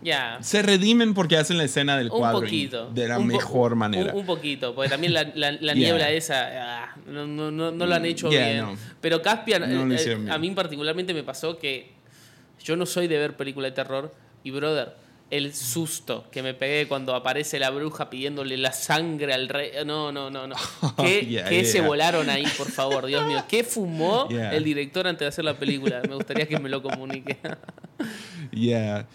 Ya. 0.02 0.38
se 0.40 0.62
redimen 0.62 1.14
porque 1.14 1.36
hacen 1.36 1.56
la 1.56 1.64
escena 1.64 1.96
del 1.96 2.10
Un 2.10 2.18
cuadro 2.18 2.40
poquito. 2.40 2.90
de 2.90 3.08
la 3.08 3.18
mejor 3.18 3.74
manera. 3.76 4.12
Un, 4.14 4.26
poquito, 4.26 4.74
porque 4.74 4.90
también 4.90 5.14
la, 5.14 5.22
la- 5.34 5.52
la 5.52 5.58
Yeah. 5.60 5.74
niebla 5.74 6.10
esa 6.10 6.84
ah, 6.84 6.96
no, 7.06 7.26
no, 7.26 7.50
no, 7.50 7.70
no 7.70 7.86
lo 7.86 7.94
han 7.94 8.04
hecho 8.04 8.28
Yeah, 8.30 8.64
bien. 8.64 8.78
Pero 9.00 9.22
Caspian, 9.22 9.62
eh, 9.64 9.96
eh, 9.98 10.14
bien. 10.16 10.30
a 10.30 10.38
mí 10.38 10.50
particularmente 10.50 11.14
me 11.14 11.22
pasó 11.22 11.58
que 11.58 11.92
yo 12.62 12.76
no 12.76 12.86
soy 12.86 13.06
de 13.08 13.18
ver 13.18 13.36
películas 13.36 13.70
de 13.70 13.74
terror 13.76 14.12
y, 14.44 14.50
brother, 14.50 14.96
el 15.30 15.54
susto 15.54 16.24
que 16.30 16.40
me 16.42 16.54
pegué 16.54 16.86
cuando 16.86 17.14
aparece 17.14 17.58
la 17.58 17.70
bruja 17.70 18.08
pidiéndole 18.10 18.56
la 18.56 18.72
sangre 18.72 19.32
al 19.34 19.48
rey. 19.48 19.70
No, 19.84 20.12
no, 20.12 20.30
no, 20.30 20.46
no. 20.46 20.54
¿Qué, 20.98 21.26
Yeah, 21.26 21.48
qué 21.48 21.64
se 21.64 21.80
volaron 21.80 22.30
ahí, 22.30 22.44
por 22.56 22.70
favor? 22.70 23.06
Dios 23.06 23.26
mío. 23.26 23.42
¿Qué 23.48 23.64
fumó 23.64 24.28
Yeah. 24.30 24.54
el 24.54 24.62
director 24.64 25.06
antes 25.06 25.20
de 25.20 25.26
hacer 25.26 25.44
la 25.44 25.58
película? 25.58 26.00
Me 26.08 26.14
gustaría 26.14 26.46
que 26.46 26.58
me 26.60 26.68
lo 26.68 26.82
comunique. 26.82 27.38
Yeah, 28.52 29.06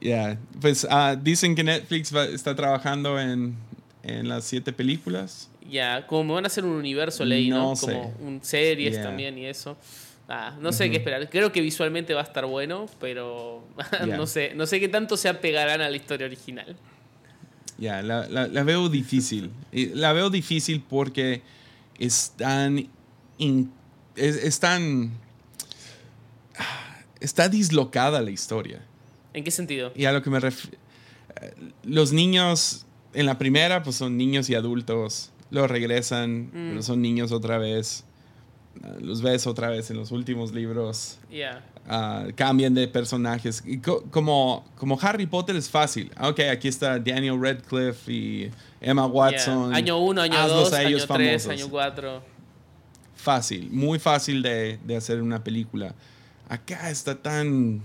yeah. 0.00 0.38
Pues 0.60 0.86
ah, 0.90 1.16
dicen 1.20 1.54
que 1.54 1.62
Netflix 1.64 2.14
va- 2.14 2.24
está 2.26 2.54
trabajando 2.54 3.18
en, 3.20 3.54
en 4.02 4.28
las 4.28 4.44
siete 4.44 4.72
películas. 4.72 5.48
Ya, 5.70 6.06
como 6.06 6.34
van 6.34 6.44
a 6.44 6.48
hacer 6.48 6.64
un 6.64 6.72
universo, 6.72 7.24
leí, 7.24 7.48
¿no? 7.48 7.70
No 7.70 7.76
sé. 7.76 7.92
Como 7.92 8.14
un 8.20 8.40
series 8.42 9.00
también 9.00 9.38
y 9.38 9.46
eso. 9.46 9.76
Ah, 10.32 10.56
no 10.60 10.70
sé 10.72 10.88
qué 10.92 10.98
esperar. 10.98 11.28
Creo 11.28 11.50
que 11.50 11.60
visualmente 11.60 12.14
va 12.14 12.20
a 12.20 12.24
estar 12.24 12.46
bueno, 12.46 12.86
pero 13.00 13.64
Yeah. 14.06 14.16
no 14.16 14.26
sé, 14.28 14.52
no 14.54 14.64
sé 14.66 14.78
qué 14.78 14.88
tanto 14.88 15.16
se 15.16 15.28
apegarán 15.28 15.80
a 15.80 15.90
la 15.90 15.96
historia 15.96 16.26
original. 16.26 16.76
Ya, 17.78 18.00
la, 18.02 18.28
la- 18.28 18.46
la 18.46 18.62
veo 18.62 18.88
difícil. 18.88 19.50
La 19.72 20.12
veo 20.12 20.30
difícil 20.30 20.84
porque 20.88 21.42
es 21.98 22.32
tan. 22.36 22.88
in- 23.38 23.72
es, 24.14 24.36
es 24.36 24.60
tan. 24.60 25.10
ah, 26.58 26.98
Está 27.20 27.48
dislocada 27.48 28.20
la 28.22 28.30
historia. 28.30 28.82
¿En 29.32 29.42
qué 29.44 29.50
sentido? 29.50 29.92
Y 29.96 30.04
a 30.04 30.12
lo 30.12 30.22
que 30.22 30.30
me 30.30 30.40
refiero. 30.40 30.78
Los 31.84 32.12
niños 32.12 32.86
en 33.14 33.26
la 33.26 33.36
primera, 33.38 33.82
pues 33.82 33.96
son 33.96 34.16
niños 34.16 34.48
y 34.50 34.54
adultos. 34.54 35.30
Luego 35.50 35.66
regresan, 35.68 36.46
Mm. 36.52 36.68
pero 36.70 36.82
son 36.82 37.02
niños 37.02 37.32
otra 37.32 37.58
vez. 37.58 38.04
Los 39.00 39.20
ves 39.20 39.46
otra 39.46 39.68
vez 39.68 39.90
en 39.90 39.96
los 39.98 40.10
últimos 40.10 40.52
libros. 40.52 41.18
Ya. 41.30 41.64
Ah, 41.86 42.26
cambian 42.34 42.72
de 42.72 42.86
personajes. 42.88 43.62
Y 43.66 43.78
co- 43.78 44.04
como, 44.10 44.64
como 44.76 44.98
Harry 45.02 45.26
Potter 45.26 45.56
es 45.56 45.68
fácil. 45.68 46.10
Ah, 46.16 46.28
Ok, 46.28 46.40
aquí 46.50 46.68
está 46.68 46.98
Daniel 46.98 47.38
Radcliffe 47.40 48.10
y 48.12 48.50
Emma 48.80 49.06
Watson. 49.06 49.70
Ya. 49.72 49.76
Año 49.76 49.98
1, 49.98 50.22
año 50.22 50.38
Hazlos 50.38 50.64
2, 50.70 50.72
a 50.72 50.76
año 50.78 50.88
ellos 50.88 51.06
3, 51.06 51.42
famosos. 51.44 51.62
año 51.62 51.70
4. 51.70 52.22
Fácil, 53.16 53.68
muy 53.70 53.98
fácil 53.98 54.42
de, 54.42 54.78
de 54.84 54.96
hacer 54.96 55.20
una 55.20 55.44
película. 55.44 55.94
Acá 56.48 56.88
está 56.90 57.14
tan, 57.20 57.82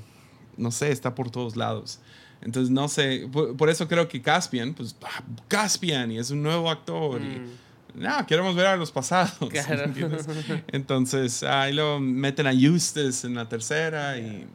no 0.56 0.72
sé, 0.72 0.92
está 0.92 1.14
por 1.14 1.30
todos 1.30 1.58
lados. 1.58 2.00
Entonces, 2.42 2.70
no 2.72 2.88
sé, 2.88 3.28
por, 3.32 3.58
por 3.58 3.70
eso 3.70 3.88
creo 3.88 4.08
que 4.08 4.22
Caspian, 4.22 4.74
pues, 4.74 4.96
ah, 5.04 5.24
Caspian, 5.50 6.12
y 6.12 6.20
es 6.20 6.30
un 6.32 6.42
nuevo 6.42 6.70
actor. 6.70 7.22
y- 7.22 7.26
Mm. 7.40 7.65
No, 7.96 8.26
queremos 8.28 8.56
ver 8.56 8.68
a 8.68 8.76
los 8.76 8.92
pasados. 8.92 9.34
Claro. 9.50 9.92
Entonces, 10.72 11.44
ahí 11.44 11.74
lo 11.74 12.00
meten 12.00 12.48
a 12.48 12.54
Eustace 12.54 13.28
en 13.28 13.36
la 13.36 13.48
tercera 13.48 14.18
y 14.18 14.22
eh, 14.22 14.48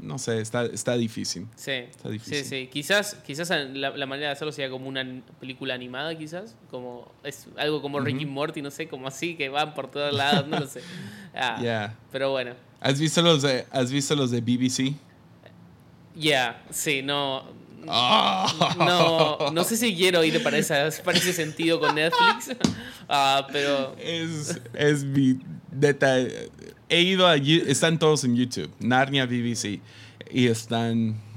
no 0.00 0.18
sé, 0.18 0.40
está, 0.40 0.64
está 0.64 0.96
difícil. 0.96 1.46
Sí, 1.56 1.70
Está 1.72 2.08
difícil. 2.08 2.44
sí, 2.44 2.44
sí. 2.44 2.66
Quizás, 2.72 3.16
quizás 3.26 3.50
la, 3.50 3.90
la 3.90 4.06
manera 4.06 4.28
de 4.28 4.32
hacerlo 4.32 4.52
sería 4.52 4.70
como 4.70 4.88
una 4.88 5.04
película 5.40 5.74
animada, 5.74 6.16
quizás. 6.16 6.54
Como, 6.70 7.10
es 7.24 7.46
algo 7.56 7.82
como 7.82 8.00
Ricky 8.00 8.24
Morty, 8.26 8.62
no 8.62 8.70
sé, 8.70 8.88
como 8.88 9.08
así, 9.08 9.34
que 9.36 9.48
van 9.48 9.74
por 9.74 9.90
todos 9.90 10.14
lados, 10.14 10.46
no 10.48 10.60
lo 10.60 10.66
sé. 10.66 10.80
Ah, 11.34 11.58
Yeah. 11.62 11.94
Pero 12.10 12.30
bueno. 12.30 12.52
¿Has 12.80 12.98
visto 12.98 13.22
los 13.22 13.42
de, 13.42 13.66
has 13.70 13.92
visto 13.92 14.16
los 14.16 14.30
de 14.30 14.40
BBC? 14.40 14.94
Ya, 16.16 16.62
sí, 16.70 17.02
no. 17.02 17.44
Ah. 17.86 18.74
No, 18.78 19.50
no 19.52 19.64
sé 19.64 19.76
si 19.76 19.94
quiero 19.94 20.24
ir 20.24 20.42
para, 20.42 20.58
esas, 20.58 21.00
para 21.00 21.18
ese 21.18 21.32
sentido 21.32 21.78
con 21.80 21.94
Netflix, 21.94 22.56
Ah, 23.08 23.46
pero 23.52 23.94
Es, 23.98 24.60
es 24.74 25.04
mi 25.04 25.38
neta, 25.70 26.16
He 26.90 27.02
ido 27.02 27.26
a. 27.26 27.36
Están 27.36 27.98
todos 27.98 28.24
en 28.24 28.34
YouTube. 28.36 28.70
Narnia 28.80 29.26
BBC. 29.26 29.80
Y 30.30 30.46
están. 30.48 31.20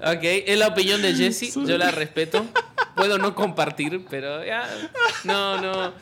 ok, 0.00 0.20
es 0.22 0.58
la 0.58 0.68
opinión 0.68 1.00
de 1.02 1.14
Jesse, 1.14 1.54
yo 1.54 1.78
la 1.78 1.90
respeto. 1.90 2.44
Puedo 2.96 3.18
no 3.18 3.34
compartir, 3.34 4.04
pero 4.08 4.44
ya, 4.44 4.68
no, 5.24 5.60
no. 5.60 5.92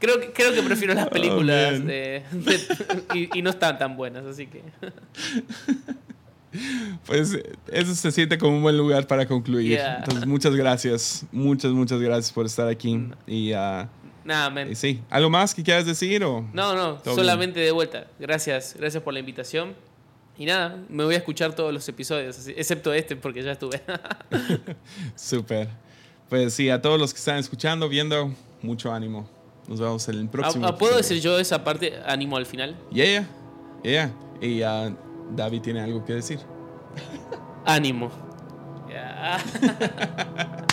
Creo 0.00 0.18
que, 0.20 0.32
creo 0.32 0.52
que 0.52 0.62
prefiero 0.62 0.92
las 0.94 1.08
películas 1.08 1.84
de- 1.86 2.24
de- 2.32 2.60
y, 3.14 3.38
y 3.38 3.42
no 3.42 3.50
están 3.50 3.78
tan 3.78 3.96
buenas, 3.96 4.24
así 4.26 4.46
que. 4.48 4.62
Pues 7.06 7.38
eso 7.68 7.94
se 7.94 8.12
siente 8.12 8.38
como 8.38 8.56
un 8.56 8.62
buen 8.62 8.76
lugar 8.76 9.06
para 9.06 9.26
concluir. 9.26 9.70
Yeah. 9.70 9.98
Entonces, 9.98 10.26
muchas 10.26 10.54
gracias. 10.54 11.26
Muchas, 11.32 11.72
muchas 11.72 12.00
gracias 12.00 12.32
por 12.32 12.46
estar 12.46 12.68
aquí. 12.68 13.08
Y, 13.26 13.52
ah, 13.52 13.88
Nada, 14.24 14.62
y 14.68 14.74
sí, 14.76 15.00
¿algo 15.10 15.30
más 15.30 15.54
que 15.54 15.62
quieras 15.64 15.84
decir? 15.84 16.22
O? 16.22 16.48
No, 16.52 16.74
no, 16.76 17.00
solamente 17.04 17.58
de 17.58 17.72
vuelta. 17.72 18.06
Gracias, 18.20 18.76
gracias 18.78 19.02
por 19.02 19.12
la 19.12 19.20
invitación. 19.20 19.74
Y 20.38 20.46
nada, 20.46 20.78
me 20.88 21.04
voy 21.04 21.14
a 21.14 21.18
escuchar 21.18 21.54
todos 21.54 21.74
los 21.74 21.86
episodios, 21.88 22.46
excepto 22.48 22.92
este 22.92 23.16
porque 23.16 23.42
ya 23.42 23.52
estuve. 23.52 23.82
Súper. 25.16 25.68
Pues 26.28 26.54
sí, 26.54 26.70
a 26.70 26.80
todos 26.80 26.98
los 26.98 27.12
que 27.12 27.18
están 27.18 27.38
escuchando, 27.38 27.88
viendo, 27.88 28.32
mucho 28.62 28.92
ánimo. 28.92 29.28
Nos 29.68 29.80
vemos 29.80 30.08
en 30.08 30.16
el 30.16 30.28
próximo. 30.28 30.66
Ah, 30.66 30.70
ah, 30.70 30.78
¿Puedo 30.78 30.94
episodio. 30.94 31.16
decir 31.16 31.30
yo 31.30 31.38
esa 31.38 31.62
parte, 31.64 32.00
ánimo 32.06 32.36
al 32.36 32.46
final? 32.46 32.76
Yeah, 32.90 33.04
yeah. 33.04 33.28
yeah. 33.82 34.12
Y 34.40 34.62
ah, 34.62 34.96
David 35.30 35.62
tiene 35.62 35.80
algo 35.80 36.04
que 36.04 36.14
decir. 36.14 36.40
Ánimo. 37.64 38.10
Ya. 38.88 39.38